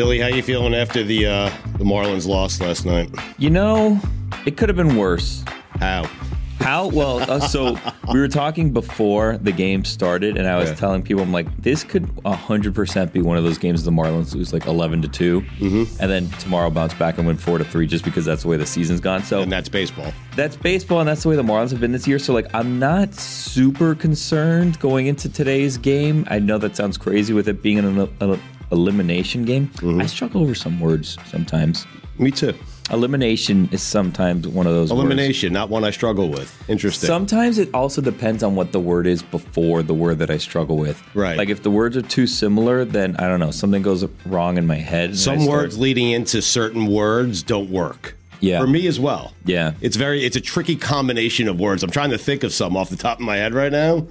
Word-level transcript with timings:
Billy, 0.00 0.18
how 0.18 0.28
you 0.28 0.42
feeling 0.42 0.74
after 0.74 1.02
the 1.04 1.26
uh, 1.26 1.50
the 1.76 1.84
Marlins 1.84 2.26
lost 2.26 2.62
last 2.62 2.86
night? 2.86 3.10
You 3.36 3.50
know, 3.50 4.00
it 4.46 4.56
could 4.56 4.70
have 4.70 4.76
been 4.76 4.96
worse. 4.96 5.44
How? 5.78 6.08
How? 6.58 6.88
Well, 6.88 7.18
uh, 7.30 7.38
so 7.40 7.78
we 8.10 8.18
were 8.18 8.26
talking 8.28 8.72
before 8.72 9.36
the 9.36 9.52
game 9.52 9.84
started, 9.84 10.38
and 10.38 10.48
I 10.48 10.56
was 10.56 10.70
Yeah. 10.70 10.76
telling 10.76 11.02
people, 11.02 11.22
I'm 11.22 11.32
like, 11.32 11.54
this 11.60 11.84
could 11.84 12.04
100% 12.24 13.12
be 13.12 13.20
one 13.20 13.36
of 13.36 13.44
those 13.44 13.58
games 13.58 13.84
the 13.84 13.90
Marlins 13.90 14.34
lose 14.34 14.54
like 14.54 14.64
11 14.66 15.02
to 15.02 15.08
2, 15.08 15.40
Mm-hmm. 15.42 16.02
and 16.02 16.10
then 16.10 16.30
tomorrow 16.38 16.70
bounce 16.70 16.94
back 16.94 17.18
and 17.18 17.26
win 17.26 17.36
4 17.36 17.58
to 17.58 17.64
3 17.64 17.86
just 17.86 18.02
because 18.04 18.24
that's 18.24 18.42
the 18.42 18.48
way 18.48 18.56
the 18.56 18.64
season's 18.66 19.00
gone. 19.00 19.22
So 19.22 19.42
And 19.42 19.52
that's 19.52 19.68
baseball. 19.68 20.12
that's 20.34 20.56
baseball, 20.56 21.00
and 21.00 21.08
that's 21.08 21.22
the 21.24 21.28
way 21.28 21.36
the 21.36 21.42
Marlins 21.42 21.72
have 21.72 21.80
been 21.80 21.92
this 21.92 22.06
year. 22.08 22.18
So, 22.18 22.32
like, 22.32 22.46
I'm 22.54 22.78
not 22.78 23.12
super 23.14 23.94
concerned 23.94 24.78
going 24.80 25.08
into 25.08 25.28
today's 25.30 25.76
game. 25.76 26.26
I 26.30 26.38
know 26.38 26.56
that 26.56 26.74
sounds 26.74 26.96
crazy 26.96 27.34
with 27.34 27.48
it 27.48 27.62
being 27.62 27.78
an, 27.78 28.08
el- 28.22 28.38
elimination 28.72 29.44
game. 29.44 29.68
Mm-hmm. 29.76 30.00
I 30.00 30.06
struggle 30.06 30.42
over 30.42 30.54
some 30.54 30.80
words 30.80 31.16
sometimes. 31.26 31.86
Me 32.18 32.30
too. 32.30 32.54
Elimination 32.90 33.68
is 33.70 33.82
sometimes 33.82 34.48
one 34.48 34.66
of 34.66 34.74
those 34.74 34.90
words. 34.90 35.00
Elimination, 35.00 35.52
not 35.52 35.70
one 35.70 35.84
I 35.84 35.90
struggle 35.90 36.28
with. 36.28 36.52
Interesting. 36.68 37.06
Sometimes 37.06 37.58
it 37.58 37.72
also 37.72 38.02
depends 38.02 38.42
on 38.42 38.56
what 38.56 38.72
the 38.72 38.80
word 38.80 39.06
is 39.06 39.22
before 39.22 39.82
the 39.82 39.94
word 39.94 40.18
that 40.18 40.30
I 40.30 40.38
struggle 40.38 40.76
with. 40.76 41.00
Right. 41.14 41.38
Like 41.38 41.48
if 41.50 41.62
the 41.62 41.70
words 41.70 41.96
are 41.96 42.02
too 42.02 42.26
similar, 42.26 42.84
then 42.84 43.16
I 43.16 43.28
don't 43.28 43.38
know, 43.38 43.52
something 43.52 43.82
goes 43.82 44.04
wrong 44.26 44.58
in 44.58 44.66
my 44.66 44.76
head. 44.76 45.16
Some 45.16 45.40
start- 45.40 45.50
words 45.50 45.78
leading 45.78 46.10
into 46.10 46.42
certain 46.42 46.86
words 46.86 47.42
don't 47.42 47.70
work. 47.70 48.16
Yeah. 48.40 48.60
For 48.60 48.66
me 48.66 48.86
as 48.86 48.98
well. 48.98 49.34
Yeah. 49.44 49.74
It's 49.80 49.96
very 49.96 50.24
it's 50.24 50.36
a 50.36 50.40
tricky 50.40 50.74
combination 50.74 51.46
of 51.46 51.60
words. 51.60 51.82
I'm 51.82 51.90
trying 51.90 52.10
to 52.10 52.18
think 52.18 52.42
of 52.42 52.52
some 52.52 52.76
off 52.76 52.90
the 52.90 52.96
top 52.96 53.18
of 53.20 53.24
my 53.24 53.36
head 53.36 53.54
right 53.54 53.70
now. 53.70 54.06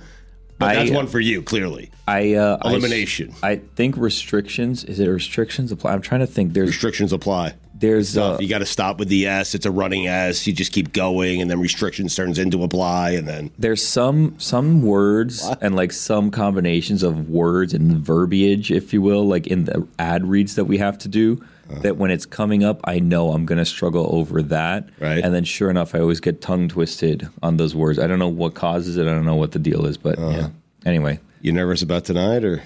But 0.59 0.69
I- 0.71 0.75
that's 0.75 0.91
one 0.91 1.07
for 1.07 1.19
you, 1.21 1.41
clearly. 1.41 1.89
I 2.07 2.33
uh, 2.33 2.57
Elimination. 2.65 3.33
I, 3.41 3.57
think 3.75 3.95
restrictions. 3.95 4.83
Is 4.83 4.99
it 4.99 5.07
restrictions 5.07 5.71
apply? 5.71 5.93
I'm 5.93 6.01
trying 6.01 6.21
to 6.21 6.27
think. 6.27 6.53
There's 6.53 6.67
Restrictions 6.69 7.13
apply. 7.13 7.53
there's 7.75 8.17
uh, 8.17 8.37
you 8.41 8.49
got 8.49 8.59
to 8.59 8.65
stop 8.65 8.97
with 8.99 9.07
the 9.09 9.25
S. 9.27 9.55
It's 9.55 9.65
a 9.65 9.71
running 9.71 10.07
S. 10.07 10.45
You 10.45 10.53
just 10.53 10.73
keep 10.73 10.91
going, 10.91 11.39
and 11.41 11.49
then 11.49 11.59
restrictions 11.61 12.15
turns 12.15 12.37
into 12.39 12.63
apply, 12.63 13.11
and 13.11 13.27
then 13.27 13.51
there's 13.57 13.85
some 13.85 14.35
some 14.39 14.81
words 14.81 15.47
and 15.61 15.75
like 15.75 15.91
some 15.93 16.29
combinations 16.31 17.03
of 17.03 17.29
words 17.29 17.73
and 17.73 17.99
verbiage, 17.99 18.71
if 18.71 18.91
you 18.91 19.01
will, 19.01 19.25
like 19.25 19.47
in 19.47 19.65
the 19.65 19.87
ad 19.97 20.25
reads 20.25 20.55
that 20.55 20.65
we 20.65 20.77
have 20.79 20.97
to 20.99 21.07
do. 21.07 21.41
Uh. 21.69 21.79
That 21.79 21.97
when 21.97 22.11
it's 22.11 22.25
coming 22.25 22.63
up, 22.63 22.79
I 22.83 22.99
know 22.99 23.31
I'm 23.31 23.45
going 23.45 23.59
to 23.59 23.65
struggle 23.65 24.09
over 24.11 24.41
that. 24.43 24.89
Right. 24.99 25.23
And 25.23 25.33
then, 25.33 25.43
sure 25.43 25.69
enough, 25.69 25.93
I 25.95 25.99
always 25.99 26.19
get 26.19 26.41
tongue 26.41 26.67
twisted 26.67 27.27
on 27.43 27.57
those 27.57 27.75
words. 27.75 27.99
I 27.99 28.07
don't 28.07 28.19
know 28.19 28.27
what 28.27 28.55
causes 28.55 28.97
it. 28.97 29.03
I 29.07 29.11
don't 29.11 29.25
know 29.25 29.35
what 29.35 29.51
the 29.51 29.59
deal 29.59 29.85
is, 29.85 29.97
but 29.97 30.17
Uh-huh. 30.17 30.29
yeah. 30.37 30.49
Anyway, 30.85 31.19
you 31.41 31.51
nervous 31.51 31.81
about 31.81 32.05
tonight, 32.05 32.43
or 32.43 32.61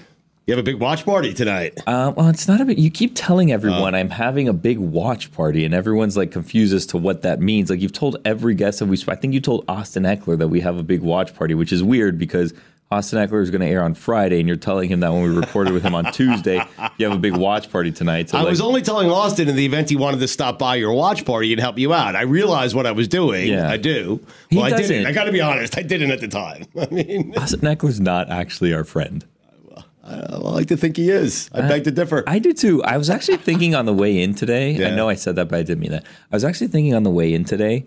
you 0.46 0.52
have 0.54 0.58
a 0.58 0.62
big 0.62 0.78
watch 0.80 1.04
party 1.04 1.32
tonight? 1.34 1.78
uh, 1.86 2.12
well, 2.16 2.28
it's 2.28 2.46
not 2.46 2.60
a 2.60 2.64
bit. 2.64 2.78
You 2.78 2.90
keep 2.90 3.12
telling 3.14 3.50
Uh. 3.50 3.54
everyone 3.54 3.94
I'm 3.94 4.10
having 4.10 4.48
a 4.48 4.52
big 4.52 4.78
watch 4.78 5.32
party, 5.32 5.64
and 5.64 5.74
everyone's 5.74 6.16
like 6.16 6.30
confused 6.30 6.72
as 6.74 6.86
to 6.86 6.96
what 6.98 7.22
that 7.22 7.40
means. 7.40 7.70
Like 7.70 7.80
you've 7.80 7.92
told 7.92 8.16
every 8.24 8.54
guest 8.54 8.78
that 8.78 8.86
we. 8.86 8.96
I 9.08 9.14
think 9.16 9.34
you 9.34 9.40
told 9.40 9.64
Austin 9.68 10.04
Ekeler 10.04 10.38
that 10.38 10.48
we 10.48 10.60
have 10.60 10.78
a 10.78 10.82
big 10.82 11.00
watch 11.02 11.34
party, 11.34 11.54
which 11.54 11.72
is 11.72 11.82
weird 11.82 12.18
because 12.18 12.54
Austin 12.94 13.18
Ekeler 13.18 13.42
is 13.42 13.50
going 13.50 13.60
to 13.60 13.66
air 13.66 13.82
on 13.82 13.94
Friday, 13.94 14.38
and 14.38 14.46
you're 14.46 14.56
telling 14.56 14.88
him 14.88 15.00
that 15.00 15.12
when 15.12 15.22
we 15.24 15.28
recorded 15.28 15.72
with 15.72 15.82
him 15.82 15.96
on 15.96 16.12
Tuesday, 16.12 16.64
you 16.96 17.06
have 17.06 17.16
a 17.16 17.18
big 17.18 17.36
watch 17.36 17.68
party 17.70 17.90
tonight. 17.90 18.30
So 18.30 18.38
I 18.38 18.42
like, 18.42 18.50
was 18.50 18.60
only 18.60 18.82
telling 18.82 19.10
Austin 19.10 19.48
in 19.48 19.56
the 19.56 19.66
event 19.66 19.90
he 19.90 19.96
wanted 19.96 20.20
to 20.20 20.28
stop 20.28 20.60
by 20.60 20.76
your 20.76 20.92
watch 20.92 21.24
party 21.24 21.52
and 21.52 21.60
help 21.60 21.76
you 21.76 21.92
out. 21.92 22.14
I 22.14 22.22
realized 22.22 22.76
what 22.76 22.86
I 22.86 22.92
was 22.92 23.08
doing. 23.08 23.48
Yeah. 23.48 23.68
I 23.68 23.78
do. 23.78 24.24
He 24.48 24.56
well, 24.56 24.66
I 24.66 24.70
doesn't. 24.70 24.86
didn't. 24.88 25.06
I 25.08 25.12
got 25.12 25.24
to 25.24 25.32
be 25.32 25.40
honest. 25.40 25.76
I 25.76 25.82
didn't 25.82 26.12
at 26.12 26.20
the 26.20 26.28
time. 26.28 26.66
I 26.80 26.86
mean, 26.86 27.34
Austin 27.36 27.60
Ekeler's 27.60 28.00
not 28.00 28.30
actually 28.30 28.72
our 28.72 28.84
friend. 28.84 29.24
I 30.06 30.36
like 30.36 30.68
to 30.68 30.76
think 30.76 30.98
he 30.98 31.08
is. 31.08 31.48
I 31.52 31.60
uh, 31.60 31.68
beg 31.68 31.84
to 31.84 31.90
differ. 31.90 32.24
I 32.26 32.38
do 32.38 32.52
too. 32.52 32.84
I 32.84 32.98
was 32.98 33.08
actually 33.08 33.38
thinking 33.38 33.74
on 33.74 33.86
the 33.86 33.94
way 33.94 34.22
in 34.22 34.34
today. 34.34 34.72
Yeah. 34.72 34.88
I 34.88 34.90
know 34.94 35.08
I 35.08 35.14
said 35.14 35.34
that, 35.36 35.48
but 35.48 35.58
I 35.58 35.62
didn't 35.62 35.80
mean 35.80 35.92
that. 35.92 36.04
I 36.30 36.36
was 36.36 36.44
actually 36.44 36.66
thinking 36.66 36.94
on 36.94 37.04
the 37.04 37.10
way 37.10 37.32
in 37.32 37.44
today. 37.44 37.86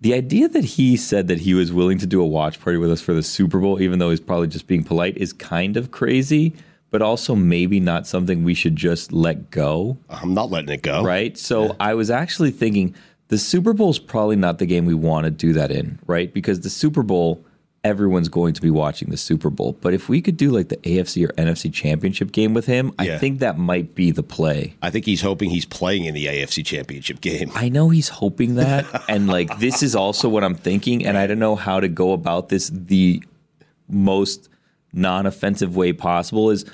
The 0.00 0.14
idea 0.14 0.48
that 0.48 0.64
he 0.64 0.96
said 0.96 1.26
that 1.26 1.40
he 1.40 1.54
was 1.54 1.72
willing 1.72 1.98
to 1.98 2.06
do 2.06 2.20
a 2.20 2.26
watch 2.26 2.60
party 2.60 2.78
with 2.78 2.92
us 2.92 3.00
for 3.00 3.14
the 3.14 3.22
Super 3.22 3.58
Bowl, 3.58 3.82
even 3.82 3.98
though 3.98 4.10
he's 4.10 4.20
probably 4.20 4.46
just 4.46 4.68
being 4.68 4.84
polite, 4.84 5.16
is 5.16 5.32
kind 5.32 5.76
of 5.76 5.90
crazy, 5.90 6.54
but 6.90 7.02
also 7.02 7.34
maybe 7.34 7.80
not 7.80 8.06
something 8.06 8.44
we 8.44 8.54
should 8.54 8.76
just 8.76 9.12
let 9.12 9.50
go. 9.50 9.98
I'm 10.08 10.34
not 10.34 10.50
letting 10.50 10.70
it 10.70 10.82
go. 10.82 11.02
Right. 11.02 11.36
So 11.36 11.74
I 11.80 11.94
was 11.94 12.10
actually 12.10 12.52
thinking 12.52 12.94
the 13.26 13.38
Super 13.38 13.72
Bowl 13.72 13.90
is 13.90 13.98
probably 13.98 14.36
not 14.36 14.58
the 14.58 14.66
game 14.66 14.86
we 14.86 14.94
want 14.94 15.24
to 15.24 15.30
do 15.30 15.52
that 15.54 15.72
in, 15.72 15.98
right? 16.06 16.32
Because 16.32 16.60
the 16.60 16.70
Super 16.70 17.02
Bowl, 17.02 17.44
everyone's 17.88 18.28
going 18.28 18.54
to 18.54 18.62
be 18.62 18.70
watching 18.70 19.08
the 19.10 19.16
Super 19.16 19.50
Bowl. 19.50 19.76
But 19.80 19.94
if 19.94 20.08
we 20.08 20.20
could 20.22 20.36
do 20.36 20.50
like 20.50 20.68
the 20.68 20.76
AFC 20.76 21.28
or 21.28 21.32
NFC 21.32 21.72
championship 21.72 22.30
game 22.30 22.54
with 22.54 22.66
him, 22.66 22.92
Yeah. 23.00 23.14
I 23.16 23.18
think 23.18 23.40
that 23.40 23.58
might 23.58 23.94
be 23.94 24.10
the 24.12 24.22
play. 24.22 24.74
I 24.82 24.90
think 24.90 25.06
he's 25.06 25.22
hoping 25.22 25.50
he's 25.50 25.64
playing 25.64 26.04
in 26.04 26.14
the 26.14 26.26
AFC 26.26 26.64
Championship 26.64 27.20
game. 27.20 27.50
I 27.54 27.68
know 27.68 27.88
he's 27.88 28.08
hoping 28.08 28.54
that. 28.56 28.84
and 29.08 29.26
like, 29.26 29.58
this 29.58 29.82
is 29.82 29.96
also 29.96 30.28
what 30.28 30.44
I'm 30.44 30.54
thinking. 30.54 31.04
And 31.04 31.18
I 31.18 31.26
don't 31.26 31.38
know 31.40 31.56
how 31.56 31.80
to 31.80 31.88
go 31.88 32.12
about 32.12 32.50
this 32.50 32.70
the 32.72 33.22
most 33.88 34.48
non 34.92 35.26
offensive 35.26 35.76
way 35.76 35.92
possible 35.92 36.50
is 36.50 36.64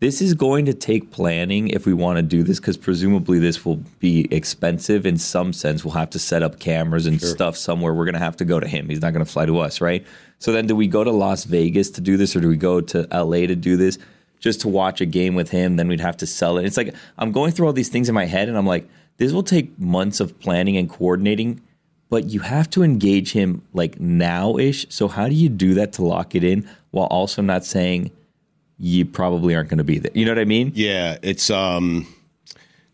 this 0.00 0.22
is 0.22 0.32
going 0.32 0.64
to 0.64 0.72
take 0.72 1.10
planning 1.10 1.68
if 1.68 1.84
we 1.84 1.92
want 1.92 2.16
to 2.16 2.22
do 2.22 2.42
this 2.42 2.58
because 2.58 2.78
presumably 2.78 3.38
this 3.38 3.66
will 3.66 3.76
be 3.98 4.26
expensive 4.30 5.04
in 5.04 5.18
some 5.18 5.52
sense. 5.52 5.84
We'll 5.84 5.94
have 5.94 6.08
to 6.10 6.18
set 6.18 6.42
up 6.42 6.58
cameras 6.58 7.06
and 7.06 7.20
stuff 7.20 7.54
somewhere. 7.56 7.92
We're 7.92 8.06
going 8.06 8.14
to 8.14 8.20
have 8.20 8.36
to 8.38 8.46
go 8.46 8.58
to 8.58 8.66
him. 8.66 8.88
He's 8.88 9.02
not 9.02 9.12
going 9.12 9.24
to 9.24 9.30
fly 9.30 9.44
to 9.44 9.58
us, 9.58 9.82
right? 9.82 10.06
So 10.38 10.52
then 10.52 10.66
do 10.66 10.74
we 10.74 10.86
go 10.86 11.04
to 11.04 11.10
Las 11.10 11.44
Vegas 11.44 11.90
to 11.90 12.00
do 12.00 12.16
this 12.16 12.34
or 12.34 12.40
do 12.40 12.48
we 12.48 12.56
go 12.56 12.80
to 12.80 13.06
LA 13.12 13.46
to 13.46 13.54
do 13.54 13.76
this 13.76 13.98
just 14.38 14.62
to 14.62 14.68
watch 14.68 15.02
a 15.02 15.06
game 15.06 15.34
with 15.34 15.50
him? 15.50 15.76
Then 15.76 15.86
we'd 15.86 16.00
have 16.00 16.16
to 16.18 16.26
sell 16.26 16.56
it. 16.56 16.64
It's 16.64 16.78
like 16.78 16.94
I'm 17.18 17.30
going 17.30 17.52
through 17.52 17.66
all 17.66 17.74
these 17.74 17.90
things 17.90 18.08
in 18.08 18.14
my 18.14 18.24
head 18.24 18.48
and 18.48 18.56
I'm 18.56 18.66
like, 18.66 18.88
this 19.18 19.32
will 19.32 19.42
take 19.42 19.78
months 19.78 20.18
of 20.18 20.38
planning 20.40 20.78
and 20.78 20.88
coordinating 20.88 21.60
but 22.08 22.24
you 22.24 22.40
have 22.40 22.68
to 22.68 22.82
engage 22.82 23.32
him 23.32 23.62
like 23.72 24.00
now 24.00 24.58
ish. 24.58 24.84
So 24.88 25.06
how 25.06 25.28
do 25.28 25.34
you 25.34 25.48
do 25.48 25.74
that 25.74 25.92
to 25.92 26.04
lock 26.04 26.34
it 26.34 26.42
in 26.42 26.68
while 26.90 27.06
also 27.06 27.40
not 27.40 27.64
saying 27.64 28.10
you 28.80 29.04
probably 29.04 29.54
aren't 29.54 29.68
going 29.68 29.78
to 29.78 29.84
be 29.84 29.98
there? 29.98 30.10
You 30.14 30.24
know 30.24 30.32
what 30.32 30.38
I 30.38 30.44
mean? 30.46 30.72
Yeah, 30.74 31.18
it's 31.22 31.50
um 31.50 32.06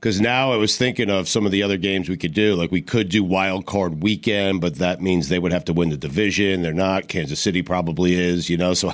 because 0.01 0.21
now 0.21 0.53
I 0.53 0.57
was 0.57 0.77
thinking 0.77 1.11
of 1.11 1.29
some 1.29 1.47
of 1.47 1.53
the 1.53 1.63
other 1.63 1.77
games 1.77 2.09
we 2.09 2.17
could 2.17 2.35
do. 2.35 2.55
Like 2.55 2.71
we 2.71 2.83
could 2.83 3.09
do 3.09 3.25
wild 3.25 3.67
card 3.67 4.03
weekend, 4.03 4.61
but 4.61 4.77
that 4.77 5.01
means 5.01 5.29
they 5.29 5.39
would 5.39 5.53
have 5.53 5.65
to 5.67 5.73
win 5.73 5.89
the 5.89 5.97
division. 5.97 6.63
They're 6.63 6.73
not. 6.73 7.09
Kansas 7.09 7.41
City 7.41 7.63
probably 7.63 8.15
is, 8.15 8.51
you 8.51 8.57
know. 8.57 8.75
So 8.75 8.93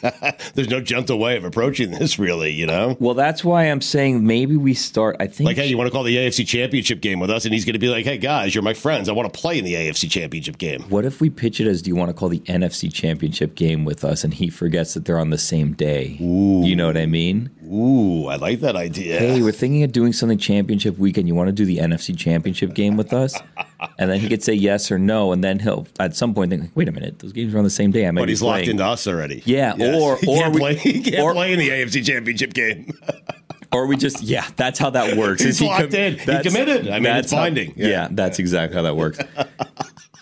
there's 0.54 0.70
no 0.70 0.80
gentle 0.80 1.18
way 1.18 1.36
of 1.36 1.44
approaching 1.44 1.90
this, 1.90 2.18
really, 2.18 2.52
you 2.52 2.66
know. 2.66 2.96
Well, 3.00 3.14
that's 3.14 3.44
why 3.44 3.64
I'm 3.64 3.80
saying 3.80 4.26
maybe 4.26 4.56
we 4.56 4.74
start. 4.74 5.16
I 5.20 5.26
think 5.26 5.46
Like, 5.46 5.56
hey, 5.56 5.66
you 5.66 5.76
want 5.76 5.88
to 5.88 5.92
call 5.92 6.04
the 6.04 6.16
AFC 6.16 6.46
Championship 6.46 7.00
game 7.00 7.20
with 7.20 7.30
us? 7.30 7.44
And 7.44 7.52
he's 7.52 7.64
going 7.64 7.74
to 7.74 7.78
be 7.78 7.88
like, 7.88 8.04
hey, 8.04 8.18
guys, 8.18 8.54
you're 8.54 8.62
my 8.62 8.74
friends. 8.74 9.08
I 9.08 9.12
want 9.12 9.32
to 9.32 9.38
play 9.38 9.58
in 9.58 9.64
the 9.64 9.74
AFC 9.74 10.10
Championship 10.10 10.58
game. 10.58 10.82
What 10.88 11.04
if 11.04 11.20
we 11.20 11.30
pitch 11.30 11.60
it 11.60 11.66
as 11.66 11.82
do 11.82 11.90
you 11.90 11.96
want 11.96 12.10
to 12.10 12.14
call 12.14 12.28
the 12.28 12.40
NFC 12.40 12.92
championship 12.92 13.54
game 13.54 13.84
with 13.84 14.04
us 14.04 14.24
and 14.24 14.32
he 14.32 14.50
forgets 14.50 14.94
that 14.94 15.04
they're 15.04 15.18
on 15.18 15.30
the 15.30 15.38
same 15.38 15.72
day? 15.72 16.16
You 16.20 16.76
know 16.76 16.86
what 16.86 16.96
I 16.96 17.06
mean? 17.06 17.50
Ooh, 17.66 18.26
I 18.28 18.36
like 18.36 18.60
that 18.60 18.76
idea. 18.76 19.18
Hey, 19.18 19.42
we're 19.42 19.52
thinking 19.52 19.82
of 19.82 19.92
doing 19.92 20.12
something 20.12 20.38
championship 20.44 20.98
weekend. 20.98 21.26
You 21.28 21.34
want 21.34 21.48
to 21.48 21.52
do 21.52 21.64
the 21.64 21.78
NFC 21.78 22.16
championship 22.16 22.74
game 22.74 22.96
with 22.96 23.12
us? 23.12 23.38
And 23.98 24.10
then 24.10 24.20
he 24.20 24.28
could 24.28 24.42
say 24.42 24.52
yes 24.54 24.90
or 24.92 24.98
no, 24.98 25.32
and 25.32 25.42
then 25.42 25.58
he'll 25.58 25.86
at 25.98 26.14
some 26.16 26.34
point 26.34 26.50
think, 26.50 26.62
like, 26.62 26.76
wait 26.76 26.88
a 26.88 26.92
minute, 26.92 27.18
those 27.20 27.32
games 27.32 27.54
are 27.54 27.58
on 27.58 27.64
the 27.64 27.70
same 27.70 27.90
day. 27.90 28.06
I 28.06 28.10
but 28.10 28.28
he's 28.28 28.42
locked 28.42 28.66
into 28.68 28.84
us 28.84 29.06
already. 29.06 29.42
Yeah, 29.46 29.72
or- 29.72 30.16
he 30.20 30.26
or 30.26 30.36
can't, 30.38 30.52
we- 30.54 30.60
play, 30.60 30.74
he 30.76 31.02
can't 31.02 31.22
or- 31.22 31.32
play 31.32 31.52
in 31.52 31.58
the 31.58 31.68
AFC 31.70 32.04
Championship 32.04 32.52
game. 32.54 32.92
Or 33.72 33.86
we 33.88 33.96
just 33.96 34.22
yeah, 34.22 34.46
that's 34.54 34.78
how 34.78 34.90
that 34.90 35.16
works. 35.16 35.42
He's 35.42 35.58
he 35.58 35.66
locked 35.66 35.94
in. 35.94 36.16
He 36.16 36.42
committed. 36.42 36.86
I 36.86 36.92
mean, 36.94 37.02
that's 37.04 37.24
it's 37.24 37.32
how- 37.32 37.40
binding. 37.40 37.74
Yeah. 37.76 37.88
Yeah. 37.88 38.08
that's 38.12 38.38
exactly 38.38 38.76
how 38.76 38.82
that 38.82 38.94
works. 38.94 39.18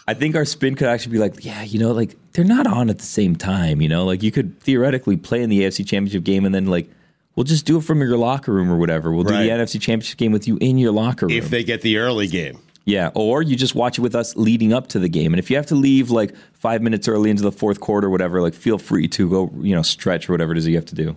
I 0.08 0.14
think 0.14 0.34
our 0.36 0.46
spin 0.46 0.74
could 0.74 0.88
actually 0.88 1.12
be 1.12 1.19
like, 1.19 1.44
yeah, 1.44 1.62
you 1.62 1.78
know, 1.78 1.92
like 1.92 2.16
they're 2.32 2.46
not 2.46 2.66
on 2.66 2.88
at 2.88 2.98
the 2.98 3.04
same 3.04 3.36
time. 3.36 3.82
You 3.82 3.90
know, 3.90 4.06
like 4.06 4.22
you 4.22 4.32
could 4.32 4.58
theoretically 4.60 5.19
play 5.19 5.42
in 5.42 5.50
the 5.50 5.60
AFC 5.60 5.86
Championship 5.86 6.24
game 6.24 6.46
and 6.46 6.54
then 6.54 6.64
like 6.66 6.88
we'll 7.37 7.44
just 7.44 7.67
do 7.67 7.79
it 7.79 7.82
from 7.84 8.00
your 8.00 8.17
locker 8.17 8.52
room 8.52 8.70
or 8.70 8.76
whatever. 8.76 9.12
We'll 9.12 9.25
Right. 9.25 9.43
do 9.43 9.44
the 9.44 9.50
NFC 9.52 9.79
Championship 9.81 10.19
game 10.19 10.32
with 10.32 10.46
you 10.49 10.58
in 10.61 10.79
your 10.79 10.93
locker 10.93 11.26
room. 11.26 11.37
if 11.37 11.50
they 11.50 11.64
get 11.64 11.82
the 11.82 11.99
early 11.99 12.26
game. 12.26 12.58
Yeah, 12.84 13.11
or 13.14 13.43
you 13.43 13.55
just 13.55 13.76
watch 13.76 13.99
it 13.99 14.00
with 14.00 14.17
us 14.17 14.34
leading 14.34 14.73
up 14.73 14.88
to 14.88 14.99
the 14.99 15.08
game. 15.08 15.32
And 15.32 15.38
if 15.38 15.50
you 15.50 15.56
have 15.56 15.67
to 15.67 15.76
leave 15.76 16.11
like 16.11 16.34
five 16.52 16.82
minutes 16.82 17.06
early 17.06 17.31
into 17.31 17.44
the 17.44 17.52
fourth 17.52 17.79
quarter, 17.79 18.08
or 18.08 18.11
whatever, 18.11 18.43
like 18.43 18.55
feel 18.55 18.76
free 18.76 19.06
to 19.08 19.31
go, 19.31 19.52
you 19.61 19.73
know, 19.75 19.82
stretch 19.82 20.29
or 20.29 20.32
whatever 20.32 20.50
it 20.50 20.58
is 20.58 20.67
you 20.67 20.75
have 20.75 20.87
to 20.87 20.94
do. 20.96 21.14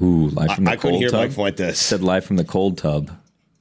Ooh, 0.00 0.28
live 0.28 0.52
from 0.54 0.64
the 0.64 0.70
cold 0.70 0.72
tub. 0.72 0.72
I 0.72 0.76
couldn't 0.76 0.98
hear 1.00 1.08
tub. 1.10 1.20
Mike 1.20 1.32
Fuentes. 1.32 1.78
Said 1.78 2.02
live 2.02 2.24
from 2.24 2.36
the 2.36 2.44
cold 2.44 2.78
tub. 2.78 3.10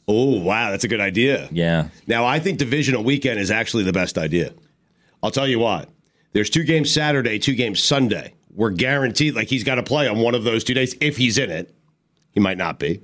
Oh, 0.08 0.40
wow. 0.42 0.72
That's 0.72 0.84
a 0.84 0.88
good 0.88 1.00
idea. 1.02 1.48
Yeah. 1.52 1.88
Now, 2.08 2.26
I 2.26 2.40
think 2.40 2.58
divisional 2.58 3.04
weekend 3.04 3.40
is 3.40 3.52
actually 3.52 3.84
the 3.84 3.94
best 3.94 4.18
idea. 4.18 4.54
I'll 5.24 5.32
tell 5.32 5.48
you 5.48 5.60
what. 5.60 5.90
There's 6.34 6.50
two 6.50 6.64
games 6.64 6.92
Saturday, 6.92 7.38
two 7.40 7.54
games 7.56 7.82
Sunday. 7.84 8.34
We're 8.54 8.72
guaranteed, 8.72 9.36
like, 9.36 9.48
he's 9.48 9.64
got 9.64 9.76
to 9.76 9.84
play 9.84 10.08
on 10.08 10.20
one 10.20 10.36
of 10.36 10.44
those 10.44 10.64
two 10.64 10.74
days 10.74 10.96
if 11.02 11.18
he's 11.18 11.38
in 11.38 11.50
it. 11.50 11.74
He 12.32 12.40
might 12.40 12.58
not 12.58 12.80
be. 12.80 13.02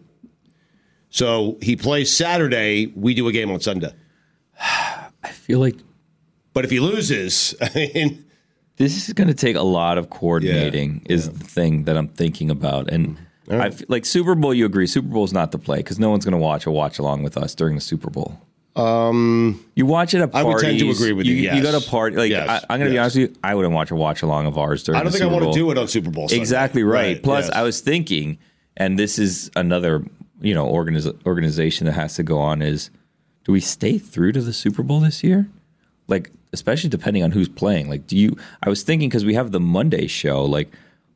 So 1.09 1.57
he 1.61 1.75
plays 1.75 2.15
Saturday, 2.15 2.87
we 2.95 3.13
do 3.13 3.27
a 3.27 3.31
game 3.31 3.49
on 3.51 3.59
Sunday. 3.59 3.93
I 4.59 5.29
feel 5.31 5.59
like 5.59 5.75
But 6.53 6.65
if 6.65 6.71
he 6.71 6.79
loses, 6.79 7.55
I 7.61 7.69
mean, 7.93 8.25
this 8.77 9.07
is 9.07 9.13
going 9.13 9.27
to 9.27 9.33
take 9.33 9.55
a 9.55 9.61
lot 9.61 9.97
of 9.97 10.09
coordinating. 10.09 11.01
Is 11.05 11.29
the 11.29 11.43
thing 11.43 11.85
that 11.85 11.97
I'm 11.97 12.07
thinking 12.07 12.49
about, 12.51 12.89
and 12.89 13.17
I 13.49 13.69
feel 13.69 13.87
like 13.89 14.05
Super 14.05 14.35
Bowl. 14.35 14.53
You 14.53 14.65
agree? 14.65 14.87
Super 14.87 15.07
Bowl 15.07 15.23
is 15.23 15.33
not 15.33 15.51
the 15.51 15.59
play 15.59 15.77
because 15.77 15.99
no 15.99 16.09
one's 16.09 16.25
going 16.25 16.33
to 16.33 16.37
watch 16.37 16.65
a 16.65 16.71
watch 16.71 16.99
along 16.99 17.23
with 17.23 17.37
us 17.37 17.55
during 17.55 17.75
the 17.75 17.81
Super 17.81 18.09
Bowl. 18.09 18.39
Um, 18.77 19.63
You 19.75 19.85
watch 19.85 20.13
it 20.13 20.21
at 20.21 20.31
party 20.31 20.45
I 20.45 20.49
would 20.49 20.59
tend 20.59 20.79
to 20.79 20.89
agree 20.89 21.13
with 21.13 21.25
you, 21.25 21.33
You 21.35 21.61
go 21.61 21.79
to 21.79 21.89
party. 21.89 22.15
Like 22.15 22.29
Yes, 22.29 22.49
I, 22.49 22.73
I'm 22.73 22.79
going 22.79 22.89
to 22.89 22.93
be 22.95 22.99
honest 22.99 23.17
with 23.17 23.31
you. 23.31 23.35
I 23.43 23.55
wouldn't 23.55 23.73
watch 23.73 23.91
a 23.91 23.95
watch 23.95 24.21
along 24.21 24.45
of 24.45 24.57
ours 24.57 24.83
during. 24.83 24.99
I 24.99 25.03
don't 25.03 25.11
think 25.11 25.23
I 25.23 25.27
want 25.27 25.45
to 25.45 25.51
do 25.51 25.71
it 25.71 25.77
on 25.77 25.87
Super 25.87 26.09
Bowl 26.09 26.27
Sunday. 26.27 26.41
Exactly 26.41 26.83
right. 26.83 27.21
Plus, 27.21 27.45
yes. 27.45 27.55
I 27.55 27.63
was 27.63 27.81
thinking, 27.81 28.37
and 28.75 28.97
this 28.97 29.19
is 29.19 29.49
another 29.55 30.03
you 30.41 30.53
know 30.53 30.67
organiz- 30.67 31.25
organization 31.25 31.85
that 31.85 31.93
has 31.93 32.15
to 32.15 32.23
go 32.23 32.39
on 32.39 32.61
is, 32.61 32.89
do 33.45 33.51
we 33.51 33.59
stay 33.59 33.97
through 33.97 34.33
to 34.33 34.41
the 34.41 34.53
Super 34.53 34.83
Bowl 34.83 34.99
this 34.99 35.23
year? 35.23 35.47
Like, 36.07 36.31
especially 36.53 36.89
depending 36.89 37.23
on 37.23 37.31
who's 37.31 37.49
playing. 37.49 37.89
Like, 37.89 38.07
do 38.07 38.15
you? 38.17 38.37
I 38.63 38.69
was 38.69 38.83
thinking 38.83 39.09
because 39.09 39.25
we 39.25 39.33
have 39.33 39.51
the 39.51 39.59
Monday 39.59 40.07
show. 40.07 40.45
Like, 40.45 40.71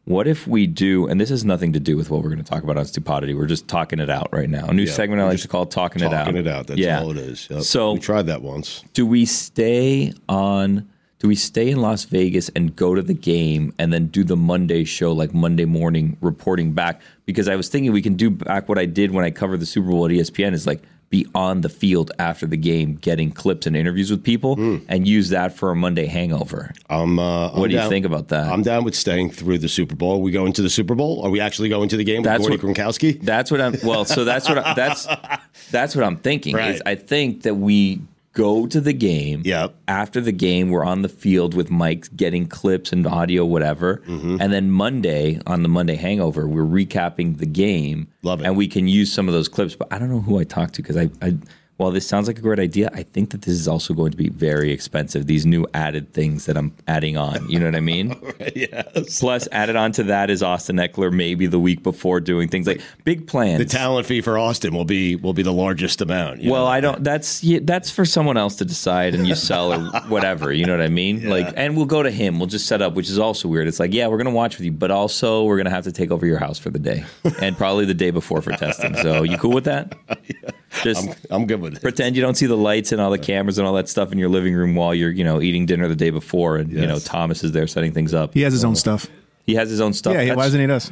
what 0.05 0.27
if 0.27 0.47
we 0.47 0.67
do? 0.67 1.07
And 1.07 1.21
this 1.21 1.29
has 1.29 1.45
nothing 1.45 1.73
to 1.73 1.79
do 1.79 1.95
with 1.95 2.09
what 2.09 2.23
we're 2.23 2.29
going 2.29 2.43
to 2.43 2.49
talk 2.49 2.63
about 2.63 2.77
on 2.77 2.85
Stupidity. 2.85 3.33
We're 3.33 3.45
just 3.45 3.67
talking 3.67 3.99
it 3.99 4.09
out 4.09 4.29
right 4.31 4.49
now. 4.49 4.67
A 4.67 4.73
new 4.73 4.83
Yeah, 4.83 4.91
segment 4.93 5.21
I 5.21 5.25
like 5.25 5.39
to 5.39 5.47
call 5.47 5.65
"Talking, 5.65 6.01
It 6.01 6.05
Out." 6.13 6.25
talking 6.25 6.37
it 6.37 6.47
out. 6.47 6.67
That's 6.67 6.79
yeah. 6.79 6.99
all 7.01 7.11
it 7.11 7.17
is. 7.17 7.47
Yep. 7.49 7.61
So 7.63 7.93
we 7.93 7.99
tried 7.99 8.23
that 8.27 8.41
once. 8.41 8.83
do 8.93 9.05
we 9.05 9.25
stay 9.25 10.13
on 10.27 10.87
do 11.19 11.27
we 11.27 11.35
stay 11.35 11.69
in 11.69 11.81
Las 11.81 12.05
Vegas 12.05 12.49
and 12.55 12.75
go 12.75 12.95
to 12.95 13.01
the 13.03 13.13
game 13.13 13.71
and 13.77 13.93
then 13.93 14.07
do 14.07 14.23
the 14.23 14.35
Monday 14.35 14.83
show 14.83 15.11
like 15.13 15.35
Monday 15.35 15.65
morning 15.65 16.17
reporting 16.19 16.71
back 16.71 16.99
because 17.27 17.47
I 17.47 17.55
was 17.55 17.69
thinking 17.69 17.91
we 17.91 18.01
can 18.01 18.15
do 18.15 18.31
back 18.31 18.67
what 18.67 18.79
I 18.79 18.85
did 18.87 19.11
when 19.11 19.23
I 19.23 19.29
covered 19.29 19.59
the 19.59 19.67
Super 19.67 19.89
Bowl 19.91 20.05
at 20.05 20.11
ESPN 20.11 20.53
is 20.53 20.65
like 20.65 20.81
be 21.11 21.27
on 21.35 21.61
the 21.61 21.69
field 21.69 22.09
after 22.17 22.47
the 22.47 22.57
game 22.57 22.95
getting 22.95 23.31
clips 23.31 23.67
and 23.67 23.75
interviews 23.75 24.09
with 24.09 24.23
people 24.23 24.53
and 24.87 25.07
use 25.07 25.29
that 25.29 25.53
for 25.53 25.69
a 25.69 25.75
Monday 25.75 26.05
hangover. 26.07 26.71
Um, 26.89 27.19
uh, 27.19 27.49
What 27.49 27.65
I'm 27.65 27.69
do 27.69 27.75
you 27.75 27.89
think 27.89 28.05
about 28.05 28.29
that? 28.29 28.51
I'm 28.51 28.63
down 28.63 28.83
with 28.85 28.95
staying 28.95 29.31
through 29.31 29.59
the 29.59 29.69
Super 29.69 29.95
Bowl. 29.95 30.13
Are 30.13 30.17
we 30.17 30.31
going 30.31 30.53
to 30.53 30.61
the 30.61 30.69
Super 30.69 30.95
Bowl? 30.95 31.21
Are 31.23 31.29
we 31.29 31.39
actually 31.39 31.69
going 31.69 31.89
to 31.89 31.97
the 31.97 32.03
game 32.05 32.21
with 32.21 32.31
That's 32.31 32.47
Gordie 32.47 32.57
Gronkowski? 32.57 33.21
That's 33.21 33.51
what 33.51 33.61
I'm. 33.61 33.75
Well, 33.83 34.05
so 34.05 34.23
that's 34.23 34.47
what 34.47 34.57
I, 34.57 34.73
that's 34.73 35.05
that's 35.71 35.95
what 35.95 36.05
I'm 36.05 36.17
thinking. 36.17 36.55
Right. 36.55 36.75
Is 36.75 36.81
I 36.85 36.95
think 36.95 37.43
that 37.43 37.55
we 37.55 37.99
go 38.33 38.65
to 38.67 38.79
the 38.79 38.93
game. 38.93 39.41
Yep. 39.43 39.75
After 39.87 40.21
the 40.21 40.31
game, 40.31 40.69
we're 40.69 40.85
on 40.85 41.01
the 41.01 41.09
field 41.09 41.53
with 41.53 41.69
Mike 41.69 42.15
getting 42.15 42.47
clips 42.47 42.91
and 42.91 43.05
audio, 43.05 43.45
whatever. 43.45 43.97
Mm-hmm. 44.07 44.37
And 44.39 44.53
then 44.53 44.71
Monday 44.71 45.39
on 45.45 45.63
the 45.63 45.69
Monday 45.69 45.95
Hangover, 45.95 46.47
we're 46.47 46.63
recapping 46.63 47.37
the 47.37 47.45
game. 47.45 48.07
Love 48.23 48.41
it. 48.41 48.45
And 48.45 48.55
we 48.55 48.67
can 48.67 48.87
use 48.87 49.11
some 49.11 49.27
of 49.27 49.33
those 49.33 49.47
clips. 49.47 49.75
But 49.75 49.91
I 49.91 49.99
don't 49.99 50.09
know 50.09 50.21
who 50.21 50.39
I 50.39 50.43
talked 50.43 50.75
to 50.75 50.81
because 50.81 50.97
I. 50.97 51.09
I 51.21 51.37
while 51.81 51.89
this 51.89 52.05
sounds 52.07 52.27
like 52.27 52.37
a 52.37 52.41
great 52.41 52.59
idea, 52.59 52.91
I 52.93 53.01
think 53.01 53.31
that 53.31 53.41
this 53.41 53.55
is 53.55 53.67
also 53.67 53.95
going 53.95 54.11
to 54.11 54.17
be 54.17 54.29
very 54.29 54.71
expensive. 54.71 55.25
These 55.25 55.47
new 55.47 55.65
added 55.73 56.13
things 56.13 56.45
that 56.45 56.55
I'm 56.55 56.71
adding 56.87 57.17
on. 57.17 57.49
You 57.49 57.57
know 57.57 57.65
what 57.65 57.73
I 57.75 57.79
mean? 57.79 58.15
yes. 58.55 59.19
Plus, 59.19 59.47
added 59.51 59.75
on 59.75 59.91
to 59.93 60.03
that 60.03 60.29
is 60.29 60.43
Austin 60.43 60.75
Ekeler 60.75 61.11
maybe 61.11 61.47
the 61.47 61.59
week 61.59 61.81
before 61.81 62.19
doing 62.19 62.49
things 62.49 62.67
like 62.67 62.81
big 63.03 63.25
plans. 63.25 63.57
The 63.57 63.65
talent 63.65 64.05
fee 64.05 64.21
for 64.21 64.37
Austin 64.37 64.75
will 64.75 64.85
be 64.85 65.15
will 65.15 65.33
be 65.33 65.41
the 65.41 65.51
largest 65.51 66.01
amount. 66.01 66.41
you 66.41 66.51
Well, 66.51 66.65
know? 66.65 66.71
I 66.71 66.81
don't. 66.81 67.03
That's 67.03 67.43
yeah, 67.43 67.59
that's 67.63 67.89
for 67.89 68.05
someone 68.05 68.37
else 68.37 68.57
to 68.57 68.65
decide, 68.65 69.15
and 69.15 69.27
you 69.27 69.33
sell 69.33 69.73
or 69.73 70.01
whatever. 70.07 70.53
You 70.53 70.65
know 70.65 70.77
what 70.77 70.85
I 70.85 70.89
mean? 70.89 71.27
Like, 71.29 71.51
and 71.57 71.75
we'll 71.75 71.87
go 71.87 72.03
to 72.03 72.11
him. 72.11 72.37
We'll 72.37 72.45
just 72.47 72.67
set 72.67 72.83
up, 72.83 72.93
which 72.93 73.09
is 73.09 73.17
also 73.17 73.47
weird. 73.47 73.67
It's 73.67 73.79
like, 73.79 73.91
yeah, 73.91 74.05
we're 74.05 74.17
gonna 74.17 74.29
watch 74.29 74.57
with 74.57 74.65
you, 74.65 74.71
but 74.71 74.91
also 74.91 75.45
we're 75.45 75.57
gonna 75.57 75.71
have 75.71 75.85
to 75.85 75.91
take 75.91 76.11
over 76.11 76.27
your 76.27 76.37
house 76.37 76.59
for 76.59 76.69
the 76.69 76.79
day, 76.79 77.03
and 77.41 77.57
probably 77.57 77.85
the 77.85 77.95
day 77.95 78.11
before 78.11 78.43
for 78.43 78.51
testing. 78.51 78.95
So, 78.97 79.23
you 79.23 79.39
cool 79.39 79.53
with 79.53 79.65
that? 79.65 79.95
Just 80.83 81.09
I'm, 81.09 81.15
I'm 81.29 81.45
good 81.47 81.61
with 81.61 81.75
it. 81.75 81.81
pretend 81.81 82.15
you 82.15 82.21
don't 82.21 82.35
see 82.35 82.45
the 82.45 82.57
lights 82.57 82.91
and 82.91 82.99
all 83.01 83.11
the 83.11 83.17
cameras 83.19 83.57
and 83.57 83.67
all 83.67 83.73
that 83.75 83.89
stuff 83.89 84.11
in 84.11 84.17
your 84.17 84.29
living 84.29 84.53
room 84.53 84.75
while 84.75 84.93
you're, 84.93 85.11
you 85.11 85.23
know, 85.23 85.41
eating 85.41 85.65
dinner 85.65 85.87
the 85.87 85.95
day 85.95 86.09
before, 86.09 86.57
and 86.57 86.71
you 86.71 86.85
know 86.85 86.99
Thomas 86.99 87.43
is 87.43 87.51
there 87.51 87.67
setting 87.67 87.91
things 87.91 88.13
up. 88.13 88.33
He 88.33 88.41
has 88.41 88.53
his 88.53 88.63
own 88.65 88.75
stuff. 88.75 89.07
He 89.45 89.55
has 89.55 89.69
his 89.69 89.81
own 89.81 89.93
stuff. 89.93 90.13
yeah, 90.13 90.21
he, 90.21 90.29
why 90.29 90.35
That's- 90.47 90.53
doesn't 90.53 90.69
he 90.69 90.71
us? 90.71 90.91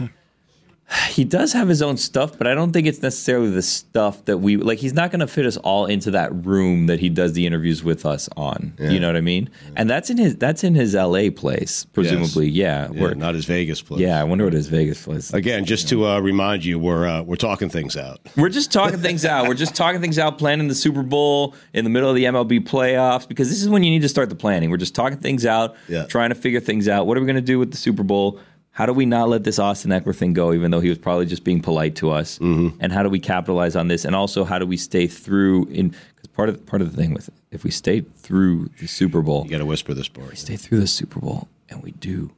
He 1.10 1.24
does 1.24 1.54
have 1.54 1.68
his 1.68 1.82
own 1.84 1.98
stuff, 1.98 2.36
but 2.38 2.48
I 2.48 2.56
don't 2.56 2.72
think 2.72 2.88
it's 2.88 3.02
necessarily 3.04 3.52
the 3.52 3.62
stuff 3.62 4.26
that 4.26 4.40
we 4.40 4.58
like. 4.58 4.80
He's 4.80 4.94
not 4.94 5.12
going 5.12 5.20
to 5.20 5.28
fit 5.28 5.46
us 5.46 5.56
all 5.58 5.86
into 5.86 6.10
that 6.12 6.34
room 6.46 6.88
that 6.88 7.00
he 7.00 7.10
does 7.10 7.34
the 7.34 7.46
interviews 7.46 7.84
with 7.84 8.08
us 8.08 8.28
on. 8.36 8.74
You 8.80 9.00
know 9.00 9.06
what 9.08 9.16
I 9.16 9.22
mean? 9.22 9.52
And 9.76 9.88
that's 9.88 10.10
in 10.10 10.18
his 10.18 10.36
that's 10.38 10.64
in 10.64 10.74
his 10.74 10.96
L.A. 10.96 11.30
place, 11.30 11.86
presumably. 11.94 12.48
Yeah, 12.50 12.90
Yeah, 12.92 13.02
where- 13.02 13.14
not 13.16 13.36
his 13.36 13.46
Vegas 13.46 13.82
place. 13.84 14.00
yeah. 14.02 14.20
I 14.20 14.24
wonder 14.24 14.46
what 14.46 14.54
his 14.54 14.68
Vegas 14.68 15.04
place. 15.04 15.32
Again, 15.32 15.64
just 15.66 15.90
to 15.90 16.08
uh, 16.08 16.20
remind 16.22 16.66
you, 16.66 16.80
we're 16.80 17.06
uh, 17.08 17.22
we're 17.22 17.36
talking 17.36 17.70
things 17.70 17.96
out. 17.96 18.20
We're 18.36 18.50
just 18.50 18.72
talking 18.72 19.00
things 19.00 19.26
out. 19.26 19.48
We're 19.48 19.54
just 19.54 19.76
talking 19.76 20.02
things 20.02 20.18
out, 20.18 20.40
planning 20.40 20.68
the 20.70 20.76
Super 20.76 21.04
Bowl 21.04 21.54
in 21.74 21.84
the 21.84 21.90
middle 21.92 22.10
of 22.10 22.16
the 22.16 22.24
MLB 22.26 22.62
playoffs 22.62 23.28
because 23.28 23.48
this 23.50 23.62
is 23.62 23.70
when 23.70 23.84
you 23.84 23.92
need 23.92 24.02
to 24.02 24.10
start 24.10 24.30
the 24.30 24.36
planning. 24.36 24.72
We're 24.72 24.78
just 24.78 24.96
talking 24.96 25.20
things 25.20 25.46
out, 25.46 25.76
Yeah. 25.88 26.06
trying 26.06 26.30
to 26.30 26.36
figure 26.36 26.60
things 26.60 26.88
out. 26.88 27.06
What 27.06 27.16
are 27.18 27.20
we 27.20 27.28
going 27.28 27.36
to 27.36 27.42
do 27.42 27.60
with 27.60 27.70
the 27.72 27.78
Super 27.78 28.02
Bowl? 28.04 28.40
How 28.80 28.86
do 28.86 28.94
we 28.94 29.06
not 29.06 29.28
let 29.28 29.44
this 29.44 29.60
Austin 29.60 29.92
Ekeler 29.92 30.16
thing 30.16 30.32
go, 30.32 30.54
even 30.54 30.72
though 30.72 30.80
he 30.80 30.88
was 30.88 30.98
probably 30.98 31.26
just 31.26 31.44
being 31.44 31.60
polite 31.60 31.96
to 31.98 32.12
us? 32.12 32.40
Mm-hmm. 32.40 32.78
And 32.80 32.94
how 32.94 33.04
do 33.04 33.10
we 33.10 33.20
capitalize 33.20 33.76
on 33.76 33.90
this? 33.90 34.06
And 34.06 34.16
also, 34.16 34.46
how 34.46 34.58
do 34.58 34.66
we 34.66 34.78
stay 34.78 35.06
through? 35.06 35.66
In 35.66 35.90
because 35.90 36.28
part 36.34 36.48
of 36.48 36.66
part 36.66 36.82
of 36.82 36.90
the 36.90 36.96
thing 36.96 37.14
with 37.14 37.30
if 37.52 37.66
we 37.66 37.72
stay 37.72 38.00
through 38.00 38.70
the 38.80 38.88
Super 38.88 39.22
Bowl, 39.22 39.44
You 39.44 39.50
got 39.52 39.58
to 39.58 39.66
whisper 39.66 39.94
this 39.94 40.08
part. 40.08 40.38
stay 40.38 40.56
through 40.56 40.80
the 40.80 40.88
Super 40.88 41.20
Bowl 41.20 41.50
and 41.70 41.84
we 41.84 41.92
do 41.92 42.32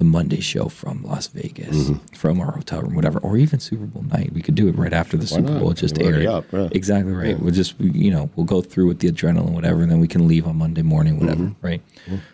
the 0.00 0.04
Monday 0.06 0.40
show 0.40 0.70
from 0.70 1.02
Las 1.02 1.26
Vegas, 1.26 1.90
from 2.14 2.40
our 2.40 2.52
hotel 2.52 2.80
room, 2.80 2.94
whatever, 2.94 3.18
or 3.18 3.36
even 3.36 3.60
Super 3.60 3.84
Bowl 3.84 4.02
night. 4.04 4.32
We 4.32 4.40
could 4.40 4.54
do 4.54 4.66
it 4.66 4.72
right 4.78 4.94
after 4.94 5.18
the 5.18 5.26
Super 5.26 5.42
not? 5.50 5.60
Bowl, 5.60 5.72
just 5.74 6.00
air 6.00 6.14
it. 6.18 6.26
up, 6.26 6.46
yeah. 6.54 6.68
Exactly 6.72 7.12
right. 7.12 7.38
We'll 7.38 7.52
just 7.52 7.78
you 7.78 8.10
know 8.10 8.30
we'll 8.34 8.46
go 8.46 8.62
through 8.62 8.86
with 8.88 9.00
the 9.00 9.12
adrenaline, 9.12 9.50
whatever, 9.50 9.82
and 9.82 9.92
then 9.92 10.00
we 10.00 10.08
can 10.08 10.26
leave 10.26 10.46
on 10.46 10.56
Monday 10.56 10.80
morning, 10.80 11.20
whatever, 11.20 11.42
Mm-hmm. 11.44 11.66
right? 11.66 11.82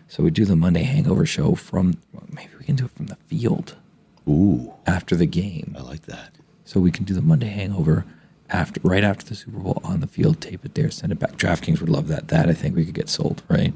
So 0.06 0.22
we 0.22 0.30
do 0.30 0.44
the 0.44 0.54
Monday 0.54 0.84
Hangover 0.84 1.26
show 1.26 1.56
from 1.56 1.94
maybe 2.30 2.52
we 2.56 2.64
can 2.64 2.76
do 2.76 2.84
it 2.84 2.92
from 2.92 3.06
the 3.06 3.16
field 3.16 3.74
Ooh, 4.28 4.72
after 4.86 5.16
the 5.16 5.26
game. 5.26 5.74
I 5.76 5.82
like 5.82 6.02
that. 6.02 6.30
So 6.64 6.78
we 6.78 6.92
can 6.92 7.02
do 7.04 7.14
the 7.14 7.22
Monday 7.22 7.48
hangover 7.48 8.04
after 8.48 8.80
right 8.84 9.02
after 9.02 9.24
the 9.26 9.34
Super 9.34 9.58
Bowl 9.58 9.80
on 9.82 9.98
the 10.00 10.06
field, 10.06 10.40
tape 10.40 10.64
it 10.64 10.76
there, 10.76 10.90
send 10.92 11.10
it 11.10 11.18
back. 11.18 11.32
DraftKings 11.32 11.80
would 11.80 11.88
love 11.88 12.06
that. 12.08 12.28
That 12.28 12.48
I 12.48 12.52
think 12.54 12.76
we 12.76 12.84
could 12.84 12.94
get 12.94 13.08
sold, 13.08 13.42
right? 13.48 13.72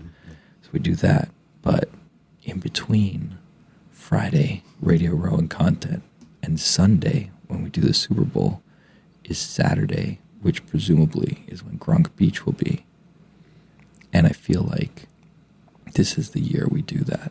So 0.63 0.69
we 0.73 0.79
do 0.79 0.95
that. 0.97 1.29
But 1.63 1.89
in 2.45 2.61
between 2.61 3.37
Friday, 4.15 4.65
Radio 4.83 5.13
Row 5.13 5.37
and 5.37 5.49
content, 5.49 6.03
and 6.43 6.59
Sunday, 6.59 7.31
when 7.47 7.63
we 7.63 7.71
do 7.71 7.81
the 7.81 7.95
Super 7.95 8.25
Bowl, 8.25 8.61
is 9.23 9.39
Saturday, 9.39 10.19
which 10.43 10.67
presumably 10.67 11.45
is 11.47 11.63
when 11.63 11.79
Gronk 11.79 12.17
Beach 12.17 12.45
will 12.45 12.55
be. 12.55 12.85
And 14.13 14.27
I 14.27 14.31
feel 14.31 14.63
like 14.63 15.07
this 15.95 16.19
is 16.19 16.31
the 16.31 16.41
year 16.41 16.67
we 16.69 16.83
do 16.83 17.05
that. 17.05 17.31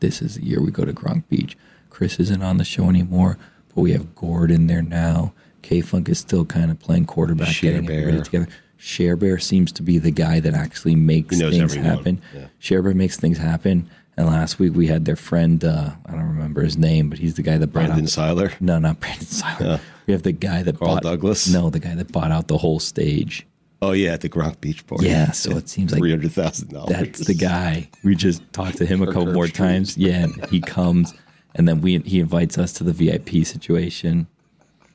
This 0.00 0.20
is 0.20 0.34
the 0.34 0.44
year 0.44 0.60
we 0.60 0.72
go 0.72 0.84
to 0.84 0.92
Gronk 0.92 1.28
Beach. 1.28 1.56
Chris 1.90 2.18
isn't 2.18 2.42
on 2.42 2.56
the 2.56 2.64
show 2.64 2.88
anymore, 2.88 3.38
but 3.72 3.82
we 3.82 3.92
have 3.92 4.16
Gord 4.16 4.50
in 4.50 4.66
there 4.66 4.82
now. 4.82 5.32
K 5.62 5.80
Funk 5.80 6.08
is 6.08 6.18
still 6.18 6.44
kind 6.44 6.72
of 6.72 6.80
playing 6.80 7.04
quarterback, 7.04 7.54
Share 7.54 7.70
getting 7.74 7.88
everybody 7.88 8.16
Bear. 8.16 8.24
together. 8.24 8.48
Share 8.78 9.14
Bear 9.14 9.38
seems 9.38 9.70
to 9.70 9.82
be 9.84 9.98
the 9.98 10.10
guy 10.10 10.40
that 10.40 10.54
actually 10.54 10.96
makes 10.96 11.38
things 11.38 11.54
everyone. 11.62 11.84
happen. 11.88 12.22
Yeah. 12.34 12.46
Share 12.58 12.82
Bear 12.82 12.94
makes 12.94 13.16
things 13.16 13.38
happen. 13.38 13.88
And 14.16 14.26
last 14.26 14.58
week 14.58 14.74
we 14.74 14.86
had 14.86 15.04
their 15.04 15.16
friend, 15.16 15.62
uh, 15.64 15.90
I 16.06 16.12
don't 16.12 16.22
remember 16.28 16.62
his 16.62 16.78
name, 16.78 17.10
but 17.10 17.18
he's 17.18 17.34
the 17.34 17.42
guy 17.42 17.58
that 17.58 17.66
brought 17.68 17.86
Brandon 17.86 18.04
out 18.06 18.10
Seiler. 18.10 18.52
no, 18.60 18.78
not 18.78 18.98
Brandon 19.00 19.26
Silent. 19.26 19.82
We 20.06 20.12
have 20.12 20.22
the 20.22 20.32
guy 20.32 20.62
that 20.62 20.78
Carl 20.78 20.94
bought 20.94 21.02
Douglas? 21.02 21.48
No, 21.52 21.68
the 21.68 21.80
guy 21.80 21.94
that 21.94 22.10
bought 22.12 22.30
out 22.30 22.48
the 22.48 22.56
whole 22.58 22.80
stage. 22.80 23.46
Oh 23.82 23.92
yeah, 23.92 24.12
at 24.14 24.22
the 24.22 24.30
Gronk 24.30 24.60
Beach 24.62 24.86
party. 24.86 25.06
Yeah, 25.06 25.32
so 25.32 25.50
it 25.58 25.68
seems 25.68 25.92
like 25.92 25.98
three 26.00 26.10
hundred 26.10 26.32
thousand 26.32 26.70
dollars. 26.72 26.96
that's 26.96 27.26
the 27.26 27.34
guy. 27.34 27.90
We 28.04 28.14
just 28.14 28.42
talked 28.54 28.78
to 28.78 28.86
him 28.86 29.02
a 29.02 29.06
couple 29.06 29.32
more 29.34 29.48
times. 29.48 29.98
Yeah, 29.98 30.24
and 30.24 30.46
he 30.46 30.62
comes, 30.62 31.12
and 31.54 31.68
then 31.68 31.82
we 31.82 31.98
he 31.98 32.18
invites 32.20 32.56
us 32.56 32.72
to 32.74 32.84
the 32.84 32.94
VIP 32.94 33.44
situation. 33.44 34.26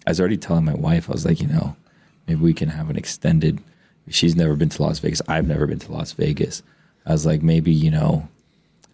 I 0.07 0.09
was 0.09 0.19
already 0.19 0.37
telling 0.37 0.65
my 0.65 0.73
wife, 0.73 1.09
I 1.09 1.13
was 1.13 1.25
like, 1.27 1.39
you 1.39 1.47
know, 1.47 1.75
maybe 2.27 2.41
we 2.41 2.55
can 2.55 2.69
have 2.69 2.89
an 2.89 2.95
extended. 2.97 3.59
She's 4.09 4.35
never 4.35 4.55
been 4.55 4.69
to 4.69 4.81
Las 4.81 4.97
Vegas. 4.97 5.21
I've 5.27 5.47
never 5.47 5.67
been 5.67 5.77
to 5.79 5.91
Las 5.91 6.13
Vegas. 6.13 6.63
I 7.05 7.11
was 7.11 7.23
like, 7.23 7.43
maybe 7.43 7.71
you 7.71 7.91
know, 7.91 8.27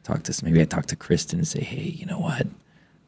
talk 0.07 0.23
to 0.23 0.45
maybe 0.45 0.61
I 0.61 0.65
talk 0.65 0.85
to 0.87 0.95
Kristen 0.95 1.39
and 1.39 1.47
say, 1.47 1.61
hey, 1.61 1.81
you 1.83 2.05
know 2.05 2.19
what? 2.19 2.47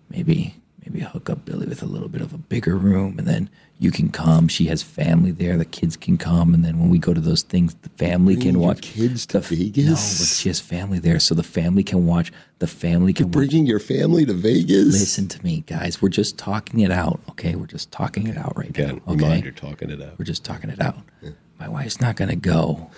Maybe 0.09 0.55
maybe 0.85 1.01
hook 1.01 1.29
up 1.29 1.45
Billy 1.45 1.67
with 1.67 1.81
a 1.83 1.85
little 1.85 2.09
bit 2.09 2.21
of 2.21 2.33
a 2.33 2.37
bigger 2.37 2.75
room, 2.75 3.19
and 3.19 3.27
then 3.27 3.49
you 3.79 3.91
can 3.91 4.09
come. 4.09 4.47
She 4.47 4.65
has 4.65 4.81
family 4.81 5.31
there. 5.31 5.55
The 5.57 5.65
kids 5.65 5.95
can 5.95 6.17
come, 6.17 6.53
and 6.53 6.65
then 6.65 6.79
when 6.79 6.89
we 6.89 6.97
go 6.99 7.13
to 7.13 7.19
those 7.21 7.43
things, 7.43 7.75
the 7.83 7.89
family 7.89 8.35
can 8.35 8.53
your 8.53 8.61
watch. 8.67 8.81
kids 8.81 9.25
to 9.27 9.39
the 9.39 9.43
f- 9.45 9.49
Vegas? 9.49 9.85
No, 9.87 10.23
but 10.23 10.27
she 10.29 10.49
has 10.49 10.59
family 10.59 10.99
there, 10.99 11.19
so 11.19 11.35
the 11.35 11.43
family 11.43 11.83
can 11.83 12.05
watch. 12.05 12.31
The 12.59 12.67
family 12.67 13.13
can 13.13 13.27
watch. 13.27 13.33
Bringing 13.33 13.65
your 13.65 13.79
family 13.79 14.25
to 14.25 14.33
Vegas. 14.33 14.87
Listen 14.91 15.27
to 15.29 15.43
me, 15.43 15.63
guys. 15.67 16.01
We're 16.01 16.09
just 16.09 16.37
talking 16.37 16.79
it 16.81 16.91
out, 16.91 17.19
okay? 17.29 17.55
We're 17.55 17.67
just 17.67 17.91
talking 17.91 18.27
it 18.27 18.37
out 18.37 18.57
right 18.57 18.69
Again, 18.69 19.01
now. 19.05 19.13
Okay, 19.13 19.23
reminder, 19.23 19.51
talking 19.51 19.89
it 19.91 20.01
out. 20.01 20.17
we're 20.17 20.25
just 20.25 20.43
talking 20.43 20.69
it 20.69 20.81
out. 20.81 20.97
My 21.59 21.67
wife's 21.69 22.01
not 22.01 22.15
going 22.15 22.29
to 22.29 22.35
go 22.37 22.89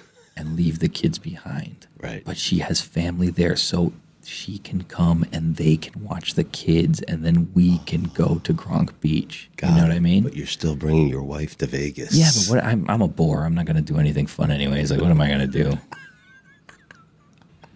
and 0.42 0.56
leave 0.56 0.80
the 0.80 0.90
kids 0.90 1.20
behind. 1.20 1.86
Right. 2.00 2.24
But 2.26 2.36
she 2.36 2.60
has 2.60 2.82
family 2.82 3.30
there, 3.30 3.56
so 3.56 3.94
she 4.24 4.58
can 4.58 4.84
come 4.84 5.24
and 5.32 5.56
they 5.56 5.78
can 5.78 6.04
watch 6.04 6.34
the 6.34 6.44
kids, 6.44 7.00
and 7.04 7.24
then 7.24 7.52
we 7.54 7.76
oh. 7.80 7.84
can 7.86 8.04
go 8.16 8.42
to 8.44 8.54
Gronk 8.54 9.00
Beach. 9.00 9.50
you 9.62 9.70
know 9.70 9.84
what 9.84 9.92
I 9.92 10.00
mean? 10.00 10.24
But 10.24 10.36
you're 10.36 10.48
still 10.48 10.76
bringing 10.76 11.08
your 11.08 11.22
wife 11.22 11.58
to 11.60 11.68
Vegas. 11.68 12.16
yeah, 12.16 12.32
but 12.34 12.56
what, 12.56 12.66
I'm, 12.66 12.90
I'm 12.90 13.02
a 13.02 13.08
bore. 13.08 13.46
I'm 13.46 13.54
not 13.54 13.66
going 13.66 13.76
to 13.76 13.82
do 13.84 14.00
anything 14.00 14.26
fun 14.26 14.50
anyways. 14.50 14.92
Like, 14.92 15.00
what 15.00 15.12
am 15.12 15.22
I 15.22 15.28
going 15.28 15.40
to 15.40 15.48
do? 15.48 15.78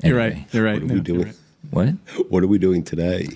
You're 0.03 0.17
right. 0.17 0.38
You're 0.51 0.65
right. 0.65 0.81
What 0.81 0.91
are 0.91 0.95
we 0.95 1.00
doing? 1.01 1.24
right. 1.24 1.36
What? 1.69 1.89
What 2.29 2.43
are 2.43 2.48
we 2.48 2.57
doing 2.57 2.84
today? 2.84 3.27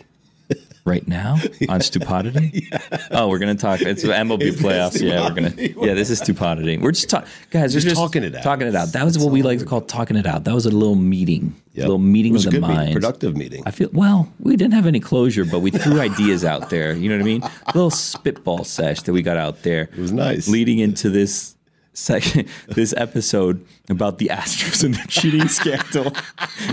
Right 0.89 1.08
now 1.08 1.38
on 1.69 1.81
stupidity? 1.81 2.67
Oh, 3.12 3.27
we're 3.27 3.39
gonna 3.39 3.55
talk. 3.55 3.81
It's 3.81 4.01
the 4.03 4.10
MLB 4.10 4.51
playoffs. 4.53 5.01
Yeah, 5.01 5.27
we're 5.27 5.34
gonna. 5.34 5.53
Yeah, 5.58 5.93
this 5.96 6.10
is 6.10 6.19
stupidity. 6.19 6.77
We're 6.77 6.91
just 6.91 7.10
talking, 7.10 7.27
guys. 7.50 7.74
We're 7.74 7.81
Just 7.81 7.96
talking 7.96 8.24
it 8.24 8.36
out. 8.36 8.43
Talking 8.43 8.67
it 8.67 8.75
out. 8.75 8.89
That 8.89 9.03
was 9.03 9.17
what 9.17 9.31
we 9.31 9.41
like 9.41 9.60
to 9.60 9.65
call 9.65 9.81
talking 9.81 10.15
it 10.15 10.27
out. 10.27 10.43
That 10.43 10.53
was 10.53 10.65
a 10.65 10.72
little 10.72 10.96
meeting. 10.96 11.55
Yep. 11.74 11.86
A 11.86 11.88
little 11.88 11.98
meeting 11.98 12.34
It 12.34 12.34
was 12.34 12.46
of 12.46 12.53
a 12.53 12.60
the 12.60 12.67
good 12.67 12.77
meeting, 12.77 12.93
productive 12.93 13.36
meeting. 13.38 13.63
I 13.65 13.72
feel 13.72 13.89
well. 13.93 14.31
We 14.39 14.55
didn't 14.58 14.74
have 14.74 14.86
any 14.86 15.00
closure, 15.00 15.46
but 15.46 15.60
we 15.62 15.72
threw 15.72 16.00
ideas 16.00 16.43
out 16.46 16.69
there. 16.69 16.93
You 16.93 17.10
know 17.10 17.15
what 17.15 17.22
I 17.22 17.25
mean? 17.25 17.41
A 17.43 17.72
little 17.74 17.91
spitball 17.91 18.63
sesh 18.63 19.01
that 19.03 19.13
we 19.13 19.22
got 19.22 19.38
out 19.38 19.63
there. 19.63 19.84
It 19.84 19.98
was 19.98 20.12
nice. 20.12 20.48
Leading 20.48 20.79
into 20.79 21.10
this 21.10 21.55
section, 21.93 22.48
this 22.67 22.93
episode 22.98 23.65
about 23.89 24.17
the 24.17 24.27
Astros 24.27 24.84
and 24.84 24.96
the 24.96 25.05
cheating 25.08 25.48
scandal, 25.48 26.13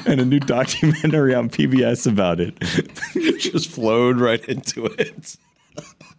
and 0.06 0.20
a 0.20 0.25
new 0.25 0.40
documentary 0.40 1.35
on 1.35 1.50
PBS 1.50 2.06
about 2.11 2.40
it. 2.40 2.58
Just 3.40 3.68
flowed 3.68 4.18
right 4.18 4.44
into 4.46 4.87
it 4.87 5.37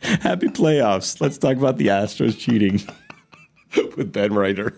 Happy 0.01 0.47
playoffs. 0.47 1.19
Let's 1.19 1.37
talk 1.37 1.57
about 1.57 1.77
the 1.77 1.87
Astros 1.87 2.37
cheating. 2.37 2.81
with 3.95 4.13
Ben 4.13 4.33
Reiter. 4.33 4.77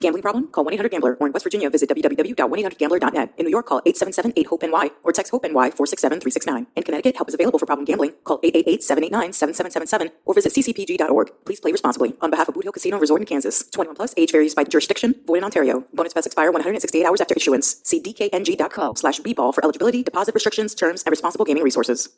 Gambling 0.00 0.22
problem? 0.22 0.48
Call 0.48 0.64
1-800-GAMBLER 0.64 1.18
or 1.20 1.26
in 1.26 1.32
West 1.34 1.44
Virginia 1.44 1.68
visit 1.68 1.90
www.1800gambler.net. 1.90 3.32
In 3.36 3.44
New 3.44 3.50
York, 3.50 3.66
call 3.66 3.82
877-8-HOPE-NY 3.82 4.90
or 5.04 5.12
text 5.12 5.30
HOPE-NY 5.30 5.70
467-369. 5.72 6.66
In 6.74 6.82
Connecticut, 6.82 7.16
help 7.16 7.28
is 7.28 7.34
available 7.34 7.58
for 7.58 7.66
problem 7.66 7.84
gambling. 7.84 8.12
Call 8.24 8.38
888-789-7777 8.40 10.10
or 10.24 10.32
visit 10.32 10.54
ccpg.org. 10.54 11.30
Please 11.44 11.60
play 11.60 11.72
responsibly. 11.72 12.16
On 12.22 12.30
behalf 12.30 12.48
of 12.48 12.54
Boot 12.54 12.64
Hill 12.64 12.72
Casino 12.72 12.98
Resort 12.98 13.20
in 13.20 13.26
Kansas. 13.26 13.64
21 13.72 13.94
plus. 13.94 14.14
Age 14.16 14.32
varies 14.32 14.54
by 14.54 14.64
jurisdiction. 14.64 15.14
Void 15.26 15.38
in 15.38 15.44
Ontario. 15.44 15.84
Bonus 15.92 16.14
bets 16.14 16.26
expire 16.26 16.50
168 16.50 17.04
hours 17.04 17.20
after 17.20 17.34
issuance. 17.34 17.76
See 17.84 18.00
dkng.co 18.00 18.94
slash 18.94 19.20
bball 19.20 19.54
for 19.54 19.62
eligibility, 19.62 20.02
deposit 20.02 20.34
restrictions, 20.34 20.74
terms, 20.74 21.02
and 21.02 21.10
responsible 21.10 21.44
gaming 21.44 21.62
resources. 21.62 22.08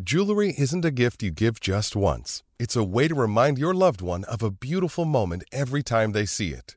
Jewelry 0.00 0.54
isn't 0.56 0.84
a 0.84 0.90
gift 0.90 1.22
you 1.22 1.30
give 1.32 1.60
just 1.60 1.96
once. 1.96 2.42
It's 2.58 2.76
a 2.76 2.84
way 2.84 3.08
to 3.08 3.14
remind 3.14 3.58
your 3.58 3.74
loved 3.74 4.00
one 4.00 4.24
of 4.24 4.42
a 4.42 4.50
beautiful 4.50 5.04
moment 5.04 5.42
every 5.52 5.82
time 5.82 6.12
they 6.12 6.24
see 6.24 6.50
it. 6.50 6.76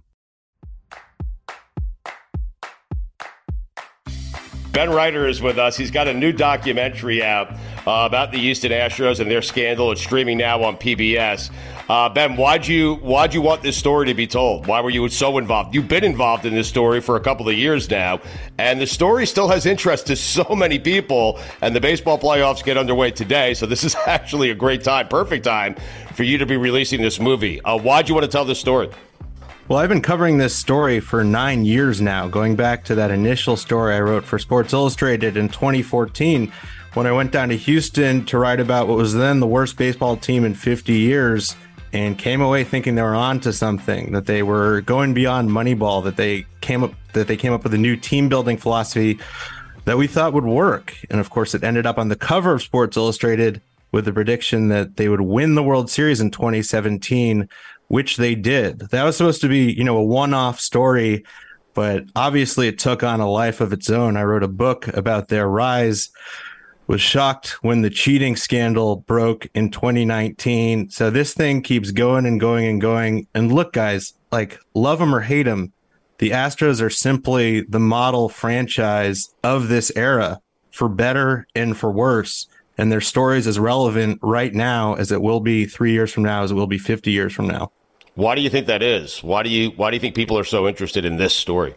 Ben 4.81 4.89
Reiter 4.89 5.27
is 5.27 5.43
with 5.43 5.59
us. 5.59 5.77
He's 5.77 5.91
got 5.91 6.07
a 6.07 6.13
new 6.15 6.31
documentary 6.31 7.21
out 7.21 7.51
uh, 7.85 8.07
about 8.07 8.31
the 8.31 8.39
Houston 8.39 8.71
Astros 8.71 9.19
and 9.19 9.29
their 9.29 9.43
scandal. 9.43 9.91
It's 9.91 10.01
streaming 10.01 10.39
now 10.39 10.63
on 10.63 10.75
PBS. 10.75 11.51
Uh, 11.87 12.09
ben, 12.09 12.35
why'd 12.35 12.65
you 12.65 12.95
why'd 12.95 13.31
you 13.31 13.43
want 13.43 13.61
this 13.61 13.77
story 13.77 14.07
to 14.07 14.15
be 14.15 14.25
told? 14.25 14.65
Why 14.65 14.81
were 14.81 14.89
you 14.89 15.07
so 15.09 15.37
involved? 15.37 15.75
You've 15.75 15.87
been 15.87 16.03
involved 16.03 16.47
in 16.47 16.55
this 16.55 16.67
story 16.67 16.99
for 16.99 17.15
a 17.15 17.19
couple 17.19 17.47
of 17.47 17.53
years 17.55 17.91
now, 17.91 18.21
and 18.57 18.81
the 18.81 18.87
story 18.87 19.27
still 19.27 19.49
has 19.49 19.67
interest 19.67 20.07
to 20.07 20.15
so 20.15 20.55
many 20.55 20.79
people. 20.79 21.39
And 21.61 21.75
the 21.75 21.81
baseball 21.81 22.17
playoffs 22.17 22.63
get 22.63 22.75
underway 22.75 23.11
today, 23.11 23.53
so 23.53 23.67
this 23.67 23.83
is 23.83 23.95
actually 24.07 24.49
a 24.49 24.55
great 24.55 24.83
time, 24.83 25.09
perfect 25.09 25.43
time 25.43 25.75
for 26.15 26.23
you 26.23 26.39
to 26.39 26.47
be 26.47 26.57
releasing 26.57 27.03
this 27.03 27.19
movie. 27.19 27.61
Uh, 27.61 27.77
why'd 27.77 28.09
you 28.09 28.15
want 28.15 28.25
to 28.25 28.31
tell 28.31 28.45
this 28.45 28.59
story? 28.59 28.89
Well, 29.67 29.79
I've 29.79 29.89
been 29.89 30.01
covering 30.01 30.37
this 30.37 30.55
story 30.55 30.99
for 30.99 31.23
nine 31.23 31.63
years 31.63 32.01
now, 32.01 32.27
going 32.27 32.55
back 32.55 32.83
to 32.85 32.95
that 32.95 33.11
initial 33.11 33.55
story 33.55 33.95
I 33.95 34.01
wrote 34.01 34.25
for 34.25 34.37
Sports 34.37 34.73
Illustrated 34.73 35.37
in 35.37 35.47
2014 35.47 36.51
when 36.93 37.07
I 37.07 37.11
went 37.13 37.31
down 37.31 37.49
to 37.49 37.57
Houston 37.57 38.25
to 38.25 38.37
write 38.37 38.59
about 38.59 38.87
what 38.87 38.97
was 38.97 39.13
then 39.13 39.39
the 39.39 39.47
worst 39.47 39.77
baseball 39.77 40.17
team 40.17 40.43
in 40.43 40.55
50 40.55 40.91
years 40.91 41.55
and 41.93 42.17
came 42.17 42.41
away 42.41 42.63
thinking 42.63 42.95
they 42.95 43.01
were 43.01 43.15
on 43.15 43.39
to 43.41 43.53
something, 43.53 44.11
that 44.11 44.25
they 44.25 44.43
were 44.43 44.81
going 44.81 45.13
beyond 45.13 45.49
Moneyball, 45.49 46.03
that 46.03 46.17
they 46.17 46.45
came 46.59 46.83
up 46.83 46.93
that 47.13 47.27
they 47.27 47.37
came 47.37 47.53
up 47.53 47.63
with 47.63 47.73
a 47.73 47.77
new 47.77 47.95
team 47.95 48.29
building 48.29 48.57
philosophy 48.57 49.19
that 49.85 49.97
we 49.97 50.07
thought 50.07 50.33
would 50.33 50.45
work. 50.45 50.95
And 51.09 51.19
of 51.19 51.29
course 51.29 51.53
it 51.53 51.63
ended 51.63 51.85
up 51.85 51.97
on 51.97 52.09
the 52.09 52.15
cover 52.15 52.53
of 52.53 52.61
Sports 52.61 52.97
Illustrated 52.97 53.61
with 53.91 54.05
the 54.05 54.13
prediction 54.13 54.69
that 54.69 54.97
they 54.97 55.07
would 55.07 55.21
win 55.21 55.55
the 55.55 55.63
World 55.63 55.89
Series 55.89 56.19
in 56.19 56.31
2017 56.31 57.47
which 57.91 58.15
they 58.15 58.35
did. 58.35 58.79
That 58.91 59.03
was 59.03 59.17
supposed 59.17 59.41
to 59.41 59.49
be, 59.49 59.73
you 59.73 59.83
know, 59.83 59.97
a 59.97 60.03
one 60.03 60.33
off 60.33 60.61
story, 60.61 61.25
but 61.73 62.05
obviously 62.15 62.69
it 62.69 62.79
took 62.79 63.03
on 63.03 63.19
a 63.19 63.29
life 63.29 63.59
of 63.59 63.73
its 63.73 63.89
own. 63.89 64.15
I 64.15 64.23
wrote 64.23 64.43
a 64.43 64.47
book 64.47 64.87
about 64.87 65.27
their 65.27 65.49
rise. 65.49 66.09
Was 66.87 67.01
shocked 67.01 67.57
when 67.61 67.81
the 67.81 67.89
cheating 67.89 68.37
scandal 68.37 68.97
broke 68.97 69.47
in 69.53 69.71
2019. 69.71 70.89
So 70.89 71.09
this 71.09 71.33
thing 71.33 71.61
keeps 71.61 71.91
going 71.91 72.25
and 72.25 72.39
going 72.39 72.65
and 72.65 72.79
going. 72.79 73.27
And 73.33 73.51
look, 73.51 73.73
guys, 73.73 74.13
like 74.31 74.57
love 74.73 74.99
them 74.99 75.13
or 75.13 75.19
hate 75.19 75.43
them, 75.43 75.73
the 76.19 76.31
Astros 76.31 76.81
are 76.81 76.89
simply 76.89 77.61
the 77.61 77.79
model 77.79 78.29
franchise 78.29 79.33
of 79.43 79.67
this 79.67 79.91
era 79.97 80.39
for 80.71 80.87
better 80.87 81.45
and 81.55 81.77
for 81.77 81.91
worse. 81.91 82.47
And 82.77 82.89
their 82.89 83.01
story 83.01 83.37
is 83.37 83.47
as 83.47 83.59
relevant 83.59 84.19
right 84.21 84.53
now 84.53 84.93
as 84.93 85.11
it 85.11 85.21
will 85.21 85.41
be 85.41 85.65
three 85.65 85.91
years 85.91 86.11
from 86.11 86.23
now, 86.23 86.43
as 86.43 86.51
it 86.51 86.55
will 86.55 86.67
be 86.67 86.77
50 86.77 87.11
years 87.11 87.33
from 87.33 87.47
now. 87.47 87.71
Why 88.15 88.35
do 88.35 88.41
you 88.41 88.49
think 88.49 88.67
that 88.67 88.83
is? 88.83 89.23
Why 89.23 89.43
do 89.43 89.49
you 89.49 89.69
why 89.71 89.89
do 89.89 89.95
you 89.95 90.01
think 90.01 90.15
people 90.15 90.37
are 90.37 90.43
so 90.43 90.67
interested 90.67 91.05
in 91.05 91.17
this 91.17 91.33
story? 91.33 91.75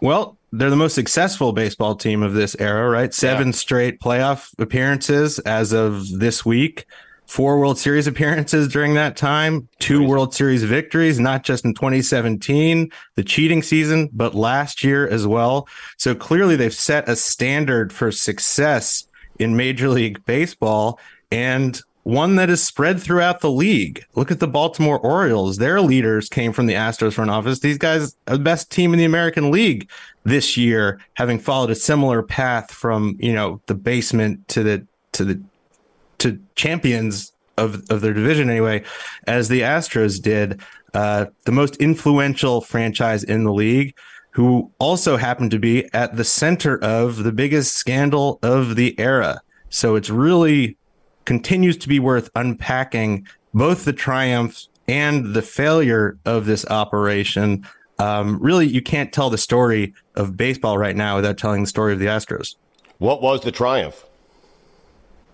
Well, 0.00 0.36
they're 0.52 0.70
the 0.70 0.76
most 0.76 0.94
successful 0.94 1.52
baseball 1.52 1.96
team 1.96 2.22
of 2.22 2.34
this 2.34 2.54
era, 2.58 2.88
right? 2.88 3.12
Seven 3.12 3.48
yeah. 3.48 3.52
straight 3.52 4.00
playoff 4.00 4.52
appearances 4.58 5.38
as 5.40 5.72
of 5.72 6.08
this 6.08 6.44
week. 6.44 6.86
Four 7.26 7.58
World 7.58 7.78
Series 7.78 8.06
appearances 8.06 8.68
during 8.68 8.94
that 8.94 9.16
time, 9.16 9.66
two 9.78 9.98
Crazy. 9.98 10.10
World 10.10 10.34
Series 10.34 10.62
victories, 10.62 11.18
not 11.18 11.42
just 11.42 11.64
in 11.64 11.72
2017, 11.74 12.90
the 13.14 13.24
cheating 13.24 13.62
season, 13.62 14.10
but 14.12 14.34
last 14.34 14.84
year 14.84 15.08
as 15.08 15.26
well. 15.26 15.66
So 15.96 16.14
clearly 16.14 16.54
they've 16.54 16.72
set 16.74 17.08
a 17.08 17.16
standard 17.16 17.92
for 17.92 18.12
success 18.12 19.08
in 19.38 19.56
Major 19.56 19.88
League 19.88 20.24
Baseball. 20.26 21.00
And 21.32 21.80
one 22.04 22.36
that 22.36 22.50
is 22.50 22.62
spread 22.62 23.02
throughout 23.02 23.40
the 23.40 23.50
league. 23.50 24.04
Look 24.14 24.30
at 24.30 24.38
the 24.38 24.46
Baltimore 24.46 24.98
Orioles. 24.98 25.56
Their 25.56 25.80
leaders 25.80 26.28
came 26.28 26.52
from 26.52 26.66
the 26.66 26.74
Astros 26.74 27.14
front 27.14 27.30
office. 27.30 27.60
These 27.60 27.78
guys 27.78 28.14
are 28.28 28.36
the 28.36 28.42
best 28.42 28.70
team 28.70 28.92
in 28.92 28.98
the 28.98 29.06
American 29.06 29.50
League 29.50 29.90
this 30.24 30.56
year, 30.56 31.00
having 31.14 31.38
followed 31.38 31.70
a 31.70 31.74
similar 31.74 32.22
path 32.22 32.70
from, 32.70 33.16
you 33.18 33.32
know, 33.32 33.60
the 33.66 33.74
basement 33.74 34.46
to 34.48 34.62
the 34.62 34.86
to 35.12 35.24
the 35.24 35.42
to 36.18 36.38
champions 36.54 37.32
of 37.56 37.82
of 37.90 38.02
their 38.02 38.12
division 38.12 38.50
anyway, 38.50 38.84
as 39.26 39.48
the 39.48 39.62
Astros 39.62 40.22
did. 40.22 40.60
Uh, 40.92 41.26
the 41.44 41.52
most 41.52 41.74
influential 41.76 42.60
franchise 42.60 43.24
in 43.24 43.42
the 43.42 43.52
league, 43.52 43.96
who 44.30 44.70
also 44.78 45.16
happened 45.16 45.50
to 45.50 45.58
be 45.58 45.92
at 45.92 46.16
the 46.16 46.22
center 46.22 46.78
of 46.84 47.24
the 47.24 47.32
biggest 47.32 47.74
scandal 47.74 48.38
of 48.42 48.76
the 48.76 48.96
era. 49.00 49.40
So 49.70 49.96
it's 49.96 50.08
really 50.10 50.76
continues 51.24 51.76
to 51.78 51.88
be 51.88 51.98
worth 51.98 52.30
unpacking 52.34 53.26
both 53.52 53.84
the 53.84 53.92
triumphs 53.92 54.68
and 54.88 55.34
the 55.34 55.42
failure 55.42 56.18
of 56.24 56.46
this 56.46 56.66
operation. 56.66 57.66
Um, 57.98 58.38
really, 58.40 58.66
you 58.66 58.82
can't 58.82 59.12
tell 59.12 59.30
the 59.30 59.38
story 59.38 59.94
of 60.14 60.36
baseball 60.36 60.78
right 60.78 60.96
now 60.96 61.16
without 61.16 61.38
telling 61.38 61.62
the 61.62 61.68
story 61.68 61.92
of 61.92 61.98
the 61.98 62.06
Astros. 62.06 62.56
What 62.98 63.22
was 63.22 63.42
the 63.42 63.52
triumph? 63.52 64.04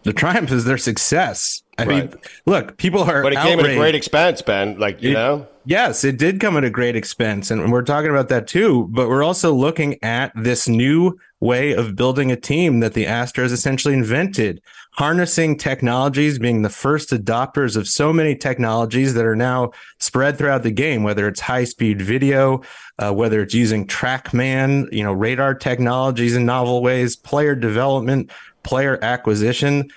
The 0.02 0.12
triumph 0.12 0.50
is 0.50 0.64
their 0.64 0.78
success. 0.78 1.62
I 1.78 1.84
right. 1.84 2.10
mean, 2.10 2.20
look, 2.46 2.76
people 2.78 3.02
are. 3.02 3.22
But 3.22 3.32
it 3.32 3.38
outraged. 3.38 3.58
came 3.58 3.66
at 3.66 3.72
a 3.72 3.76
great 3.76 3.94
expense, 3.94 4.40
Ben. 4.42 4.78
Like 4.78 5.02
you 5.02 5.10
it, 5.10 5.14
know. 5.14 5.46
Yes, 5.66 6.04
it 6.04 6.16
did 6.16 6.40
come 6.40 6.56
at 6.56 6.64
a 6.64 6.70
great 6.70 6.96
expense, 6.96 7.50
and 7.50 7.70
we're 7.70 7.82
talking 7.82 8.10
about 8.10 8.28
that 8.28 8.46
too. 8.46 8.88
But 8.90 9.08
we're 9.08 9.22
also 9.22 9.52
looking 9.52 10.02
at 10.02 10.32
this 10.34 10.68
new 10.68 11.18
way 11.40 11.72
of 11.72 11.96
building 11.96 12.32
a 12.32 12.36
team 12.36 12.80
that 12.80 12.94
the 12.94 13.04
Astros 13.04 13.52
essentially 13.52 13.94
invented 13.94 14.62
harnessing 15.00 15.56
technologies, 15.56 16.38
being 16.38 16.60
the 16.60 16.68
first 16.68 17.08
adopters 17.08 17.74
of 17.74 17.88
so 17.88 18.12
many 18.12 18.36
technologies 18.36 19.14
that 19.14 19.24
are 19.24 19.34
now 19.34 19.70
spread 19.98 20.36
throughout 20.36 20.62
the 20.62 20.70
game, 20.70 21.02
whether 21.02 21.26
it's 21.26 21.40
high 21.40 21.64
speed 21.64 22.02
video, 22.02 22.60
uh, 22.98 23.10
whether 23.10 23.40
it's 23.40 23.54
using 23.54 23.86
TrackMan, 23.86 24.92
you 24.92 25.02
know, 25.02 25.14
radar 25.14 25.54
technologies 25.54 26.36
in 26.36 26.44
novel 26.44 26.82
ways, 26.82 27.16
player 27.16 27.54
development, 27.54 28.30
player 28.62 28.98
acquisition. 29.00 29.90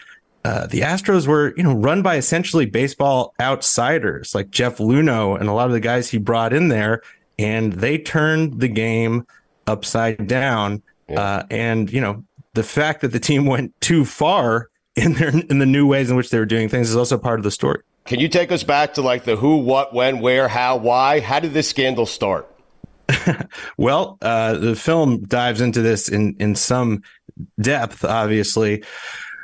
Uh, 0.45 0.67
the 0.67 0.79
Astros 0.79 1.27
were, 1.27 1.53
you 1.57 1.63
know, 1.63 1.75
run 1.75 2.01
by 2.01 2.15
essentially 2.15 2.65
baseball 2.65 3.33
outsiders 3.41 4.33
like 4.33 4.51
Jeff 4.51 4.77
Luhnow 4.77 5.37
and 5.37 5.49
a 5.49 5.51
lot 5.51 5.65
of 5.65 5.73
the 5.73 5.81
guys 5.81 6.09
he 6.09 6.17
brought 6.17 6.53
in 6.53 6.69
there, 6.69 7.01
and 7.37 7.73
they 7.73 7.97
turned 7.97 8.61
the 8.61 8.69
game 8.69 9.27
upside 9.67 10.27
down. 10.27 10.81
Yeah. 11.09 11.19
Uh, 11.19 11.43
and 11.51 11.91
you 11.91 11.99
know, 11.99 12.23
the 12.53 12.63
fact 12.63 13.01
that 13.01 13.09
the 13.09 13.19
team 13.19 13.45
went 13.45 13.73
too 13.81 14.05
far 14.05 14.69
in 14.95 15.13
their 15.13 15.29
in 15.29 15.59
the 15.59 15.65
new 15.65 15.87
ways 15.87 16.09
in 16.09 16.15
which 16.15 16.29
they 16.29 16.39
were 16.39 16.45
doing 16.45 16.69
things 16.69 16.89
is 16.89 16.95
also 16.95 17.17
part 17.17 17.39
of 17.39 17.43
the 17.43 17.51
story. 17.51 17.81
Can 18.05 18.19
you 18.19 18.27
take 18.27 18.51
us 18.51 18.63
back 18.63 18.95
to 18.95 19.01
like 19.01 19.23
the 19.23 19.37
who, 19.37 19.57
what, 19.57 19.93
when, 19.93 20.19
where, 20.19 20.49
how, 20.49 20.75
why? 20.75 21.21
How 21.21 21.39
did 21.39 21.53
this 21.53 21.69
scandal 21.69 22.05
start? 22.05 22.49
well, 23.77 24.17
uh, 24.21 24.53
the 24.55 24.75
film 24.75 25.23
dives 25.23 25.61
into 25.61 25.81
this 25.81 26.09
in 26.09 26.35
in 26.39 26.55
some 26.55 27.03
depth. 27.59 28.03
Obviously, 28.03 28.83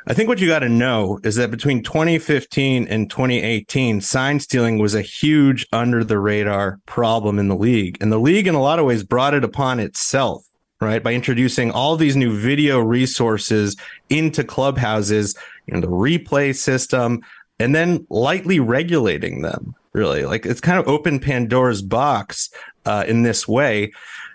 I 0.06 0.14
think 0.14 0.28
what 0.28 0.40
you 0.40 0.48
got 0.48 0.60
to 0.60 0.68
know 0.68 1.18
is 1.22 1.36
that 1.36 1.50
between 1.50 1.82
2015 1.82 2.88
and 2.88 3.10
2018, 3.10 4.00
sign 4.00 4.40
stealing 4.40 4.78
was 4.78 4.94
a 4.94 5.02
huge 5.02 5.66
under 5.72 6.02
the 6.04 6.18
radar 6.18 6.80
problem 6.86 7.38
in 7.38 7.48
the 7.48 7.56
league, 7.56 7.98
and 8.00 8.10
the 8.10 8.18
league, 8.18 8.46
in 8.46 8.54
a 8.54 8.62
lot 8.62 8.78
of 8.78 8.86
ways, 8.86 9.04
brought 9.04 9.34
it 9.34 9.44
upon 9.44 9.78
itself. 9.78 10.44
Right 10.80 11.02
by 11.02 11.12
introducing 11.12 11.70
all 11.70 11.96
these 11.96 12.16
new 12.16 12.34
video 12.34 12.80
resources 12.80 13.76
into 14.08 14.42
clubhouses, 14.42 15.36
you 15.66 15.74
know, 15.74 15.80
the 15.80 15.88
replay 15.88 16.56
system, 16.56 17.20
and 17.58 17.74
then 17.74 18.06
lightly 18.08 18.60
regulating 18.60 19.42
them 19.42 19.74
really. 19.92 20.24
Like 20.24 20.46
it's 20.46 20.60
kind 20.60 20.78
of 20.78 20.88
open 20.88 21.20
Pandora's 21.20 21.82
box 21.82 22.50
uh, 22.86 23.04
in 23.06 23.22
this 23.22 23.46
way. 23.46 23.92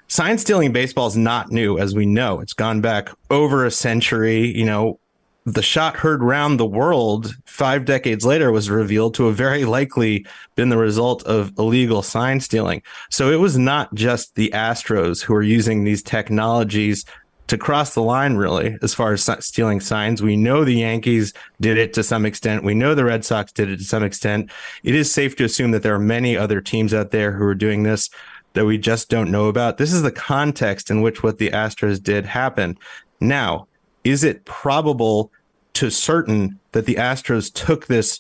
Sign 0.08 0.38
stealing 0.38 0.72
baseball 0.72 1.08
is 1.08 1.18
not 1.18 1.52
new, 1.52 1.80
as 1.80 1.96
we 1.96 2.06
know. 2.06 2.40
It's 2.40 2.54
gone 2.54 2.80
back 2.80 3.10
over 3.32 3.66
a 3.66 3.72
century. 3.72 4.56
You 4.56 4.66
know, 4.66 5.00
the 5.46 5.62
shot 5.62 5.98
heard 5.98 6.24
round 6.24 6.60
the 6.60 6.66
world 6.66 7.36
five 7.46 7.86
decades 7.86 8.26
later 8.26 8.52
was 8.52 8.70
revealed 8.70 9.14
to 9.14 9.28
have 9.28 9.36
very 9.36 9.64
likely 9.64 10.26
been 10.56 10.70
the 10.70 10.78
result 10.78 11.24
of 11.24 11.54
illegal 11.60 12.02
sign 12.02 12.40
stealing. 12.40 12.82
So 13.12 13.32
it 13.32 13.40
was 13.40 13.58
not 13.58 13.94
just 13.94 14.34
the 14.36 14.50
Astros 14.50 15.22
who 15.22 15.34
were 15.34 15.44
using 15.44 15.84
these 15.84 16.02
technologies 16.02 17.06
to 17.48 17.60
cross 17.60 17.94
the 17.94 18.02
line, 18.02 18.38
really, 18.38 18.76
as 18.82 18.96
far 18.96 19.14
as 19.14 19.30
stealing 19.46 19.80
signs. 19.80 20.20
We 20.20 20.36
know 20.36 20.64
the 20.64 20.74
Yankees 20.74 21.32
did 21.62 21.78
it 21.78 21.94
to 21.94 22.02
some 22.02 22.26
extent. 22.26 22.64
We 22.64 22.74
know 22.74 22.96
the 22.96 23.06
Red 23.06 23.24
Sox 23.24 23.52
did 23.52 23.70
it 23.70 23.78
to 23.78 23.84
some 23.84 24.04
extent. 24.04 24.50
It 24.84 24.96
is 24.96 25.14
safe 25.14 25.36
to 25.36 25.44
assume 25.44 25.70
that 25.72 25.84
there 25.84 25.94
are 25.94 26.00
many 26.00 26.36
other 26.36 26.60
teams 26.60 26.92
out 26.92 27.12
there 27.12 27.34
who 27.34 27.46
are 27.46 27.54
doing 27.54 27.84
this 27.84 28.10
that 28.54 28.66
we 28.66 28.80
just 28.80 29.10
don't 29.10 29.30
know 29.30 29.48
about. 29.48 29.78
This 29.78 29.94
is 29.94 30.02
the 30.02 30.12
context 30.12 30.90
in 30.90 31.02
which 31.02 31.22
what 31.22 31.38
the 31.38 31.52
Astros 31.52 32.02
did 32.02 32.26
happened. 32.26 32.80
Now, 33.20 33.68
is 34.06 34.24
it 34.24 34.46
probable 34.46 35.32
to 35.74 35.90
certain 35.90 36.58
that 36.72 36.86
the 36.86 36.96
Astros 36.96 37.52
took 37.54 37.88
this 37.88 38.20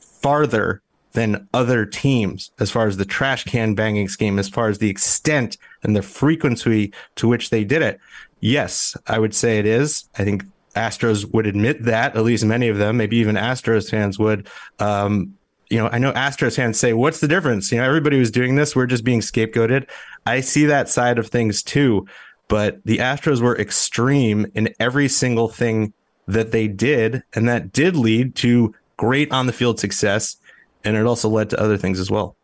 farther 0.00 0.82
than 1.12 1.48
other 1.54 1.86
teams 1.86 2.50
as 2.58 2.70
far 2.70 2.88
as 2.88 2.96
the 2.96 3.04
trash 3.04 3.44
can 3.44 3.74
banging 3.74 4.08
scheme, 4.08 4.38
as 4.38 4.48
far 4.48 4.68
as 4.68 4.78
the 4.78 4.90
extent 4.90 5.56
and 5.84 5.94
the 5.94 6.02
frequency 6.02 6.92
to 7.14 7.28
which 7.28 7.50
they 7.50 7.62
did 7.62 7.82
it? 7.82 8.00
Yes, 8.40 8.96
I 9.06 9.18
would 9.18 9.34
say 9.34 9.58
it 9.58 9.66
is. 9.66 10.08
I 10.18 10.24
think 10.24 10.44
Astros 10.74 11.32
would 11.32 11.46
admit 11.46 11.84
that, 11.84 12.16
at 12.16 12.24
least 12.24 12.44
many 12.44 12.68
of 12.68 12.76
them, 12.76 12.96
maybe 12.96 13.16
even 13.16 13.36
Astros 13.36 13.88
fans 13.90 14.18
would. 14.18 14.48
Um, 14.78 15.36
you 15.70 15.78
know, 15.78 15.88
I 15.88 15.98
know 15.98 16.12
Astros 16.12 16.56
fans 16.56 16.78
say, 16.78 16.92
what's 16.92 17.20
the 17.20 17.28
difference? 17.28 17.72
You 17.72 17.78
know, 17.78 17.84
everybody 17.84 18.18
was 18.18 18.30
doing 18.30 18.56
this. 18.56 18.76
We're 18.76 18.86
just 18.86 19.04
being 19.04 19.20
scapegoated. 19.20 19.88
I 20.26 20.40
see 20.40 20.66
that 20.66 20.88
side 20.88 21.18
of 21.18 21.28
things 21.28 21.62
too. 21.62 22.06
But 22.48 22.84
the 22.84 22.98
Astros 22.98 23.40
were 23.40 23.58
extreme 23.58 24.46
in 24.54 24.74
every 24.78 25.08
single 25.08 25.48
thing 25.48 25.92
that 26.26 26.52
they 26.52 26.68
did. 26.68 27.22
And 27.34 27.48
that 27.48 27.72
did 27.72 27.96
lead 27.96 28.34
to 28.36 28.74
great 28.96 29.32
on 29.32 29.46
the 29.46 29.52
field 29.52 29.80
success. 29.80 30.36
And 30.84 30.96
it 30.96 31.06
also 31.06 31.28
led 31.28 31.50
to 31.50 31.60
other 31.60 31.76
things 31.76 31.98
as 31.98 32.10
well. 32.10 32.36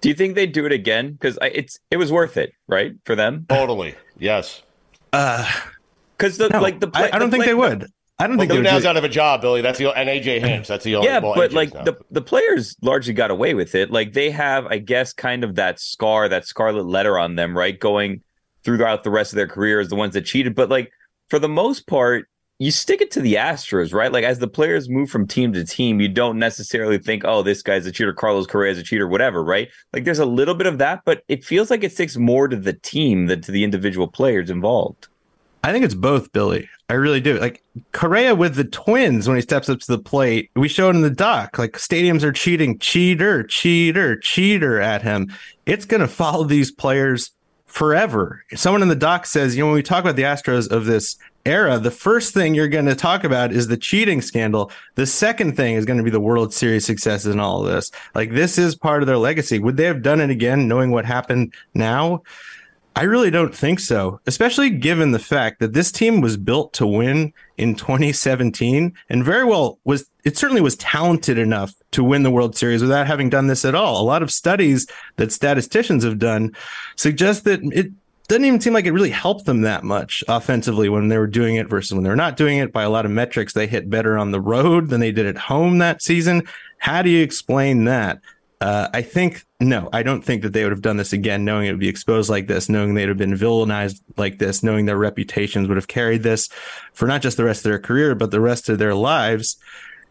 Do 0.00 0.08
you 0.08 0.14
think 0.14 0.34
they'd 0.34 0.52
do 0.52 0.64
it 0.64 0.72
again? 0.72 1.12
Because 1.12 1.38
it's 1.42 1.80
it 1.90 1.96
was 1.96 2.12
worth 2.12 2.36
it, 2.36 2.52
right, 2.68 2.94
for 3.04 3.16
them? 3.16 3.46
Totally. 3.48 3.96
Yes. 4.16 4.62
Uh, 5.12 5.50
because 6.16 6.38
the 6.38 6.48
no, 6.48 6.60
like 6.60 6.80
the 6.80 6.88
play, 6.88 7.10
I, 7.10 7.16
I, 7.16 7.18
don't 7.18 7.30
the 7.30 7.36
think 7.36 7.44
play, 7.44 7.52
they 7.52 7.54
would. 7.54 7.90
I 8.18 8.26
don't 8.26 8.36
well, 8.36 8.48
think 8.48 8.62
New's 8.62 8.84
out 8.84 8.96
of 8.96 9.04
a 9.04 9.08
job, 9.08 9.40
Billy. 9.40 9.60
That's 9.60 9.78
the 9.78 9.92
and 9.92 10.08
AJ 10.08 10.40
Hinch. 10.40 10.68
That's 10.68 10.84
the 10.84 10.96
only. 10.96 11.08
Yeah, 11.08 11.18
well, 11.18 11.34
but 11.34 11.50
AJ's 11.50 11.54
like 11.54 11.74
not. 11.74 11.84
the 11.84 11.98
the 12.10 12.22
players 12.22 12.76
largely 12.82 13.12
got 13.12 13.30
away 13.30 13.54
with 13.54 13.74
it. 13.74 13.90
Like 13.90 14.12
they 14.12 14.30
have, 14.30 14.66
I 14.66 14.78
guess, 14.78 15.12
kind 15.12 15.44
of 15.44 15.56
that 15.56 15.80
scar, 15.80 16.28
that 16.28 16.46
scarlet 16.46 16.86
letter 16.86 17.18
on 17.18 17.34
them, 17.36 17.56
right? 17.56 17.78
Going 17.78 18.22
throughout 18.64 19.04
the 19.04 19.10
rest 19.10 19.32
of 19.32 19.36
their 19.36 19.46
career 19.46 19.80
as 19.80 19.88
the 19.88 19.96
ones 19.96 20.14
that 20.14 20.22
cheated. 20.22 20.54
But 20.54 20.68
like 20.68 20.90
for 21.28 21.38
the 21.38 21.48
most 21.48 21.86
part, 21.86 22.28
you 22.58 22.72
stick 22.72 23.00
it 23.00 23.12
to 23.12 23.20
the 23.20 23.34
Astros, 23.34 23.94
right? 23.94 24.12
Like 24.12 24.24
as 24.24 24.40
the 24.40 24.48
players 24.48 24.88
move 24.88 25.10
from 25.10 25.26
team 25.26 25.52
to 25.52 25.64
team, 25.64 26.00
you 26.00 26.08
don't 26.08 26.38
necessarily 26.38 26.98
think, 26.98 27.22
oh, 27.24 27.42
this 27.42 27.62
guy's 27.62 27.86
a 27.86 27.92
cheater, 27.92 28.12
Carlos 28.12 28.46
Correa 28.46 28.72
is 28.72 28.78
a 28.78 28.82
cheater, 28.82 29.06
whatever, 29.06 29.44
right? 29.44 29.68
Like 29.92 30.04
there's 30.04 30.18
a 30.18 30.26
little 30.26 30.54
bit 30.54 30.66
of 30.66 30.78
that, 30.78 31.02
but 31.04 31.22
it 31.28 31.44
feels 31.44 31.70
like 31.70 31.84
it 31.84 31.92
sticks 31.92 32.16
more 32.16 32.48
to 32.48 32.56
the 32.56 32.72
team 32.72 33.26
than 33.26 33.42
to 33.42 33.52
the 33.52 33.62
individual 33.62 34.08
players 34.08 34.50
involved. 34.50 35.06
I 35.62 35.72
think 35.72 35.84
it's 35.84 35.94
both, 35.94 36.32
Billy. 36.32 36.68
I 36.88 36.94
really 36.94 37.20
do. 37.20 37.38
Like 37.38 37.62
Correa 37.92 38.34
with 38.34 38.54
the 38.54 38.64
Twins 38.64 39.28
when 39.28 39.36
he 39.36 39.42
steps 39.42 39.68
up 39.68 39.80
to 39.80 39.86
the 39.86 39.98
plate, 39.98 40.50
we 40.56 40.68
showed 40.68 40.94
in 40.94 41.02
the 41.02 41.10
doc. 41.10 41.58
Like 41.58 41.72
stadiums 41.72 42.22
are 42.22 42.32
cheating, 42.32 42.78
cheater, 42.78 43.42
cheater, 43.42 44.16
cheater 44.16 44.80
at 44.80 45.02
him. 45.02 45.32
It's 45.66 45.84
to 45.86 46.08
follow 46.08 46.44
these 46.44 46.70
players 46.72 47.32
forever. 47.68 48.44
Someone 48.56 48.82
in 48.82 48.88
the 48.88 48.96
doc 48.96 49.24
says, 49.26 49.56
you 49.56 49.62
know, 49.62 49.66
when 49.68 49.76
we 49.76 49.82
talk 49.82 50.02
about 50.02 50.16
the 50.16 50.22
Astros 50.22 50.68
of 50.70 50.86
this 50.86 51.16
era, 51.46 51.78
the 51.78 51.90
first 51.90 52.34
thing 52.34 52.54
you're 52.54 52.68
going 52.68 52.86
to 52.86 52.94
talk 52.94 53.24
about 53.24 53.52
is 53.52 53.68
the 53.68 53.76
cheating 53.76 54.20
scandal. 54.20 54.72
The 54.96 55.06
second 55.06 55.56
thing 55.56 55.76
is 55.76 55.84
going 55.84 55.98
to 55.98 56.02
be 56.02 56.10
the 56.10 56.20
World 56.20 56.52
Series 56.52 56.84
successes 56.84 57.32
and 57.32 57.40
all 57.40 57.64
of 57.64 57.72
this. 57.72 57.90
Like 58.14 58.32
this 58.32 58.58
is 58.58 58.74
part 58.74 59.02
of 59.02 59.06
their 59.06 59.18
legacy. 59.18 59.58
Would 59.58 59.76
they 59.76 59.84
have 59.84 60.02
done 60.02 60.20
it 60.20 60.30
again 60.30 60.66
knowing 60.66 60.90
what 60.90 61.04
happened 61.04 61.54
now? 61.74 62.22
I 62.98 63.04
really 63.04 63.30
don't 63.30 63.54
think 63.54 63.78
so, 63.78 64.18
especially 64.26 64.70
given 64.70 65.12
the 65.12 65.20
fact 65.20 65.60
that 65.60 65.72
this 65.72 65.92
team 65.92 66.20
was 66.20 66.36
built 66.36 66.72
to 66.72 66.84
win 66.84 67.32
in 67.56 67.76
2017 67.76 68.92
and 69.08 69.24
very 69.24 69.44
well 69.44 69.78
was 69.84 70.10
it 70.24 70.36
certainly 70.36 70.60
was 70.60 70.74
talented 70.78 71.38
enough 71.38 71.72
to 71.92 72.02
win 72.02 72.24
the 72.24 72.30
World 72.32 72.56
Series 72.56 72.82
without 72.82 73.06
having 73.06 73.30
done 73.30 73.46
this 73.46 73.64
at 73.64 73.76
all. 73.76 74.00
A 74.00 74.02
lot 74.02 74.24
of 74.24 74.32
studies 74.32 74.88
that 75.14 75.30
statisticians 75.30 76.02
have 76.02 76.18
done 76.18 76.56
suggest 76.96 77.44
that 77.44 77.60
it 77.72 77.92
doesn't 78.26 78.44
even 78.44 78.60
seem 78.60 78.72
like 78.72 78.84
it 78.84 78.90
really 78.90 79.10
helped 79.10 79.44
them 79.44 79.60
that 79.60 79.84
much 79.84 80.24
offensively 80.26 80.88
when 80.88 81.06
they 81.06 81.18
were 81.18 81.28
doing 81.28 81.54
it 81.54 81.68
versus 81.68 81.94
when 81.94 82.02
they 82.02 82.10
were 82.10 82.16
not 82.16 82.36
doing 82.36 82.58
it. 82.58 82.72
By 82.72 82.82
a 82.82 82.90
lot 82.90 83.06
of 83.06 83.12
metrics, 83.12 83.52
they 83.52 83.68
hit 83.68 83.88
better 83.88 84.18
on 84.18 84.32
the 84.32 84.40
road 84.40 84.88
than 84.88 84.98
they 84.98 85.12
did 85.12 85.26
at 85.26 85.38
home 85.38 85.78
that 85.78 86.02
season. 86.02 86.48
How 86.78 87.02
do 87.02 87.10
you 87.10 87.22
explain 87.22 87.84
that? 87.84 88.18
Uh, 88.60 88.88
I 88.92 89.02
think 89.02 89.44
no, 89.60 89.88
I 89.92 90.02
don't 90.02 90.22
think 90.22 90.42
that 90.42 90.52
they 90.52 90.62
would 90.64 90.72
have 90.72 90.82
done 90.82 90.96
this 90.96 91.12
again, 91.12 91.44
knowing 91.44 91.66
it 91.66 91.70
would 91.70 91.80
be 91.80 91.88
exposed 91.88 92.28
like 92.28 92.46
this, 92.46 92.68
knowing 92.68 92.94
they'd 92.94 93.08
have 93.08 93.18
been 93.18 93.34
villainized 93.34 94.00
like 94.16 94.38
this, 94.38 94.62
knowing 94.62 94.86
their 94.86 94.96
reputations 94.96 95.68
would 95.68 95.76
have 95.76 95.88
carried 95.88 96.22
this 96.22 96.48
for 96.92 97.06
not 97.06 97.22
just 97.22 97.36
the 97.36 97.44
rest 97.44 97.60
of 97.64 97.70
their 97.70 97.78
career, 97.78 98.14
but 98.14 98.30
the 98.30 98.40
rest 98.40 98.68
of 98.68 98.78
their 98.78 98.94
lives. 98.94 99.56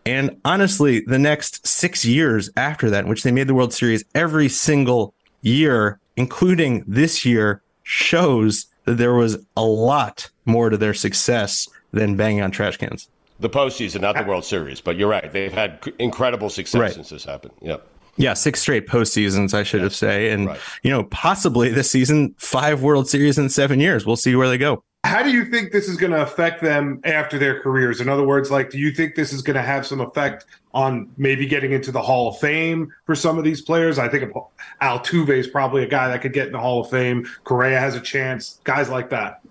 And 0.05 0.39
honestly, 0.45 1.01
the 1.01 1.19
next 1.19 1.67
six 1.67 2.05
years 2.05 2.49
after 2.55 2.89
that, 2.89 3.03
in 3.03 3.10
which 3.10 3.23
they 3.23 3.31
made 3.31 3.47
the 3.47 3.53
World 3.53 3.73
Series 3.73 4.05
every 4.15 4.47
single 4.47 5.13
year, 5.41 5.99
including 6.15 6.86
this 6.88 7.25
year, 7.25 7.62
shows 7.83 8.67
that 8.86 8.97
there 8.97 9.13
was 9.13 9.38
a 9.57 9.63
lot 9.63 10.29
more 10.45 10.69
to 10.69 10.77
their 10.77 10.93
success 10.93 11.67
than 11.91 12.15
banging 12.15 12.41
on 12.41 12.51
trash 12.51 12.77
cans. 12.77 13.10
The 13.39 13.49
postseason, 13.49 14.01
not 14.01 14.15
the 14.15 14.23
World 14.23 14.45
Series, 14.45 14.81
but 14.81 14.95
you're 14.95 15.10
right. 15.10 15.31
They've 15.31 15.53
had 15.53 15.79
incredible 15.99 16.49
success 16.49 16.79
right. 16.79 16.93
since 16.93 17.10
this 17.10 17.25
happened. 17.25 17.53
Yep. 17.62 17.86
Yeah, 18.17 18.34
six 18.34 18.60
straight 18.60 18.88
postseasons, 18.88 19.53
I 19.53 19.63
should 19.63 19.82
yes. 19.82 19.86
have 19.86 19.95
say, 19.95 20.32
and 20.32 20.47
right. 20.47 20.60
you 20.84 20.89
know, 20.89 21.03
possibly 21.03 21.69
this 21.69 21.89
season, 21.91 22.34
five 22.38 22.82
World 22.82 23.08
Series 23.08 23.38
in 23.38 23.49
seven 23.49 23.80
years. 23.80 24.06
We'll 24.06 24.15
see 24.15 24.36
where 24.36 24.49
they 24.49 24.58
go. 24.58 24.84
How 25.03 25.23
do 25.23 25.32
you 25.32 25.45
think 25.45 25.71
this 25.71 25.88
is 25.88 25.95
going 25.95 26.12
to 26.12 26.21
affect 26.21 26.62
them 26.62 26.99
after 27.06 27.38
their 27.38 27.62
careers? 27.62 28.01
In 28.01 28.10
other 28.10 28.25
words, 28.25 28.51
like, 28.51 28.71
do 28.71 28.77
you 28.77 28.91
think 28.91 29.15
this 29.15 29.32
is 29.32 29.41
going 29.41 29.56
to 29.56 29.62
have 29.62 29.86
some 29.86 30.01
effect 30.01 30.45
on 30.73 31.10
maybe 31.17 31.45
getting 31.45 31.71
into 31.71 31.91
the 31.91 32.01
Hall 32.01 32.27
of 32.30 32.38
Fame 32.39 32.91
for 33.06 33.15
some 33.15 33.38
of 33.38 33.43
these 33.43 33.62
players? 33.62 33.99
I 33.99 34.10
think 34.10 34.34
Altuve 34.82 35.30
is 35.30 35.47
probably 35.47 35.84
a 35.84 35.88
guy 35.88 36.10
that 36.10 36.21
could 36.21 36.34
get 36.34 36.47
in 36.47 36.53
the 36.53 36.60
Hall 36.60 36.82
of 36.82 36.89
Fame. 36.89 37.25
Correa 37.43 37.80
has 37.80 37.95
a 37.95 38.01
chance. 38.01 38.60
Guys 38.63 38.89
like 38.89 39.10
that. 39.12 39.41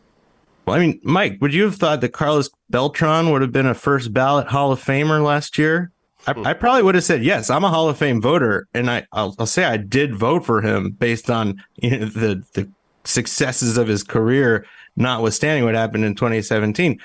Well, 0.67 0.77
I 0.77 0.81
mean, 0.81 1.01
Mike, 1.05 1.39
would 1.41 1.55
you 1.55 1.63
have 1.63 1.77
thought 1.77 2.01
that 2.01 2.13
Carlos 2.13 2.51
Beltran 2.69 3.31
would 3.31 3.41
have 3.41 3.53
been 3.53 3.67
a 3.67 3.75
first 3.75 4.13
ballot 4.13 4.49
Hall 4.49 4.73
of 4.73 4.83
Famer 4.83 5.25
last 5.25 5.57
year? 5.57 5.93
I, 6.27 6.51
I, 6.51 6.53
probably 6.55 6.83
would 6.83 6.95
have 6.95 7.05
said 7.05 7.23
yes. 7.23 7.51
I'm 7.51 7.65
a 7.65 7.69
Hall 7.69 7.89
of 7.89 7.99
Fame 7.99 8.21
voter, 8.21 8.67
and 8.75 8.91
I 8.91 9.07
I'll, 9.13 9.35
I'll 9.39 9.47
say 9.47 9.65
I 9.65 9.77
did 9.77 10.15
vote 10.15 10.45
for 10.45 10.61
him 10.61 10.91
based 10.91 11.31
on 11.31 11.63
you 11.77 11.91
know, 11.91 12.07
the 12.07 12.45
the 12.55 12.69
successes 13.05 13.79
of 13.79 13.89
his 13.89 14.03
career, 14.03 14.67
notwithstanding 14.97 15.65
what 15.65 15.75
happened 15.75 16.05
in 16.05 16.15
2017. 16.15 17.01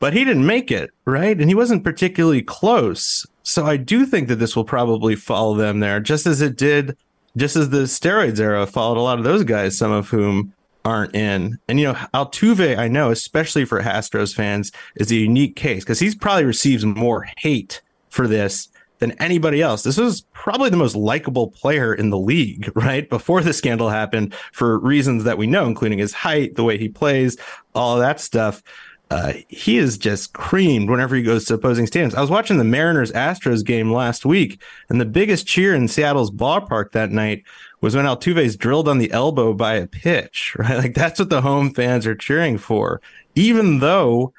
But 0.00 0.12
he 0.12 0.24
didn't 0.24 0.46
make 0.46 0.70
it, 0.70 0.90
right? 1.04 1.38
And 1.38 1.48
he 1.48 1.54
wasn't 1.54 1.84
particularly 1.84 2.42
close. 2.42 3.26
So 3.42 3.66
I 3.66 3.76
do 3.76 4.06
think 4.06 4.28
that 4.28 4.36
this 4.36 4.54
will 4.54 4.64
probably 4.64 5.16
follow 5.16 5.54
them 5.56 5.80
there, 5.80 6.00
just 6.00 6.26
as 6.26 6.40
it 6.40 6.56
did, 6.56 6.96
just 7.36 7.56
as 7.56 7.70
the 7.70 7.84
steroids 7.84 8.38
era 8.38 8.66
followed 8.66 8.98
a 8.98 9.02
lot 9.02 9.18
of 9.18 9.24
those 9.24 9.44
guys, 9.44 9.76
some 9.76 9.90
of 9.90 10.08
whom 10.08 10.52
aren't 10.84 11.14
in. 11.14 11.58
And 11.68 11.80
you 11.80 11.86
know, 11.86 11.94
Altuve, 12.14 12.78
I 12.78 12.88
know, 12.88 13.10
especially 13.10 13.64
for 13.64 13.82
Astros 13.82 14.34
fans, 14.34 14.72
is 14.96 15.10
a 15.10 15.16
unique 15.16 15.56
case 15.56 15.84
because 15.84 16.00
he's 16.00 16.14
probably 16.14 16.44
receives 16.44 16.84
more 16.84 17.28
hate 17.36 17.82
for 18.10 18.26
this 18.26 18.68
than 18.98 19.12
anybody 19.12 19.62
else. 19.62 19.82
This 19.82 19.96
was 19.96 20.22
probably 20.32 20.70
the 20.70 20.76
most 20.76 20.96
likable 20.96 21.48
player 21.48 21.94
in 21.94 22.10
the 22.10 22.18
league, 22.18 22.70
right? 22.74 23.08
Before 23.08 23.40
the 23.40 23.52
scandal 23.52 23.90
happened 23.90 24.34
for 24.52 24.78
reasons 24.78 25.24
that 25.24 25.38
we 25.38 25.46
know, 25.46 25.66
including 25.66 25.98
his 25.98 26.12
height, 26.12 26.56
the 26.56 26.64
way 26.64 26.78
he 26.78 26.88
plays, 26.88 27.36
all 27.74 27.94
of 27.94 28.00
that 28.00 28.20
stuff. 28.20 28.62
Uh, 29.10 29.32
he 29.48 29.78
is 29.78 29.96
just 29.96 30.34
creamed 30.34 30.90
whenever 30.90 31.16
he 31.16 31.22
goes 31.22 31.46
to 31.46 31.54
opposing 31.54 31.86
stadiums. 31.86 32.14
I 32.14 32.20
was 32.20 32.28
watching 32.28 32.58
the 32.58 32.64
Mariners 32.64 33.10
Astros 33.12 33.64
game 33.64 33.90
last 33.90 34.26
week, 34.26 34.62
and 34.90 35.00
the 35.00 35.06
biggest 35.06 35.46
cheer 35.46 35.74
in 35.74 35.88
Seattle's 35.88 36.30
ballpark 36.30 36.92
that 36.92 37.10
night 37.10 37.42
was 37.80 37.96
when 37.96 38.04
Altuve's 38.04 38.54
drilled 38.54 38.86
on 38.86 38.98
the 38.98 39.10
elbow 39.12 39.54
by 39.54 39.74
a 39.74 39.86
pitch, 39.86 40.54
right? 40.58 40.76
Like 40.76 40.94
that's 40.94 41.18
what 41.18 41.30
the 41.30 41.40
home 41.40 41.72
fans 41.72 42.06
are 42.06 42.14
cheering 42.14 42.58
for, 42.58 43.00
even 43.34 43.78
though, 43.78 44.34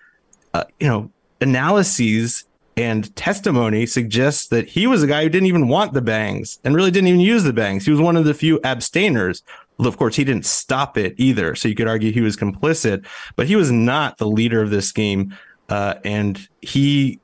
uh, 0.54 0.66
you 0.80 0.88
know, 0.88 1.10
analyses 1.42 2.46
and 2.80 3.14
testimony 3.18 3.86
suggests 3.86 4.48
that 4.48 4.70
he 4.70 4.88
was 4.88 5.04
a 5.04 5.08
guy 5.08 5.24
who 5.24 5.30
didn't 5.30 5.48
even 5.48 5.68
want 5.68 5.92
the 5.92 6.02
bangs 6.02 6.60
and 6.64 6.74
really 6.74 6.92
didn't 6.92 7.10
even 7.10 7.20
use 7.20 7.44
the 7.44 7.52
bangs. 7.52 7.84
He 7.84 7.92
was 7.92 8.00
one 8.00 8.16
of 8.16 8.24
the 8.24 8.34
few 8.34 8.58
abstainers. 8.64 9.44
Of 9.80 9.98
course, 9.98 10.16
he 10.16 10.24
didn't 10.24 10.46
stop 10.46 10.98
it 10.98 11.14
either. 11.18 11.56
So 11.56 11.68
you 11.68 11.76
could 11.76 11.90
argue 11.90 12.14
he 12.14 12.22
was 12.22 12.38
complicit, 12.38 13.06
but 13.36 13.48
he 13.48 13.58
was 13.58 13.70
not 13.70 14.18
the 14.18 14.28
leader 14.28 14.62
of 14.62 14.70
this 14.70 14.88
scheme. 14.88 15.38
Uh, 15.68 15.96
and 16.06 16.48
he 16.62 17.20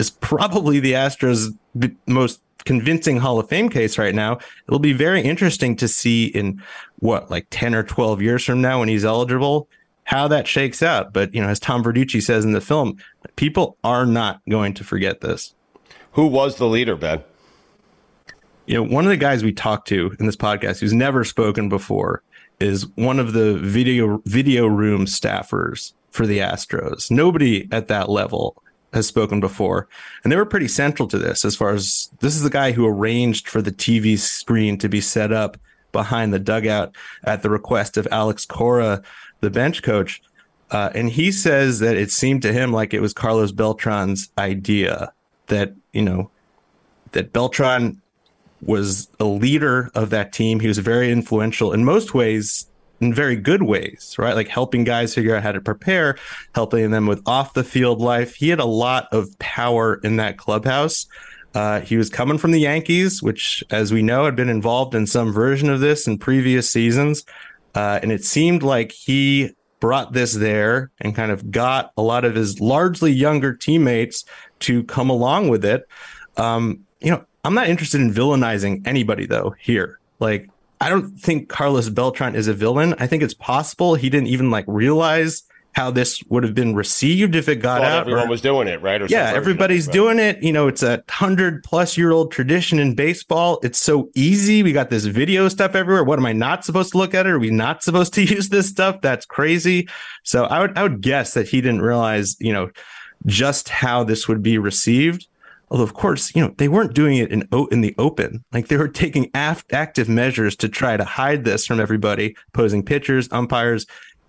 is 0.00 0.10
probably 0.10 0.80
the 0.80 0.94
Astros' 0.94 1.56
most 2.08 2.40
convincing 2.64 3.18
Hall 3.18 3.38
of 3.38 3.48
Fame 3.48 3.68
case 3.68 3.98
right 3.98 4.14
now. 4.14 4.40
It'll 4.66 4.80
be 4.80 4.92
very 4.92 5.22
interesting 5.22 5.76
to 5.76 5.86
see 5.86 6.26
in 6.26 6.60
what, 6.96 7.30
like 7.30 7.46
10 7.50 7.76
or 7.76 7.84
12 7.84 8.22
years 8.22 8.44
from 8.44 8.60
now 8.60 8.80
when 8.80 8.88
he's 8.88 9.04
eligible, 9.04 9.68
how 10.06 10.28
that 10.28 10.48
shakes 10.48 10.82
out. 10.82 11.12
But, 11.12 11.34
you 11.34 11.42
know, 11.42 11.48
as 11.48 11.60
Tom 11.60 11.84
Verducci 11.84 12.22
says 12.22 12.44
in 12.44 12.52
the 12.52 12.60
film, 12.60 12.96
people 13.34 13.76
are 13.84 14.06
not 14.06 14.40
going 14.48 14.72
to 14.74 14.84
forget 14.84 15.20
this. 15.20 15.52
Who 16.12 16.26
was 16.26 16.56
the 16.56 16.66
leader, 16.66 16.96
Ben? 16.96 17.22
You 18.66 18.76
know, 18.76 18.82
one 18.82 19.04
of 19.04 19.10
the 19.10 19.16
guys 19.16 19.44
we 19.44 19.52
talked 19.52 19.88
to 19.88 20.16
in 20.18 20.26
this 20.26 20.36
podcast 20.36 20.80
who's 20.80 20.92
never 20.92 21.24
spoken 21.24 21.68
before 21.68 22.22
is 22.58 22.86
one 22.94 23.20
of 23.20 23.32
the 23.32 23.58
video 23.58 24.22
video 24.24 24.66
room 24.66 25.04
staffers 25.06 25.92
for 26.10 26.26
the 26.26 26.38
Astros. 26.38 27.10
Nobody 27.10 27.68
at 27.70 27.88
that 27.88 28.08
level 28.08 28.62
has 28.92 29.06
spoken 29.06 29.40
before. 29.40 29.88
And 30.22 30.32
they 30.32 30.36
were 30.36 30.46
pretty 30.46 30.68
central 30.68 31.08
to 31.08 31.18
this 31.18 31.44
as 31.44 31.54
far 31.54 31.74
as 31.74 32.10
this 32.20 32.34
is 32.34 32.42
the 32.42 32.50
guy 32.50 32.72
who 32.72 32.86
arranged 32.86 33.48
for 33.48 33.60
the 33.60 33.72
TV 33.72 34.18
screen 34.18 34.78
to 34.78 34.88
be 34.88 35.00
set 35.00 35.32
up 35.32 35.58
behind 35.92 36.32
the 36.32 36.38
dugout 36.38 36.94
at 37.24 37.42
the 37.42 37.50
request 37.50 37.96
of 37.96 38.06
Alex 38.10 38.44
Cora, 38.44 39.02
the 39.40 39.50
bench 39.50 39.82
coach. 39.82 40.22
Uh, 40.70 40.90
and 40.94 41.10
he 41.10 41.30
says 41.30 41.78
that 41.78 41.96
it 41.96 42.10
seemed 42.10 42.42
to 42.42 42.52
him 42.52 42.72
like 42.72 42.92
it 42.92 43.00
was 43.00 43.12
Carlos 43.12 43.52
Beltran's 43.52 44.30
idea 44.36 45.12
that, 45.46 45.74
you 45.92 46.02
know, 46.02 46.30
that 47.12 47.32
Beltran 47.32 48.00
was 48.62 49.08
a 49.20 49.24
leader 49.24 49.90
of 49.94 50.10
that 50.10 50.32
team. 50.32 50.60
He 50.60 50.68
was 50.68 50.78
very 50.78 51.12
influential 51.12 51.72
in 51.72 51.84
most 51.84 52.14
ways 52.14 52.66
in 53.00 53.12
very 53.12 53.36
good 53.36 53.62
ways, 53.62 54.14
right? 54.18 54.34
Like 54.34 54.48
helping 54.48 54.84
guys 54.84 55.14
figure 55.14 55.36
out 55.36 55.42
how 55.42 55.52
to 55.52 55.60
prepare, 55.60 56.16
helping 56.54 56.90
them 56.90 57.06
with 57.06 57.22
off 57.26 57.54
the 57.54 57.64
field 57.64 58.00
life. 58.00 58.34
He 58.34 58.48
had 58.48 58.60
a 58.60 58.64
lot 58.64 59.08
of 59.12 59.38
power 59.38 59.96
in 60.02 60.16
that 60.16 60.38
clubhouse. 60.38 61.06
Uh, 61.54 61.80
he 61.80 61.96
was 61.96 62.10
coming 62.10 62.38
from 62.38 62.52
the 62.52 62.60
Yankees, 62.60 63.22
which, 63.22 63.64
as 63.70 63.92
we 63.92 64.02
know, 64.02 64.24
had 64.24 64.36
been 64.36 64.48
involved 64.48 64.94
in 64.94 65.06
some 65.06 65.32
version 65.32 65.70
of 65.70 65.80
this 65.80 66.06
in 66.06 66.18
previous 66.18 66.70
seasons. 66.70 67.24
Uh, 67.76 68.00
and 68.02 68.10
it 68.10 68.24
seemed 68.24 68.62
like 68.62 68.90
he 68.90 69.50
brought 69.80 70.14
this 70.14 70.32
there 70.32 70.90
and 71.00 71.14
kind 71.14 71.30
of 71.30 71.50
got 71.50 71.92
a 71.96 72.02
lot 72.02 72.24
of 72.24 72.34
his 72.34 72.58
largely 72.58 73.12
younger 73.12 73.52
teammates 73.54 74.24
to 74.60 74.82
come 74.84 75.10
along 75.10 75.48
with 75.48 75.64
it. 75.64 75.86
Um, 76.38 76.86
you 77.00 77.10
know, 77.10 77.24
I'm 77.44 77.54
not 77.54 77.68
interested 77.68 78.00
in 78.00 78.12
villainizing 78.12 78.86
anybody, 78.86 79.26
though, 79.26 79.54
here. 79.60 80.00
Like, 80.18 80.48
I 80.80 80.88
don't 80.88 81.10
think 81.18 81.48
Carlos 81.48 81.90
Beltran 81.90 82.34
is 82.34 82.48
a 82.48 82.54
villain. 82.54 82.94
I 82.98 83.06
think 83.06 83.22
it's 83.22 83.34
possible 83.34 83.94
he 83.94 84.10
didn't 84.10 84.28
even 84.28 84.50
like 84.50 84.64
realize 84.66 85.42
how 85.76 85.90
this 85.90 86.22
would 86.30 86.42
have 86.42 86.54
been 86.54 86.74
received 86.74 87.34
if 87.34 87.50
it 87.50 87.56
got 87.56 87.82
out. 87.82 88.00
everyone 88.00 88.26
or- 88.26 88.30
was 88.30 88.40
doing 88.40 88.66
it, 88.66 88.80
right? 88.80 89.02
Or 89.02 89.06
yeah, 89.10 89.32
everybody's 89.34 89.86
it, 89.86 89.90
right? 89.90 89.92
doing 89.94 90.18
it. 90.18 90.42
You 90.42 90.50
know, 90.50 90.68
it's 90.68 90.82
a 90.82 91.04
hundred 91.10 91.62
plus 91.64 91.98
year 91.98 92.12
old 92.12 92.32
tradition 92.32 92.78
in 92.78 92.94
baseball. 92.94 93.60
It's 93.62 93.78
so 93.78 94.08
easy. 94.14 94.62
We 94.62 94.72
got 94.72 94.88
this 94.88 95.04
video 95.04 95.48
stuff 95.48 95.74
everywhere. 95.74 96.02
What 96.02 96.18
am 96.18 96.24
I 96.24 96.32
not 96.32 96.64
supposed 96.64 96.92
to 96.92 96.98
look 96.98 97.12
at? 97.12 97.26
it? 97.26 97.28
Are 97.32 97.38
we 97.38 97.50
not 97.50 97.82
supposed 97.82 98.14
to 98.14 98.24
use 98.36 98.48
this 98.48 98.68
stuff? 98.70 99.02
That's 99.02 99.26
crazy. 99.26 99.86
So 100.22 100.44
I 100.44 100.60
would 100.60 100.78
I 100.78 100.82
would 100.82 101.02
guess 101.02 101.34
that 101.34 101.46
he 101.46 101.60
didn't 101.60 101.82
realize, 101.82 102.36
you 102.40 102.54
know, 102.54 102.70
just 103.26 103.68
how 103.68 104.02
this 104.02 104.26
would 104.28 104.42
be 104.42 104.56
received. 104.56 105.26
Although, 105.70 105.84
of 105.84 105.92
course, 105.92 106.34
you 106.34 106.40
know 106.40 106.54
they 106.56 106.68
weren't 106.68 106.94
doing 106.94 107.18
it 107.18 107.30
in 107.30 107.46
in 107.70 107.82
the 107.82 107.94
open. 107.98 108.42
Like 108.50 108.68
they 108.68 108.78
were 108.78 108.88
taking 108.88 109.30
af- 109.34 109.66
active 109.72 110.08
measures 110.08 110.56
to 110.56 110.70
try 110.70 110.96
to 110.96 111.04
hide 111.04 111.44
this 111.44 111.66
from 111.66 111.80
everybody, 111.80 112.34
posing 112.54 112.82
pitchers, 112.82 113.28
umpires, 113.30 113.84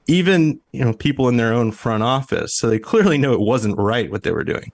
even 0.08 0.60
you 0.72 0.84
know 0.84 0.93
people 0.93 1.28
in 1.30 1.38
their 1.38 1.54
own 1.54 1.72
front 1.72 2.04
office. 2.04 2.56
So 2.56 2.70
they 2.70 2.80
clearly 2.80 3.17
know 3.17 3.34
it 3.34 3.39
wasn't 3.39 3.78
right 3.78 4.10
what 4.10 4.24
they 4.24 4.32
were 4.32 4.43
doing. 4.43 4.72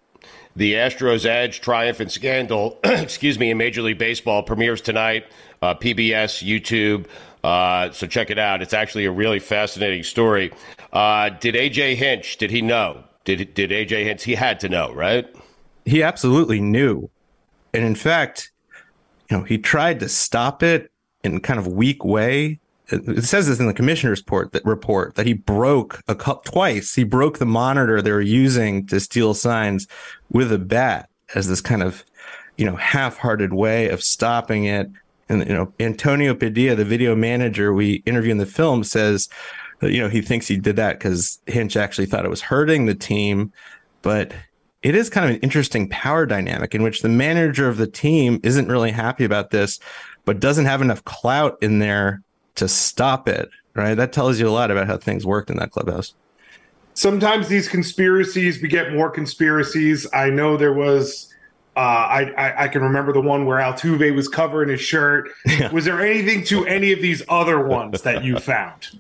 The 0.56 0.74
Astros 0.74 1.26
Edge 1.26 1.62
Triumph 1.62 2.00
and 2.00 2.12
Scandal, 2.12 2.78
excuse 2.84 3.40
me, 3.40 3.50
in 3.50 3.58
Major 3.58 3.82
League 3.82 3.98
Baseball 3.98 4.44
premieres 4.44 4.82
tonight. 4.82 5.26
Uh, 5.62 5.74
PBS, 5.74 6.44
YouTube. 6.46 7.08
Uh, 7.44 7.92
so 7.92 8.06
check 8.06 8.30
it 8.30 8.38
out. 8.38 8.62
It's 8.62 8.74
actually 8.74 9.06
a 9.06 9.12
really 9.12 9.40
fascinating 9.40 10.04
story. 10.04 10.54
Uh, 10.92 11.30
did 11.30 11.56
AJ 11.56 11.96
Hinch? 11.96 12.38
Did 12.38 12.52
he 12.52 12.62
know? 12.62 13.04
Did 13.26 13.54
did 13.54 13.72
AJ 13.72 14.04
Hinch? 14.04 14.24
He 14.24 14.36
had 14.36 14.60
to 14.60 14.70
know, 14.70 14.94
right? 14.94 15.28
he 15.86 16.04
absolutely 16.04 16.62
knew. 16.62 17.10
And 17.74 17.84
in 17.84 17.96
fact, 17.96 18.52
you 19.30 19.38
know, 19.38 19.44
he 19.44 19.58
tried 19.58 20.00
to 20.02 20.10
stop 20.10 20.64
it 20.64 20.92
in 21.24 21.40
kind 21.42 21.60
of 21.60 21.68
weak 21.68 22.06
way. 22.06 22.60
It 22.90 23.24
says 23.24 23.48
this 23.48 23.60
in 23.60 23.68
the 23.68 23.74
commissioner's 23.74 24.20
report 24.20 24.52
that 24.52 24.66
report 24.66 25.16
that 25.16 25.26
he 25.26 25.34
broke 25.34 26.02
a 26.08 26.16
cup 26.16 26.44
twice. 26.44 26.94
He 26.94 27.04
broke 27.04 27.38
the 27.38 27.46
monitor 27.46 28.02
they 28.02 28.12
were 28.12 28.22
using 28.22 28.86
to 28.88 29.00
steal 29.00 29.34
signs 29.34 29.88
with 30.30 30.52
a 30.52 30.60
bat 30.60 31.10
as 31.34 31.48
this 31.48 31.62
kind 31.62 31.82
of, 31.82 32.04
you 32.58 32.66
know, 32.66 32.76
half-hearted 32.76 33.54
way 33.54 33.88
of 33.88 34.04
stopping 34.04 34.66
it. 34.66 34.90
And 35.30 35.48
you 35.48 35.54
know, 35.54 35.72
Antonio 35.80 36.36
Padilla, 36.36 36.76
the 36.76 36.84
video 36.84 37.16
manager 37.16 37.74
we 37.74 38.04
interview 38.06 38.32
in 38.32 38.38
the 38.38 38.46
film, 38.46 38.84
says 38.84 39.30
that 39.80 39.92
you 39.92 40.02
know 40.02 40.10
he 40.10 40.22
thinks 40.22 40.48
he 40.48 40.58
did 40.58 40.76
that 40.76 41.00
because 41.00 41.40
Hinch 41.46 41.78
actually 41.78 42.08
thought 42.08 42.26
it 42.26 42.30
was 42.30 42.42
hurting 42.42 42.86
the 42.86 42.96
team, 42.96 43.54
but 44.02 44.34
it 44.82 44.96
is 44.96 45.10
kind 45.10 45.26
of 45.26 45.36
an 45.36 45.42
interesting 45.42 45.88
power 45.88 46.26
dynamic 46.26 46.76
in 46.76 46.84
which 46.84 47.02
the 47.02 47.10
manager 47.10 47.70
of 47.70 47.78
the 47.78 47.88
team 47.88 48.42
isn't 48.44 48.68
really 48.68 48.92
happy 48.92 49.24
about 49.24 49.52
this, 49.52 49.80
but 50.26 50.42
doesn't 50.42 50.66
have 50.66 50.82
enough 50.82 51.04
clout 51.06 51.58
in 51.62 51.80
there 51.80 52.22
to 52.56 52.68
stop 52.68 53.28
it. 53.28 53.50
Right. 53.76 53.96
That 53.96 54.14
tells 54.14 54.40
you 54.40 54.48
a 54.48 54.52
lot 54.52 54.70
about 54.70 54.88
how 54.88 54.98
things 54.98 55.26
worked 55.26 55.50
in 55.50 55.58
that 55.58 55.72
clubhouse. 55.72 56.14
sometimes 56.94 57.48
these 57.48 57.68
conspiracies 57.68 58.62
we 58.62 58.68
get 58.68 58.94
more 58.94 59.10
conspiracies 59.10 60.06
i 60.14 60.30
know 60.30 60.56
there 60.58 60.74
was 60.74 61.34
uh, 61.76 61.80
I, 61.80 62.22
I 62.38 62.64
I 62.66 62.68
can 62.68 62.84
remember 62.84 63.14
the 63.14 63.22
one 63.22 63.46
where 63.48 63.58
Altuve 63.58 64.14
was 64.16 64.28
covering 64.28 64.70
his 64.70 64.80
shirt. 64.80 65.30
Was 65.72 65.86
there 65.86 66.00
anything 66.02 66.44
to 66.46 66.68
any 66.68 66.92
of 66.92 67.02
these 67.02 67.24
other 67.30 67.66
ones 67.66 68.04
that 68.04 68.24
you 68.24 68.38
found? 68.38 69.00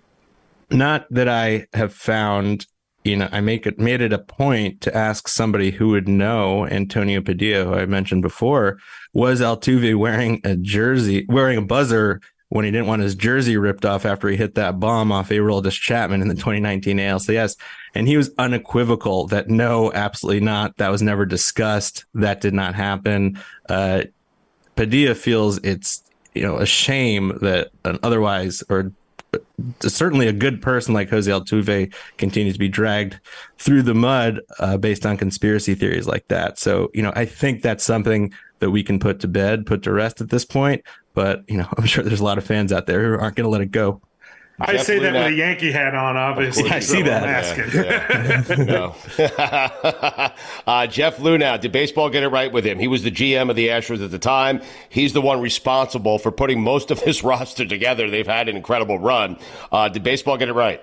Not 0.71 1.05
that 1.11 1.29
I 1.29 1.67
have 1.73 1.93
found, 1.93 2.65
you 3.03 3.15
know, 3.15 3.29
I 3.31 3.41
make 3.41 3.67
it 3.67 3.77
made 3.77 4.01
it 4.01 4.11
a 4.11 4.17
point 4.17 4.81
to 4.81 4.97
ask 4.97 5.27
somebody 5.27 5.69
who 5.69 5.89
would 5.89 6.07
know 6.07 6.65
Antonio 6.65 7.21
Padilla, 7.21 7.65
who 7.65 7.73
I 7.75 7.85
mentioned 7.85 8.23
before, 8.23 8.79
was 9.13 9.39
Altuve 9.39 9.95
wearing 9.95 10.41
a 10.43 10.55
jersey, 10.55 11.27
wearing 11.29 11.59
a 11.59 11.61
buzzer 11.61 12.21
when 12.53 12.65
he 12.65 12.69
didn't 12.69 12.85
want 12.85 13.01
his 13.01 13.15
jersey 13.15 13.57
ripped 13.57 13.83
off 13.83 14.05
after 14.05 14.27
he 14.27 14.37
hit 14.37 14.53
that 14.53 14.79
bomb 14.79 15.11
off 15.11 15.29
Aroldis 15.29 15.71
Chapman 15.71 16.21
in 16.21 16.27
the 16.27 16.35
2019 16.35 16.97
ALCS. 16.99 17.57
And 17.95 18.07
he 18.07 18.15
was 18.15 18.29
unequivocal 18.37 19.25
that 19.29 19.49
no, 19.49 19.91
absolutely 19.91 20.41
not. 20.41 20.77
That 20.77 20.89
was 20.89 21.01
never 21.01 21.25
discussed. 21.25 22.05
That 22.13 22.41
did 22.41 22.53
not 22.53 22.75
happen. 22.75 23.41
Uh, 23.67 24.03
Padilla 24.75 25.15
feels 25.15 25.57
it's, 25.63 26.03
you 26.35 26.43
know, 26.43 26.57
a 26.57 26.65
shame 26.67 27.39
that 27.41 27.71
an 27.85 27.97
otherwise 28.03 28.61
or 28.69 28.91
certainly 29.79 30.27
a 30.27 30.33
good 30.33 30.61
person 30.61 30.93
like 30.93 31.09
Jose 31.09 31.31
Altuve 31.31 31.91
continues 32.19 32.53
to 32.53 32.59
be 32.59 32.69
dragged 32.69 33.19
through 33.57 33.81
the 33.81 33.95
mud 33.95 34.41
uh, 34.59 34.77
based 34.77 35.07
on 35.07 35.17
conspiracy 35.17 35.73
theories 35.73 36.05
like 36.05 36.27
that. 36.27 36.59
So, 36.59 36.91
you 36.93 37.01
know, 37.01 37.13
I 37.15 37.25
think 37.25 37.63
that's 37.63 37.83
something 37.83 38.31
that 38.59 38.69
we 38.69 38.83
can 38.83 38.99
put 38.99 39.19
to 39.21 39.27
bed, 39.27 39.65
put 39.65 39.81
to 39.83 39.91
rest 39.91 40.21
at 40.21 40.29
this 40.29 40.45
point. 40.45 40.83
But, 41.13 41.43
you 41.47 41.57
know, 41.57 41.67
I'm 41.77 41.85
sure 41.85 42.03
there's 42.03 42.21
a 42.21 42.25
lot 42.25 42.37
of 42.37 42.45
fans 42.45 42.71
out 42.71 42.87
there 42.87 43.03
who 43.03 43.19
aren't 43.19 43.35
going 43.35 43.45
to 43.45 43.49
let 43.49 43.61
it 43.61 43.71
go. 43.71 44.01
I 44.59 44.77
say 44.77 44.99
that 44.99 45.13
with 45.13 45.25
a 45.25 45.31
Yankee 45.31 45.71
hat 45.71 45.95
on, 45.95 46.15
obviously. 46.15 46.69
I 46.69 46.79
see 46.79 46.99
so 46.99 47.03
that. 47.05 47.23
I'm 47.23 47.29
asking. 47.29 47.79
uh, 50.67 50.87
Jeff 50.87 51.17
Luhnow, 51.17 51.59
did 51.59 51.71
baseball 51.71 52.09
get 52.09 52.21
it 52.23 52.27
right 52.29 52.51
with 52.51 52.63
him? 52.65 52.77
He 52.77 52.87
was 52.87 53.01
the 53.01 53.09
GM 53.09 53.49
of 53.49 53.55
the 53.55 53.69
Astros 53.69 54.03
at 54.03 54.11
the 54.11 54.19
time. 54.19 54.61
He's 54.89 55.13
the 55.13 55.21
one 55.21 55.41
responsible 55.41 56.19
for 56.19 56.31
putting 56.31 56.61
most 56.61 56.91
of 56.91 57.03
this 57.03 57.23
roster 57.25 57.65
together. 57.65 58.09
They've 58.09 58.27
had 58.27 58.47
an 58.47 58.55
incredible 58.55 58.99
run. 58.99 59.37
Uh, 59.71 59.89
did 59.89 60.03
baseball 60.03 60.37
get 60.37 60.49
it 60.49 60.53
right? 60.53 60.81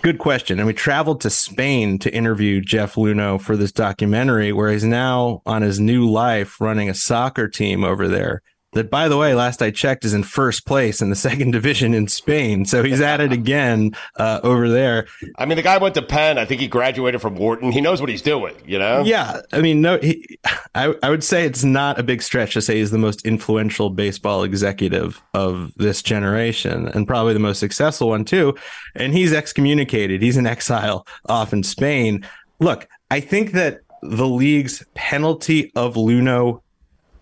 Good 0.00 0.18
question. 0.18 0.60
And 0.60 0.66
we 0.66 0.74
traveled 0.74 1.20
to 1.22 1.30
Spain 1.30 1.98
to 1.98 2.14
interview 2.14 2.60
Jeff 2.60 2.94
Luhnow 2.94 3.40
for 3.40 3.56
this 3.56 3.72
documentary, 3.72 4.52
where 4.52 4.70
he's 4.70 4.84
now 4.84 5.42
on 5.44 5.62
his 5.62 5.80
new 5.80 6.08
life 6.08 6.60
running 6.60 6.88
a 6.88 6.94
soccer 6.94 7.48
team 7.48 7.82
over 7.82 8.06
there. 8.06 8.40
That, 8.78 8.90
by 8.90 9.08
the 9.08 9.16
way, 9.16 9.34
last 9.34 9.60
I 9.60 9.72
checked, 9.72 10.04
is 10.04 10.14
in 10.14 10.22
first 10.22 10.64
place 10.64 11.02
in 11.02 11.10
the 11.10 11.16
second 11.28 11.50
division 11.50 11.94
in 11.94 12.06
Spain. 12.06 12.64
So 12.64 12.84
he's 12.84 13.00
at 13.00 13.20
it 13.20 13.32
again 13.32 13.90
uh, 14.16 14.38
over 14.44 14.68
there. 14.68 15.08
I 15.36 15.46
mean, 15.46 15.56
the 15.56 15.62
guy 15.62 15.78
went 15.78 15.96
to 15.96 16.02
Penn. 16.02 16.38
I 16.38 16.44
think 16.44 16.60
he 16.60 16.68
graduated 16.68 17.20
from 17.20 17.34
Wharton. 17.34 17.72
He 17.72 17.80
knows 17.80 18.00
what 18.00 18.08
he's 18.08 18.22
doing, 18.22 18.54
you 18.64 18.78
know? 18.78 19.02
Yeah. 19.02 19.40
I 19.52 19.60
mean, 19.60 19.80
no, 19.80 19.98
he, 19.98 20.38
I, 20.76 20.94
I 21.02 21.10
would 21.10 21.24
say 21.24 21.44
it's 21.44 21.64
not 21.64 21.98
a 21.98 22.04
big 22.04 22.22
stretch 22.22 22.54
to 22.54 22.62
say 22.62 22.76
he's 22.76 22.92
the 22.92 22.98
most 22.98 23.26
influential 23.26 23.90
baseball 23.90 24.44
executive 24.44 25.20
of 25.34 25.72
this 25.74 26.00
generation 26.00 26.86
and 26.86 27.04
probably 27.04 27.32
the 27.32 27.40
most 27.40 27.58
successful 27.58 28.10
one, 28.10 28.24
too. 28.24 28.56
And 28.94 29.12
he's 29.12 29.32
excommunicated, 29.32 30.22
he's 30.22 30.36
in 30.36 30.46
exile 30.46 31.04
off 31.28 31.52
in 31.52 31.64
Spain. 31.64 32.24
Look, 32.60 32.86
I 33.10 33.18
think 33.18 33.52
that 33.52 33.80
the 34.02 34.28
league's 34.28 34.84
penalty 34.94 35.72
of 35.74 35.94
Luhnow 35.94 36.62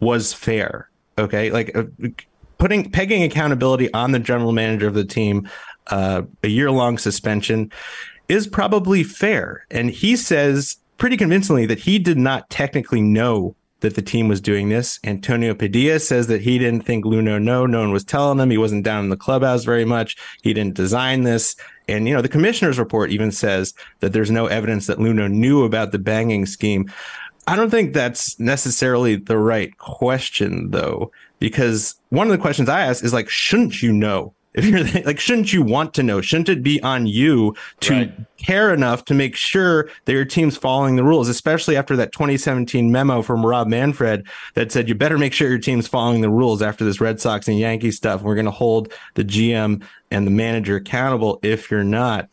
was 0.01 0.35
fair. 0.35 0.91
Okay, 1.19 1.51
like 1.51 1.75
uh, 1.77 1.85
putting 2.59 2.91
pegging 2.91 3.23
accountability 3.23 3.93
on 3.93 4.13
the 4.13 4.19
general 4.19 4.53
manager 4.53 4.87
of 4.87 4.95
the 4.95 5.05
team, 5.05 5.49
uh, 5.89 6.23
a 6.43 6.49
year 6.49 6.71
long 6.71 6.99
suspension 6.99 7.73
is 8.29 8.47
probably 8.47 9.03
fair. 9.03 9.65
And 9.71 9.91
he 9.91 10.17
says 10.17 10.77
pretty 10.99 11.17
convincingly 11.17 11.67
that 11.67 11.79
he 11.81 11.99
did 11.99 12.19
not 12.19 12.49
technically 12.51 13.01
know 13.01 13.55
that 13.81 13.95
the 13.95 14.03
team 14.03 14.27
was 14.27 14.41
doing 14.41 14.69
this. 14.69 14.99
Antonio 15.05 15.55
Padilla 15.55 15.99
says 16.01 16.27
that 16.29 16.41
he 16.41 16.59
didn't 16.59 16.85
think 16.85 17.05
Luhnow 17.05 17.41
no, 17.41 17.67
no 17.67 17.81
one 17.81 17.93
was 17.93 18.05
telling 18.05 18.39
him. 18.39 18.51
He 18.51 18.59
wasn't 18.59 18.85
down 18.85 19.05
in 19.05 19.11
the 19.11 19.17
clubhouse 19.17 19.65
very 19.65 19.85
much. 19.85 20.17
He 20.43 20.55
didn't 20.55 20.75
design 20.75 21.23
this. 21.25 21.55
And, 21.87 22.09
you 22.09 22.15
know, 22.15 22.23
the 22.23 22.29
commissioner's 22.29 22.79
report 22.79 23.11
even 23.11 23.31
says 23.31 23.75
that 24.01 24.13
there's 24.13 24.31
no 24.31 24.47
evidence 24.47 24.87
that 24.87 24.99
Luhnow 24.99 25.31
knew 25.31 25.63
about 25.63 25.93
the 25.93 25.99
banging 25.99 26.47
scheme. 26.47 26.91
I 27.47 27.57
don't 27.57 27.71
think 27.71 27.93
that's 27.93 28.39
necessarily 28.41 29.17
the 29.17 29.39
right 29.39 29.77
question, 29.79 30.71
though, 30.71 31.13
because 31.39 31.95
one 32.09 32.27
of 32.27 32.33
the 32.33 32.39
questions 32.39 32.69
I 32.69 32.83
ask 32.83 33.05
is 33.05 33.13
like, 33.13 33.29
shouldn't 33.29 33.83
you 33.83 33.93
know? 33.93 34.35
If 34.55 34.65
you're 34.65 34.83
like, 35.05 35.21
shouldn't 35.21 35.53
you 35.53 35.63
want 35.63 35.95
to 35.95 36.03
know? 36.03 36.21
Shouldn't 36.21 36.49
it 36.49 36.63
be 36.63 36.83
on 36.83 37.07
you 37.07 37.55
to 37.81 37.93
right. 37.93 38.13
care 38.39 38.75
enough 38.75 39.05
to 39.05 39.15
make 39.15 39.37
sure 39.37 39.89
that 40.07 40.13
your 40.13 40.25
team's 40.25 40.57
following 40.57 40.97
the 40.97 41.05
rules, 41.05 41.29
especially 41.29 41.77
after 41.77 41.95
that 41.97 42.13
2017 42.13 42.91
memo 42.91 43.23
from 43.23 43.47
Rob 43.47 43.69
Manfred 43.69 44.27
that 44.55 44.73
said 44.73 44.89
you 44.89 44.95
better 44.95 45.19
make 45.19 45.35
sure 45.35 45.49
your 45.49 45.59
team's 45.59 45.87
following 45.87 46.23
the 46.23 46.31
rules 46.31 46.63
after 46.63 46.85
this 46.85 47.01
Red 47.01 47.21
Sox 47.21 47.47
and 47.47 47.59
Yankee 47.59 47.93
stuff. 47.93 48.23
We're 48.23 48.35
going 48.35 48.47
to 48.47 48.51
hold 48.51 48.93
the 49.15 49.25
GM 49.25 49.85
and 50.11 50.27
the 50.27 50.31
manager 50.33 50.77
accountable 50.77 51.39
if 51.43 51.71
you're 51.71 51.85
not 51.85 52.29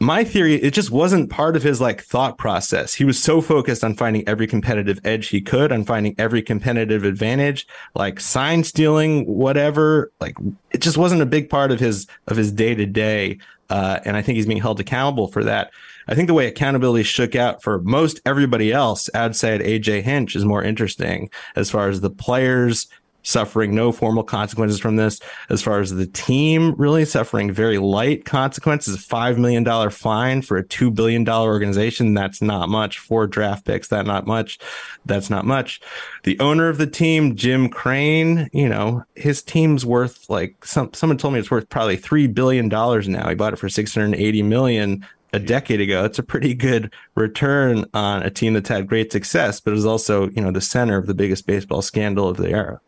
my 0.00 0.22
theory 0.24 0.54
it 0.54 0.72
just 0.72 0.90
wasn't 0.90 1.30
part 1.30 1.56
of 1.56 1.62
his 1.62 1.80
like 1.80 2.02
thought 2.02 2.38
process. 2.38 2.94
He 2.94 3.04
was 3.04 3.22
so 3.22 3.40
focused 3.40 3.82
on 3.82 3.94
finding 3.94 4.26
every 4.28 4.46
competitive 4.46 5.00
edge 5.04 5.28
he 5.28 5.40
could 5.40 5.72
on 5.72 5.84
finding 5.84 6.14
every 6.18 6.42
competitive 6.42 7.04
advantage 7.04 7.66
like 7.94 8.20
sign 8.20 8.64
stealing 8.64 9.24
whatever 9.26 10.12
like 10.20 10.36
it 10.70 10.78
just 10.78 10.96
wasn't 10.96 11.22
a 11.22 11.26
big 11.26 11.50
part 11.50 11.72
of 11.72 11.80
his 11.80 12.06
of 12.28 12.36
his 12.36 12.52
day 12.52 12.74
to 12.74 12.86
day 12.86 13.38
Uh, 13.70 14.00
and 14.06 14.16
i 14.16 14.22
think 14.22 14.36
he's 14.36 14.46
being 14.46 14.60
held 14.60 14.80
accountable 14.80 15.28
for 15.28 15.44
that. 15.44 15.70
I 16.10 16.14
think 16.14 16.26
the 16.26 16.34
way 16.34 16.46
accountability 16.46 17.02
shook 17.04 17.36
out 17.36 17.62
for 17.62 17.82
most 17.82 18.20
everybody 18.24 18.72
else 18.72 19.10
outside 19.14 19.60
aj 19.60 20.02
hinch 20.02 20.34
is 20.36 20.44
more 20.44 20.62
interesting 20.62 21.28
as 21.54 21.70
far 21.70 21.90
as 21.90 22.00
the 22.00 22.08
players 22.10 22.86
suffering 23.28 23.74
no 23.74 23.92
formal 23.92 24.24
consequences 24.24 24.80
from 24.80 24.96
this. 24.96 25.20
As 25.50 25.62
far 25.62 25.80
as 25.80 25.90
the 25.90 26.06
team, 26.06 26.74
really 26.76 27.04
suffering 27.04 27.52
very 27.52 27.78
light 27.78 28.24
consequences. 28.24 28.96
$5 29.06 29.36
million 29.36 29.90
fine 29.90 30.42
for 30.42 30.56
a 30.56 30.64
$2 30.64 30.94
billion 30.94 31.28
organization. 31.28 32.14
That's 32.14 32.40
not 32.40 32.68
much. 32.68 32.98
Four 32.98 33.26
draft 33.26 33.66
picks. 33.66 33.88
That 33.88 34.06
not 34.06 34.26
much. 34.26 34.58
That's 35.04 35.28
not 35.28 35.44
much. 35.44 35.80
The 36.24 36.40
owner 36.40 36.68
of 36.68 36.78
the 36.78 36.86
team, 36.86 37.36
Jim 37.36 37.68
Crane, 37.68 38.48
you 38.52 38.68
know, 38.68 39.04
his 39.14 39.42
team's 39.42 39.84
worth 39.84 40.28
like 40.30 40.64
some, 40.64 40.92
someone 40.94 41.18
told 41.18 41.34
me 41.34 41.40
it's 41.40 41.50
worth 41.50 41.68
probably 41.68 41.98
$3 41.98 42.32
billion 42.32 42.68
now. 42.68 43.28
He 43.28 43.34
bought 43.34 43.52
it 43.52 43.58
for 43.58 43.68
680 43.68 44.42
million 44.42 45.06
a 45.34 45.38
decade 45.38 45.82
ago. 45.82 46.06
It's 46.06 46.18
a 46.18 46.22
pretty 46.22 46.54
good 46.54 46.94
return 47.14 47.84
on 47.92 48.22
a 48.22 48.30
team 48.30 48.54
that's 48.54 48.70
had 48.70 48.86
great 48.86 49.12
success, 49.12 49.60
but 49.60 49.74
is 49.74 49.84
also, 49.84 50.30
you 50.30 50.40
know, 50.40 50.50
the 50.50 50.62
center 50.62 50.96
of 50.96 51.06
the 51.06 51.14
biggest 51.14 51.46
baseball 51.46 51.82
scandal 51.82 52.28
of 52.28 52.38
the 52.38 52.48
era. 52.50 52.80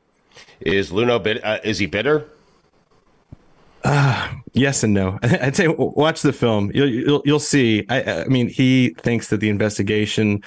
Is 0.60 0.90
Luhnow 0.90 1.22
bit? 1.22 1.42
Uh, 1.44 1.58
is 1.64 1.78
he 1.78 1.86
bitter? 1.86 2.28
Uh, 3.82 4.34
yes 4.52 4.82
and 4.82 4.92
no. 4.92 5.18
I'd 5.22 5.56
say 5.56 5.68
watch 5.68 6.22
the 6.22 6.32
film. 6.32 6.70
You'll 6.74 6.88
you'll, 6.88 7.22
you'll 7.24 7.40
see. 7.40 7.86
I, 7.88 8.22
I 8.22 8.24
mean, 8.24 8.48
he 8.48 8.90
thinks 8.98 9.28
that 9.28 9.38
the 9.40 9.48
investigation 9.48 10.42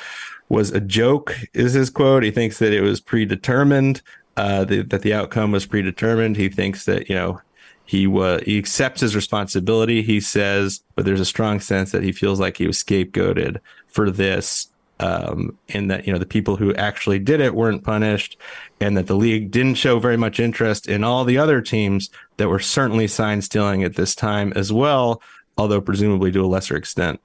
was 0.49 0.71
a 0.71 0.79
joke. 0.79 1.35
Is 1.53 1.73
his 1.73 1.89
quote? 1.89 2.23
He 2.23 2.31
thinks 2.31 2.59
that 2.59 2.73
it 2.73 2.81
was 2.81 2.99
predetermined. 2.99 4.01
Uh, 4.35 4.65
the, 4.65 4.81
that 4.81 5.03
the 5.03 5.13
outcome 5.13 5.51
was 5.51 5.65
predetermined. 5.65 6.37
He 6.37 6.49
thinks 6.49 6.85
that 6.85 7.09
you 7.09 7.15
know 7.15 7.39
he 7.85 8.07
was 8.07 8.41
he 8.43 8.57
accepts 8.57 9.01
his 9.01 9.15
responsibility. 9.15 10.01
He 10.01 10.19
says, 10.19 10.81
but 10.95 11.05
there's 11.05 11.19
a 11.19 11.25
strong 11.25 11.59
sense 11.59 11.91
that 11.91 12.03
he 12.03 12.11
feels 12.11 12.39
like 12.39 12.57
he 12.57 12.67
was 12.67 12.83
scapegoated 12.83 13.59
for 13.87 14.09
this 14.09 14.67
um, 14.99 15.57
and 15.69 15.89
that 15.91 16.05
you 16.05 16.13
know 16.13 16.19
the 16.19 16.25
people 16.25 16.55
who 16.55 16.73
actually 16.75 17.19
did 17.19 17.41
it 17.41 17.55
weren't 17.55 17.83
punished, 17.83 18.37
and 18.79 18.95
that 18.97 19.07
the 19.07 19.15
league 19.15 19.51
didn't 19.51 19.75
show 19.75 19.99
very 19.99 20.17
much 20.17 20.39
interest 20.39 20.87
in 20.87 21.03
all 21.03 21.25
the 21.25 21.37
other 21.37 21.61
teams 21.61 22.09
that 22.37 22.49
were 22.49 22.59
certainly 22.59 23.07
sign 23.07 23.41
stealing 23.41 23.83
at 23.83 23.95
this 23.95 24.15
time 24.15 24.53
as 24.55 24.71
well, 24.71 25.21
although 25.57 25.81
presumably 25.81 26.31
to 26.31 26.43
a 26.43 26.47
lesser 26.47 26.75
extent. 26.75 27.19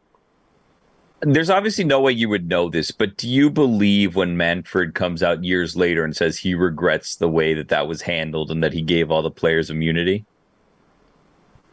There's 1.20 1.50
obviously 1.50 1.82
no 1.82 2.00
way 2.00 2.12
you 2.12 2.28
would 2.28 2.48
know 2.48 2.68
this, 2.68 2.92
but 2.92 3.16
do 3.16 3.28
you 3.28 3.50
believe 3.50 4.14
when 4.14 4.36
Manfred 4.36 4.94
comes 4.94 5.20
out 5.20 5.42
years 5.42 5.74
later 5.74 6.04
and 6.04 6.14
says 6.14 6.38
he 6.38 6.54
regrets 6.54 7.16
the 7.16 7.28
way 7.28 7.54
that 7.54 7.68
that 7.68 7.88
was 7.88 8.02
handled 8.02 8.52
and 8.52 8.62
that 8.62 8.72
he 8.72 8.82
gave 8.82 9.10
all 9.10 9.22
the 9.22 9.30
players 9.30 9.68
immunity? 9.68 10.24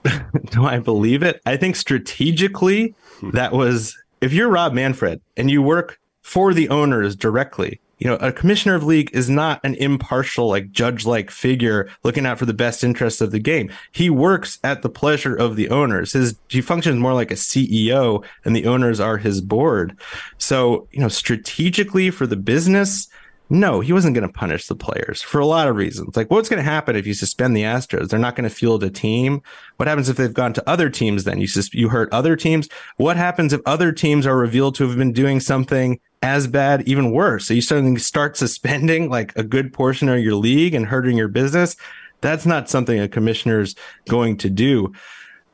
do 0.51 0.65
I 0.65 0.79
believe 0.79 1.21
it? 1.21 1.41
I 1.45 1.57
think 1.57 1.75
strategically 1.75 2.95
that 3.33 3.51
was 3.51 3.95
if 4.25 4.33
you're 4.33 4.49
Rob 4.49 4.73
Manfred 4.73 5.21
and 5.37 5.51
you 5.51 5.61
work 5.61 5.99
for 6.23 6.51
the 6.51 6.67
owners 6.69 7.15
directly, 7.15 7.79
you 7.99 8.07
know, 8.07 8.15
a 8.15 8.31
commissioner 8.31 8.73
of 8.73 8.83
league 8.83 9.11
is 9.13 9.29
not 9.29 9.61
an 9.63 9.75
impartial, 9.75 10.49
like 10.49 10.71
judge 10.71 11.05
like 11.05 11.29
figure 11.29 11.89
looking 12.03 12.25
out 12.25 12.39
for 12.39 12.47
the 12.47 12.53
best 12.53 12.83
interests 12.83 13.21
of 13.21 13.29
the 13.29 13.39
game. 13.39 13.71
He 13.91 14.09
works 14.09 14.57
at 14.63 14.81
the 14.81 14.89
pleasure 14.89 15.35
of 15.35 15.55
the 15.55 15.69
owners. 15.69 16.13
His 16.13 16.35
he 16.49 16.59
functions 16.59 16.99
more 16.99 17.13
like 17.13 17.29
a 17.29 17.35
CEO 17.35 18.25
and 18.43 18.55
the 18.55 18.65
owners 18.65 18.99
are 18.99 19.17
his 19.17 19.41
board. 19.41 19.95
So, 20.39 20.87
you 20.91 21.01
know, 21.01 21.07
strategically 21.07 22.09
for 22.09 22.25
the 22.25 22.35
business, 22.35 23.07
no, 23.49 23.79
he 23.79 23.93
wasn't 23.93 24.15
going 24.15 24.27
to 24.27 24.33
punish 24.33 24.67
the 24.67 24.75
players 24.75 25.21
for 25.21 25.39
a 25.39 25.45
lot 25.45 25.67
of 25.67 25.75
reasons. 25.75 26.17
Like, 26.17 26.31
what's 26.31 26.49
going 26.49 26.63
to 26.63 26.69
happen 26.69 26.95
if 26.95 27.05
you 27.05 27.13
suspend 27.13 27.55
the 27.55 27.61
Astros? 27.61 28.09
They're 28.09 28.19
not 28.19 28.35
going 28.35 28.49
to 28.49 28.55
field 28.55 28.83
a 28.83 28.89
team. 28.89 29.41
What 29.77 29.87
happens 29.87 30.09
if 30.09 30.17
they've 30.17 30.33
gone 30.33 30.53
to 30.53 30.67
other 30.69 30.89
teams? 30.89 31.25
Then 31.25 31.39
you 31.39 31.47
sus- 31.47 31.73
you 31.73 31.89
hurt 31.89 32.11
other 32.11 32.35
teams. 32.35 32.67
What 32.97 33.17
happens 33.17 33.53
if 33.53 33.61
other 33.65 33.91
teams 33.91 34.25
are 34.25 34.37
revealed 34.37 34.73
to 34.75 34.87
have 34.87 34.97
been 34.97 35.13
doing 35.13 35.39
something 35.39 35.99
as 36.23 36.47
bad, 36.47 36.87
even 36.87 37.11
worse? 37.11 37.45
So 37.45 37.53
you 37.53 37.61
suddenly 37.61 37.99
start 37.99 38.35
suspending 38.35 39.11
like 39.11 39.35
a 39.35 39.43
good 39.43 39.71
portion 39.73 40.09
of 40.09 40.19
your 40.19 40.35
league 40.35 40.73
and 40.73 40.87
hurting 40.87 41.15
your 41.15 41.27
business. 41.27 41.75
That's 42.21 42.47
not 42.47 42.67
something 42.67 42.99
a 42.99 43.07
commissioner's 43.07 43.75
going 44.09 44.37
to 44.37 44.49
do. 44.49 44.91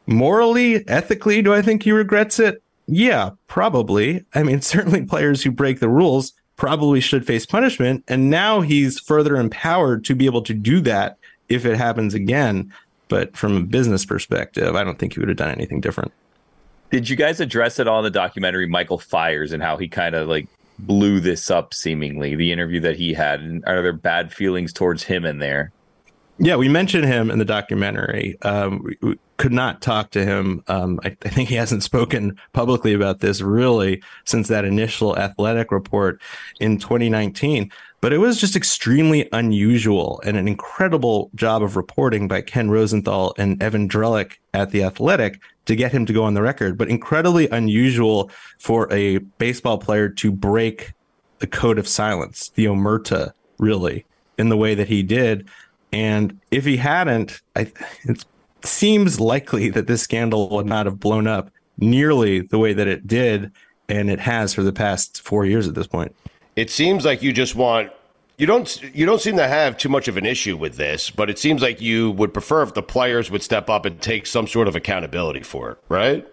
Morally, 0.08 0.88
ethically, 0.88 1.42
do 1.42 1.54
I 1.54 1.62
think 1.62 1.84
he 1.84 1.92
regrets 1.92 2.40
it? 2.40 2.64
Yeah, 2.88 3.32
probably. 3.48 4.26
I 4.34 4.44
mean, 4.44 4.62
certainly 4.62 5.06
players 5.06 5.44
who 5.44 5.52
break 5.52 5.82
the 5.82 5.90
rules 5.90 6.32
probably 6.62 7.02
should 7.02 7.26
face 7.26 7.44
punishment. 7.44 8.04
And 8.08 8.30
now 8.30 8.62
he's 8.62 9.00
further 9.00 9.36
empowered 9.36 10.06
to 10.06 10.14
be 10.14 10.28
able 10.28 10.44
to 10.44 10.54
do 10.54 10.80
that 10.82 11.18
if 11.50 11.66
it 11.66 11.76
happens 11.76 12.14
again. 12.14 12.72
But 13.08 13.36
from 13.36 13.58
a 13.58 13.62
business 13.62 14.06
perspective, 14.06 14.76
I 14.76 14.84
don't 14.84 15.00
think 15.00 15.14
he 15.14 15.20
would 15.20 15.30
have 15.30 15.40
done 15.40 15.50
anything 15.50 15.82
different. 15.82 16.12
Did 16.92 17.10
you 17.10 17.16
guys 17.16 17.40
address 17.40 17.80
it 17.80 17.88
all 17.88 17.98
in 17.98 18.04
the 18.04 18.12
documentary 18.12 18.68
Michael 18.68 19.00
Fiers 19.00 19.54
and 19.54 19.64
how 19.64 19.76
he 19.76 19.88
kind 19.88 20.14
of 20.14 20.28
like 20.28 20.48
blew 20.78 21.20
this 21.20 21.50
up 21.50 21.74
seemingly, 21.74 22.36
the 22.36 22.52
interview 22.52 22.80
that 22.82 22.96
he 22.96 23.16
had? 23.16 23.40
And 23.40 23.66
are 23.66 23.82
there 23.82 23.92
bad 23.92 24.32
feelings 24.32 24.72
towards 24.72 25.02
him 25.02 25.26
in 25.26 25.40
there? 25.40 25.72
Yeah, 26.38 26.56
we 26.56 26.70
mentioned 26.70 27.06
him 27.06 27.30
in 27.30 27.40
the 27.40 27.46
documentary. 27.46 28.38
Um, 28.42 28.84
we, 28.84 28.98
we, 29.02 29.20
could 29.38 29.52
not 29.52 29.82
talk 29.82 30.12
to 30.12 30.24
him. 30.24 30.64
Um, 30.68 31.00
I, 31.04 31.18
I, 31.26 31.30
think 31.30 31.50
he 31.50 31.56
hasn't 31.56 31.82
spoken 31.92 32.38
publicly 32.54 32.94
about 32.94 33.22
this 33.22 33.42
really 33.42 34.04
since 34.24 34.48
that 34.50 34.66
initial 34.66 35.18
athletic 35.18 35.72
report 35.72 36.22
in 36.60 36.78
2019. 36.78 37.72
But 38.02 38.14
it 38.14 38.20
was 38.20 38.40
just 38.40 38.56
extremely 38.56 39.28
unusual 39.32 40.22
and 40.24 40.38
an 40.38 40.48
incredible 40.48 41.32
job 41.34 41.64
of 41.64 41.76
reporting 41.76 42.28
by 42.28 42.42
Ken 42.42 42.70
Rosenthal 42.70 43.34
and 43.38 43.62
Evan 43.62 43.88
Drellich 43.90 44.34
at 44.54 44.70
the 44.70 44.84
Athletic 44.84 45.40
to 45.66 45.76
get 45.76 45.92
him 45.92 46.06
to 46.06 46.14
go 46.14 46.24
on 46.24 46.36
the 46.36 46.42
record. 46.44 46.78
But 46.78 46.90
incredibly 46.90 47.48
unusual 47.50 48.30
for 48.60 48.92
a 48.94 49.18
baseball 49.18 49.80
player 49.80 50.08
to 50.08 50.32
break 50.32 50.94
the 51.40 51.48
code 51.48 51.80
of 51.80 51.88
silence, 51.88 52.50
the 52.50 52.66
omerta, 52.66 53.34
really, 53.58 54.06
in 54.38 54.50
the 54.50 54.58
way 54.58 54.76
that 54.76 54.88
he 54.88 55.02
did. 55.02 55.48
And 55.92 56.40
if 56.52 56.66
he 56.66 56.78
hadn't, 56.78 57.42
I, 57.56 57.72
it 58.04 58.26
seems 58.64 59.20
likely 59.20 59.70
that 59.70 59.88
this 59.88 60.02
scandal 60.02 60.50
would 60.50 60.66
not 60.66 60.86
have 60.86 61.00
blown 61.00 61.28
up 61.28 61.52
nearly 61.78 62.42
the 62.42 62.60
way 62.60 62.74
that 62.74 62.88
it 62.88 63.08
did, 63.08 63.52
and 63.90 64.10
it 64.10 64.20
has 64.20 64.54
for 64.54 64.64
the 64.64 64.74
past 64.74 65.22
four 65.22 65.46
years 65.46 65.68
at 65.68 65.76
this 65.76 65.88
point. 65.88 66.16
It 66.56 66.70
seems 66.70 67.06
like 67.06 67.22
you 67.22 67.34
just 67.34 67.56
want 67.56 67.92
You 68.38 68.48
don't 68.48 68.82
you 68.96 69.06
don't 69.06 69.22
seem 69.22 69.38
to 69.38 69.48
have 69.48 69.78
too 69.78 69.90
much 69.90 70.08
of 70.08 70.18
an 70.18 70.26
issue 70.26 70.58
with 70.58 70.76
this, 70.76 71.12
but 71.12 71.30
it 71.30 71.38
seems 71.38 71.62
like 71.62 71.80
you 71.80 72.12
would 72.12 72.34
prefer 72.34 72.64
if 72.64 72.74
the 72.74 72.82
players 72.82 73.30
would 73.30 73.44
step 73.44 73.70
up 73.70 73.86
and 73.86 74.02
take 74.02 74.26
some 74.26 74.48
sort 74.48 74.68
of 74.68 74.76
accountability 74.76 75.44
for 75.44 75.72
it, 75.72 75.78
right? 75.90 76.28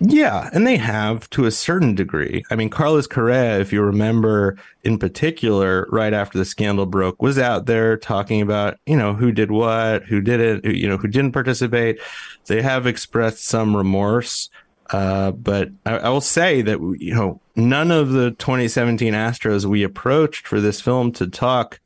Yeah, 0.00 0.48
and 0.52 0.64
they 0.64 0.76
have 0.76 1.28
to 1.30 1.46
a 1.46 1.50
certain 1.50 1.96
degree. 1.96 2.44
I 2.50 2.56
mean, 2.56 2.70
Carlos 2.70 3.08
Correa, 3.08 3.58
if 3.58 3.72
you 3.72 3.82
remember 3.82 4.56
in 4.84 4.96
particular, 4.96 5.88
right 5.90 6.12
after 6.12 6.38
the 6.38 6.44
scandal 6.44 6.86
broke, 6.86 7.20
was 7.20 7.36
out 7.36 7.66
there 7.66 7.96
talking 7.96 8.40
about, 8.40 8.78
you 8.86 8.96
know, 8.96 9.14
who 9.14 9.32
did 9.32 9.50
what, 9.50 10.04
who 10.04 10.20
didn't, 10.20 10.64
who, 10.64 10.70
you 10.70 10.88
know, 10.88 10.98
who 10.98 11.08
didn't 11.08 11.32
participate. 11.32 11.98
They 12.46 12.62
have 12.62 12.86
expressed 12.86 13.44
some 13.44 13.76
remorse. 13.76 14.50
Uh, 14.90 15.32
but 15.32 15.70
I, 15.84 15.98
I 15.98 16.08
will 16.10 16.20
say 16.20 16.62
that, 16.62 16.78
you 16.98 17.14
know, 17.14 17.40
none 17.56 17.90
of 17.90 18.12
the 18.12 18.30
2017 18.32 19.12
Astros 19.14 19.64
we 19.64 19.82
approached 19.82 20.46
for 20.46 20.60
this 20.60 20.80
film 20.80 21.10
to 21.12 21.26
talk 21.26 21.80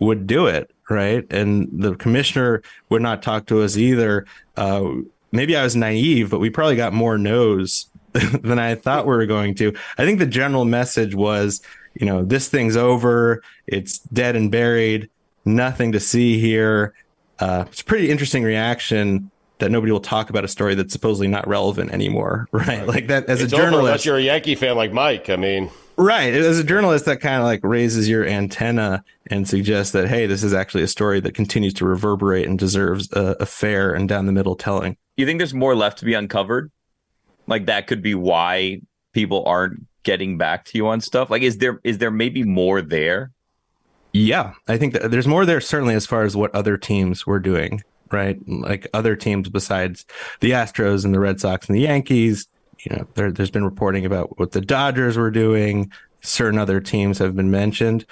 would 0.00 0.26
do 0.26 0.46
it. 0.46 0.70
Right. 0.88 1.30
And 1.30 1.68
the 1.70 1.94
commissioner 1.96 2.62
would 2.88 3.02
not 3.02 3.22
talk 3.22 3.44
to 3.48 3.60
us 3.60 3.76
either. 3.76 4.24
Uh, 4.56 4.92
maybe 5.32 5.56
I 5.56 5.62
was 5.62 5.76
naive, 5.76 6.30
but 6.30 6.40
we 6.40 6.50
probably 6.50 6.76
got 6.76 6.92
more 6.92 7.18
no's 7.18 7.86
than 8.12 8.58
I 8.58 8.74
thought 8.74 9.06
we 9.06 9.14
were 9.14 9.26
going 9.26 9.54
to. 9.56 9.74
I 9.96 10.04
think 10.04 10.18
the 10.18 10.26
general 10.26 10.64
message 10.64 11.14
was, 11.14 11.60
you 11.94 12.06
know, 12.06 12.24
this 12.24 12.48
thing's 12.48 12.76
over. 12.76 13.42
It's 13.66 13.98
dead 13.98 14.36
and 14.36 14.50
buried. 14.50 15.10
Nothing 15.44 15.92
to 15.92 16.00
see 16.00 16.38
here. 16.38 16.94
Uh, 17.38 17.64
it's 17.68 17.80
a 17.80 17.84
pretty 17.84 18.10
interesting 18.10 18.42
reaction 18.42 19.30
that 19.58 19.70
nobody 19.70 19.92
will 19.92 20.00
talk 20.00 20.30
about 20.30 20.44
a 20.44 20.48
story 20.48 20.74
that's 20.74 20.92
supposedly 20.92 21.28
not 21.28 21.46
relevant 21.48 21.90
anymore, 21.92 22.48
right? 22.52 22.86
Like 22.86 23.08
that 23.08 23.26
as 23.26 23.42
it's 23.42 23.52
a 23.52 23.56
journalist. 23.56 23.86
unless 23.86 24.04
you're 24.04 24.16
a 24.16 24.22
Yankee 24.22 24.54
fan 24.54 24.76
like 24.76 24.92
Mike. 24.92 25.30
I 25.30 25.36
mean, 25.36 25.70
right? 25.98 26.32
As 26.32 26.58
a 26.58 26.64
journalist, 26.64 27.04
that 27.04 27.20
kind 27.20 27.36
of 27.36 27.44
like 27.44 27.60
raises 27.62 28.08
your 28.08 28.26
antenna 28.26 29.04
and 29.26 29.46
suggests 29.46 29.92
that 29.92 30.08
hey, 30.08 30.26
this 30.26 30.42
is 30.42 30.54
actually 30.54 30.82
a 30.82 30.88
story 30.88 31.20
that 31.20 31.34
continues 31.34 31.74
to 31.74 31.84
reverberate 31.84 32.46
and 32.46 32.58
deserves 32.58 33.12
a, 33.12 33.36
a 33.40 33.46
fair 33.46 33.92
and 33.92 34.08
down 34.08 34.26
the 34.26 34.32
middle 34.32 34.56
telling. 34.56 34.96
You 35.16 35.26
think 35.26 35.38
there's 35.38 35.54
more 35.54 35.74
left 35.74 35.98
to 35.98 36.04
be 36.04 36.14
uncovered? 36.14 36.70
Like 37.46 37.66
that 37.66 37.86
could 37.86 38.02
be 38.02 38.14
why 38.14 38.80
people 39.12 39.44
aren't 39.46 39.86
getting 40.04 40.38
back 40.38 40.64
to 40.66 40.78
you 40.78 40.86
on 40.86 41.00
stuff. 41.00 41.28
Like, 41.28 41.42
is 41.42 41.58
there 41.58 41.80
is 41.84 41.98
there 41.98 42.10
maybe 42.10 42.44
more 42.44 42.80
there? 42.80 43.32
Yeah, 44.12 44.54
I 44.66 44.78
think 44.78 44.94
that 44.94 45.10
there's 45.10 45.26
more 45.26 45.44
there 45.44 45.60
certainly 45.60 45.94
as 45.94 46.06
far 46.06 46.22
as 46.22 46.34
what 46.34 46.54
other 46.54 46.78
teams 46.78 47.26
were 47.26 47.40
doing 47.40 47.82
right? 48.12 48.38
Like 48.46 48.86
other 48.94 49.16
teams 49.16 49.48
besides 49.48 50.06
the 50.40 50.52
Astros 50.52 51.04
and 51.04 51.14
the 51.14 51.20
Red 51.20 51.40
Sox 51.40 51.68
and 51.68 51.76
the 51.76 51.82
Yankees. 51.82 52.48
You 52.80 52.96
know, 52.96 53.06
there, 53.14 53.32
there's 53.32 53.50
been 53.50 53.64
reporting 53.64 54.06
about 54.06 54.38
what 54.38 54.52
the 54.52 54.60
Dodgers 54.60 55.16
were 55.16 55.30
doing. 55.30 55.90
Certain 56.20 56.58
other 56.58 56.80
teams 56.80 57.18
have 57.18 57.36
been 57.36 57.50
mentioned. 57.50 58.04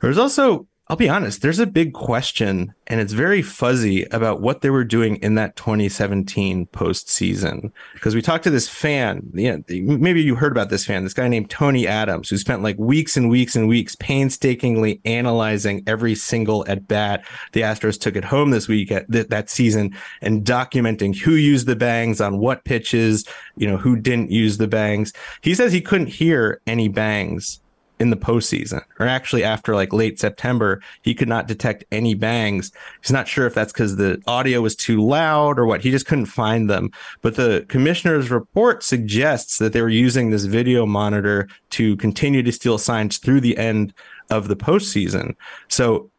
There's 0.00 0.18
also 0.18 0.66
I'll 0.88 0.96
be 0.96 1.08
honest, 1.08 1.40
there's 1.40 1.60
a 1.60 1.66
big 1.66 1.94
question 1.94 2.74
and 2.86 3.00
it's 3.00 3.14
very 3.14 3.40
fuzzy 3.40 4.02
about 4.04 4.42
what 4.42 4.60
they 4.60 4.68
were 4.68 4.84
doing 4.84 5.16
in 5.16 5.34
that 5.36 5.56
2017 5.56 6.66
postseason. 6.66 7.72
Because 7.94 8.14
we 8.14 8.20
talked 8.20 8.44
to 8.44 8.50
this 8.50 8.68
fan, 8.68 9.30
you 9.32 9.50
know, 9.50 9.96
maybe 9.96 10.20
you 10.20 10.34
heard 10.34 10.52
about 10.52 10.68
this 10.68 10.84
fan, 10.84 11.02
this 11.02 11.14
guy 11.14 11.26
named 11.26 11.48
Tony 11.48 11.86
Adams, 11.86 12.28
who 12.28 12.36
spent 12.36 12.62
like 12.62 12.78
weeks 12.78 13.16
and 13.16 13.30
weeks 13.30 13.56
and 13.56 13.66
weeks 13.66 13.96
painstakingly 13.96 15.00
analyzing 15.06 15.82
every 15.86 16.14
single 16.14 16.66
at 16.68 16.86
bat. 16.86 17.24
The 17.52 17.62
Astros 17.62 17.98
took 17.98 18.14
it 18.14 18.24
home 18.24 18.50
this 18.50 18.68
week 18.68 18.92
at 18.92 19.10
th- 19.10 19.28
that 19.28 19.48
season 19.48 19.96
and 20.20 20.44
documenting 20.44 21.16
who 21.16 21.32
used 21.32 21.66
the 21.66 21.76
bangs 21.76 22.20
on 22.20 22.36
what 22.36 22.64
pitches, 22.64 23.24
you 23.56 23.66
know, 23.66 23.78
who 23.78 23.96
didn't 23.96 24.30
use 24.30 24.58
the 24.58 24.68
bangs. 24.68 25.14
He 25.40 25.54
says 25.54 25.72
he 25.72 25.80
couldn't 25.80 26.08
hear 26.08 26.60
any 26.66 26.88
bangs 26.88 27.60
in 28.00 28.10
the 28.10 28.16
postseason, 28.16 28.82
or 28.98 29.06
actually 29.06 29.44
after 29.44 29.74
like 29.74 29.92
late 29.92 30.18
September, 30.18 30.80
he 31.02 31.14
could 31.14 31.28
not 31.28 31.46
detect 31.46 31.84
any 31.92 32.14
bangs. 32.14 32.72
He's 33.00 33.12
not 33.12 33.28
sure 33.28 33.46
if 33.46 33.54
that's 33.54 33.72
because 33.72 33.96
the 33.96 34.20
audio 34.26 34.60
was 34.60 34.74
too 34.74 35.00
loud 35.00 35.58
or 35.58 35.66
what. 35.66 35.80
He 35.80 35.90
just 35.90 36.06
couldn't 36.06 36.26
find 36.26 36.68
them. 36.68 36.90
But 37.22 37.36
the 37.36 37.64
commissioner's 37.68 38.30
report 38.30 38.82
suggests 38.82 39.58
that 39.58 39.72
they 39.72 39.80
were 39.80 39.88
using 39.88 40.30
this 40.30 40.44
video 40.44 40.86
monitor 40.86 41.48
to 41.70 41.96
continue 41.96 42.42
to 42.42 42.52
steal 42.52 42.78
signs 42.78 43.18
through 43.18 43.40
the 43.40 43.56
end 43.56 43.94
of 44.30 44.48
the 44.48 44.56
postseason. 44.56 45.36
So 45.68 46.10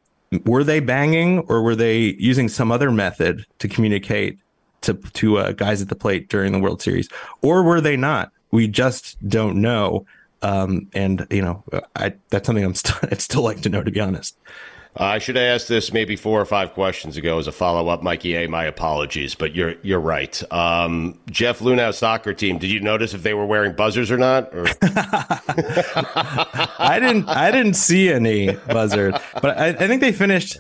were 0.46 0.64
they 0.64 0.80
banging 0.80 1.40
or 1.40 1.62
were 1.62 1.76
they 1.76 2.16
using 2.18 2.48
some 2.50 2.72
other 2.72 2.92
method 2.92 3.46
to 3.60 3.68
communicate 3.68 4.40
to 4.82 4.94
to 4.94 5.38
uh, 5.38 5.52
guys 5.52 5.82
at 5.82 5.90
the 5.90 5.96
plate 5.96 6.30
during 6.30 6.52
the 6.52 6.60
World 6.60 6.82
Series, 6.82 7.10
or 7.42 7.64
were 7.64 7.82
they 7.82 7.98
not? 7.98 8.32
We 8.52 8.68
just 8.68 9.18
don't 9.28 9.58
know. 9.58 10.06
Um, 10.46 10.90
and 10.94 11.26
you 11.32 11.42
know, 11.42 11.64
I, 11.96 12.14
that's 12.30 12.46
something 12.46 12.64
I'm 12.64 12.76
still 12.76 12.98
I'd 13.12 13.22
still 13.22 13.42
like 13.42 13.62
to 13.62 13.70
know, 13.70 13.84
to 13.84 13.92
be 13.92 14.00
honest. 14.00 14.38
I 14.98 15.20
should 15.20 15.36
have 15.36 15.44
asked 15.44 15.68
this 15.68 15.92
maybe 15.92 16.16
four 16.16 16.40
or 16.40 16.46
five 16.46 16.72
questions 16.72 17.18
ago 17.18 17.38
as 17.38 17.48
a 17.48 17.52
follow 17.52 17.90
up, 17.90 18.02
Mikey 18.02 18.34
A. 18.36 18.48
My 18.48 18.64
apologies, 18.64 19.36
but 19.36 19.54
you're 19.54 19.76
you're 19.82 20.00
right. 20.00 20.42
Um, 20.54 21.20
Jeff 21.30 21.60
Luhnow's 21.60 21.98
soccer 21.98 22.34
team. 22.34 22.60
Did 22.60 22.70
you 22.70 22.80
notice 22.80 23.14
if 23.14 23.24
they 23.24 23.34
were 23.34 23.46
wearing 23.46 23.74
buzzers 23.74 24.10
or 24.10 24.18
not? 24.18 24.54
Or? 24.54 24.66
I 26.80 26.98
didn't. 27.02 27.28
I 27.28 27.52
didn't 27.52 27.74
see 27.74 28.10
any 28.10 28.54
buzzers, 28.54 29.16
but 29.42 29.58
I, 29.58 29.70
I 29.70 29.88
think 29.88 30.00
they 30.00 30.14
finished. 30.14 30.60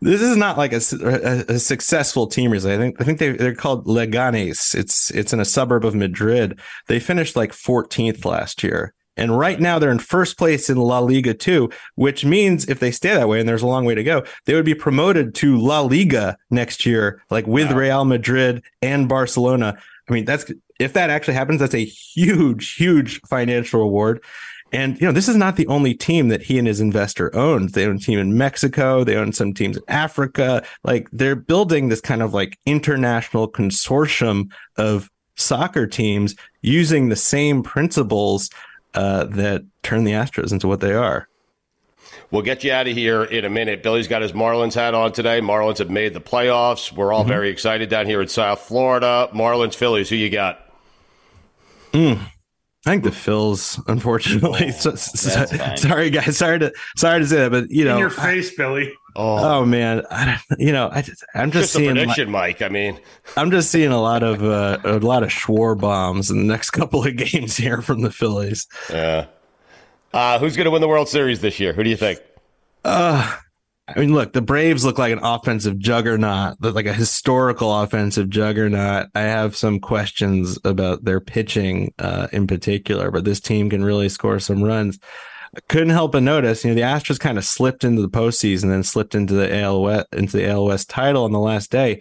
This 0.00 0.22
is 0.22 0.36
not 0.36 0.56
like 0.58 0.72
a, 0.72 0.80
a, 1.02 1.54
a, 1.54 1.58
successful 1.58 2.26
team 2.26 2.50
result. 2.50 2.74
I 2.74 2.78
think 2.78 3.00
I 3.00 3.04
think 3.04 3.18
they 3.18 3.32
they're 3.32 3.54
called 3.54 3.86
Leganes. 3.86 4.74
It's 4.74 5.10
it's 5.10 5.32
in 5.32 5.40
a 5.40 5.44
suburb 5.44 5.84
of 5.84 5.94
Madrid. 5.94 6.58
They 6.88 7.00
finished 7.00 7.36
like 7.36 7.52
14th 7.52 8.24
last 8.24 8.62
year. 8.62 8.94
And 9.16 9.38
right 9.38 9.60
now 9.60 9.78
they're 9.78 9.90
in 9.90 9.98
first 9.98 10.36
place 10.36 10.68
in 10.68 10.76
La 10.76 10.98
Liga 10.98 11.34
too, 11.34 11.70
which 11.94 12.24
means 12.24 12.68
if 12.68 12.80
they 12.80 12.90
stay 12.90 13.14
that 13.14 13.28
way, 13.28 13.40
and 13.40 13.48
there's 13.48 13.62
a 13.62 13.66
long 13.66 13.84
way 13.84 13.94
to 13.94 14.04
go, 14.04 14.24
they 14.44 14.54
would 14.54 14.64
be 14.64 14.74
promoted 14.74 15.34
to 15.36 15.56
La 15.58 15.80
Liga 15.80 16.36
next 16.50 16.84
year, 16.84 17.22
like 17.30 17.46
with 17.46 17.70
wow. 17.70 17.76
Real 17.76 18.04
Madrid 18.04 18.62
and 18.82 19.08
Barcelona. 19.08 19.78
I 20.08 20.12
mean, 20.12 20.24
that's 20.24 20.50
if 20.78 20.92
that 20.94 21.10
actually 21.10 21.34
happens, 21.34 21.60
that's 21.60 21.74
a 21.74 21.84
huge, 21.84 22.74
huge 22.74 23.20
financial 23.22 23.80
reward. 23.80 24.22
And 24.72 25.00
you 25.00 25.06
know, 25.06 25.12
this 25.12 25.28
is 25.28 25.36
not 25.36 25.54
the 25.54 25.68
only 25.68 25.94
team 25.94 26.28
that 26.28 26.42
he 26.42 26.58
and 26.58 26.66
his 26.66 26.80
investor 26.80 27.34
owns. 27.36 27.72
They 27.72 27.86
own 27.86 27.96
a 27.96 28.00
team 28.00 28.18
in 28.18 28.36
Mexico. 28.36 29.04
They 29.04 29.14
own 29.14 29.32
some 29.32 29.54
teams 29.54 29.76
in 29.76 29.84
Africa. 29.86 30.64
Like 30.82 31.08
they're 31.12 31.36
building 31.36 31.88
this 31.88 32.00
kind 32.00 32.22
of 32.22 32.34
like 32.34 32.58
international 32.66 33.48
consortium 33.48 34.50
of 34.76 35.10
soccer 35.36 35.86
teams 35.86 36.34
using 36.62 37.08
the 37.08 37.16
same 37.16 37.62
principles 37.62 38.50
uh, 38.94 39.24
that 39.24 39.64
turn 39.82 40.04
the 40.04 40.12
Astros 40.12 40.52
into 40.52 40.68
what 40.68 40.80
they 40.80 40.92
are. 40.92 41.28
We'll 42.30 42.42
get 42.42 42.64
you 42.64 42.72
out 42.72 42.88
of 42.88 42.96
here 42.96 43.22
in 43.22 43.44
a 43.44 43.50
minute. 43.50 43.82
Billy's 43.82 44.08
got 44.08 44.22
his 44.22 44.32
Marlins 44.32 44.74
hat 44.74 44.94
on 44.94 45.12
today. 45.12 45.40
Marlins 45.40 45.78
have 45.78 45.90
made 45.90 46.14
the 46.14 46.20
playoffs. 46.20 46.92
We're 46.92 47.12
all 47.12 47.20
mm-hmm. 47.20 47.28
very 47.28 47.50
excited 47.50 47.88
down 47.88 48.06
here 48.06 48.20
in 48.20 48.28
South 48.28 48.60
Florida. 48.60 49.28
Marlins, 49.32 49.74
Phillies, 49.74 50.08
who 50.08 50.16
you 50.16 50.30
got? 50.30 50.60
Mm. 51.92 52.20
I 52.86 52.90
think 52.90 53.04
the 53.04 53.10
Phils, 53.10 53.82
unfortunately. 53.88 54.70
So, 54.72 54.94
so, 54.94 55.46
sorry, 55.76 56.10
guys. 56.10 56.36
Sorry 56.36 56.58
to 56.58 56.72
sorry 56.96 57.20
to 57.20 57.26
say 57.26 57.36
that, 57.36 57.50
but 57.50 57.70
you 57.70 57.84
know, 57.84 57.94
in 57.94 58.00
your 58.00 58.10
face, 58.10 58.52
I, 58.52 58.56
Billy. 58.56 58.92
Oh, 59.16 59.60
oh 59.60 59.64
man, 59.64 60.02
I, 60.10 60.40
you 60.58 60.72
know, 60.72 60.90
I 60.92 61.00
just, 61.00 61.24
I'm 61.34 61.50
just, 61.50 61.64
just 61.64 61.74
seeing 61.74 61.94
prediction, 61.94 62.30
Mike. 62.30 62.60
I 62.60 62.68
mean, 62.68 63.00
I'm 63.36 63.50
just 63.50 63.70
seeing 63.70 63.92
a 63.92 64.00
lot 64.00 64.22
of 64.22 64.42
uh, 64.42 64.78
a 64.84 64.98
lot 64.98 65.22
of 65.22 65.30
Schwarbombs 65.30 66.30
in 66.30 66.38
the 66.38 66.44
next 66.44 66.70
couple 66.72 67.06
of 67.06 67.16
games 67.16 67.56
here 67.56 67.80
from 67.80 68.02
the 68.02 68.10
Phillies. 68.10 68.66
Yeah. 68.90 69.26
Uh, 70.12 70.38
who's 70.38 70.56
going 70.56 70.66
to 70.66 70.70
win 70.70 70.80
the 70.80 70.88
World 70.88 71.08
Series 71.08 71.40
this 71.40 71.58
year? 71.58 71.72
Who 71.72 71.82
do 71.82 71.90
you 71.90 71.96
think? 71.96 72.20
Uh, 72.84 73.36
I 73.86 74.00
mean, 74.00 74.14
look, 74.14 74.32
the 74.32 74.40
Braves 74.40 74.84
look 74.84 74.98
like 74.98 75.12
an 75.12 75.20
offensive 75.22 75.78
juggernaut, 75.78 76.56
like 76.60 76.86
a 76.86 76.94
historical 76.94 77.82
offensive 77.82 78.30
juggernaut. 78.30 79.08
I 79.14 79.22
have 79.22 79.56
some 79.56 79.78
questions 79.78 80.58
about 80.64 81.04
their 81.04 81.20
pitching 81.20 81.92
uh, 81.98 82.28
in 82.32 82.46
particular, 82.46 83.10
but 83.10 83.24
this 83.24 83.40
team 83.40 83.68
can 83.68 83.84
really 83.84 84.08
score 84.08 84.38
some 84.38 84.62
runs 84.62 84.98
couldn't 85.68 85.90
help 85.90 86.12
but 86.12 86.22
notice, 86.22 86.64
you 86.64 86.70
know, 86.70 86.74
the 86.74 86.82
Astros 86.82 87.18
kind 87.18 87.38
of 87.38 87.44
slipped 87.44 87.84
into 87.84 88.02
the 88.02 88.08
postseason, 88.08 88.68
then 88.70 88.82
slipped 88.82 89.14
into 89.14 89.34
the 89.34 89.60
AL 89.60 89.82
West, 89.82 90.06
into 90.12 90.36
the 90.36 90.48
AL 90.48 90.66
West 90.66 90.90
title 90.90 91.24
on 91.24 91.32
the 91.32 91.38
last 91.38 91.70
day. 91.70 92.00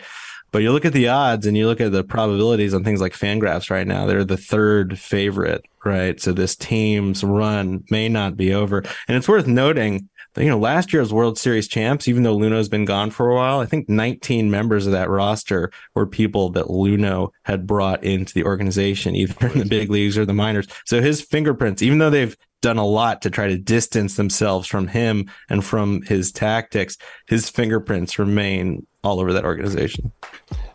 But 0.51 0.61
you 0.61 0.71
look 0.71 0.85
at 0.85 0.93
the 0.93 1.07
odds 1.07 1.47
and 1.47 1.57
you 1.57 1.65
look 1.65 1.81
at 1.81 1.91
the 1.91 2.03
probabilities 2.03 2.75
on 2.75 2.83
things 2.83 3.01
like 3.01 3.13
Fangraphs 3.13 3.71
right 3.71 3.87
now. 3.87 4.05
They're 4.05 4.23
the 4.23 4.37
third 4.37 4.99
favorite, 4.99 5.65
right? 5.83 6.19
So 6.21 6.31
this 6.31 6.55
team's 6.55 7.23
run 7.23 7.83
may 7.89 8.07
not 8.07 8.37
be 8.37 8.53
over. 8.53 8.83
And 9.07 9.17
it's 9.17 9.27
worth 9.27 9.47
noting 9.47 10.09
you 10.37 10.49
know, 10.49 10.57
last 10.57 10.93
year's 10.93 11.13
World 11.13 11.37
Series 11.37 11.67
champs, 11.67 12.07
even 12.07 12.23
though 12.23 12.37
Luhnow's 12.37 12.69
been 12.69 12.85
gone 12.85 13.11
for 13.11 13.29
a 13.29 13.35
while, 13.35 13.59
I 13.59 13.65
think 13.65 13.87
19 13.87 14.49
members 14.49 14.85
of 14.85 14.93
that 14.93 15.09
roster 15.09 15.71
were 15.93 16.07
people 16.07 16.49
that 16.51 16.65
Luno 16.65 17.29
had 17.43 17.67
brought 17.67 18.03
into 18.03 18.33
the 18.33 18.45
organization, 18.45 19.15
either 19.15 19.47
in 19.47 19.59
the 19.59 19.65
big 19.65 19.89
leagues 19.89 20.17
or 20.17 20.25
the 20.25 20.33
minors. 20.33 20.67
So 20.85 21.01
his 21.01 21.21
fingerprints, 21.21 21.81
even 21.81 21.99
though 21.99 22.09
they've 22.09 22.35
done 22.61 22.77
a 22.77 22.85
lot 22.85 23.21
to 23.21 23.29
try 23.29 23.47
to 23.47 23.57
distance 23.57 24.15
themselves 24.15 24.67
from 24.67 24.87
him 24.87 25.29
and 25.49 25.63
from 25.63 26.01
his 26.01 26.31
tactics, 26.31 26.97
his 27.27 27.49
fingerprints 27.49 28.17
remain 28.17 28.87
all 29.03 29.19
over 29.19 29.33
that 29.33 29.45
organization. 29.45 30.11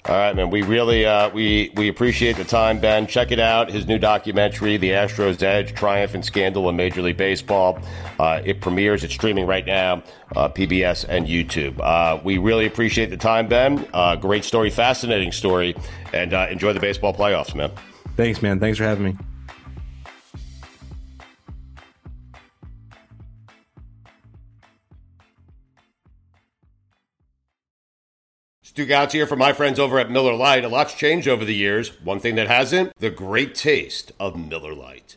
All 0.09 0.17
right, 0.17 0.35
man. 0.35 0.49
We 0.49 0.63
really 0.63 1.05
uh, 1.05 1.29
we 1.31 1.71
we 1.77 1.89
appreciate 1.89 2.37
the 2.37 2.45
time, 2.45 2.81
Ben. 2.81 3.07
Check 3.07 3.31
it 3.31 3.39
out. 3.39 3.71
His 3.71 3.87
new 3.87 3.99
documentary, 3.99 4.79
"The 4.79 4.91
Astros 4.91 5.43
Edge: 5.43 5.75
Triumph 5.75 6.15
and 6.15 6.25
Scandal 6.25 6.67
in 6.71 6.77
Major 6.77 7.03
League 7.03 7.19
Baseball." 7.19 7.79
Uh, 8.19 8.41
it 8.43 8.63
premieres. 8.63 9.05
It's 9.05 9.13
streaming 9.13 9.47
right 9.47 9.67
now, 9.67 10.03
uh, 10.35 10.49
PBS 10.49 11.05
and 11.09 11.27
YouTube. 11.27 11.79
Uh, 11.81 12.21
we 12.25 12.39
really 12.39 12.65
appreciate 12.65 13.11
the 13.11 13.19
time, 13.19 13.49
Ben. 13.49 13.87
Uh, 13.93 14.17
great 14.17 14.45
story, 14.45 14.71
fascinating 14.71 15.31
story, 15.31 15.77
and 16.15 16.33
uh, 16.33 16.47
enjoy 16.51 16.73
the 16.73 16.81
baseball 16.81 17.13
playoffs, 17.13 17.55
man. 17.55 17.71
Thanks, 18.17 18.41
man. 18.41 18.61
Thanks 18.61 18.79
for 18.79 18.85
having 18.85 19.05
me. 19.05 19.28
Stugotz 28.79 29.11
here 29.11 29.27
from 29.27 29.41
my 29.41 29.53
friends 29.53 29.81
over 29.81 29.99
at 29.99 30.09
Miller 30.09 30.35
Lite. 30.35 30.63
A 30.63 30.69
lot's 30.69 30.95
changed 30.95 31.27
over 31.27 31.45
the 31.45 31.55
years. 31.55 32.01
One 32.05 32.21
thing 32.21 32.37
that 32.37 32.47
hasn't, 32.47 32.97
the 33.01 33.11
great 33.11 33.57
taste 33.57 34.13
of 34.21 34.37
Miller 34.37 34.73
Lite. 34.73 35.17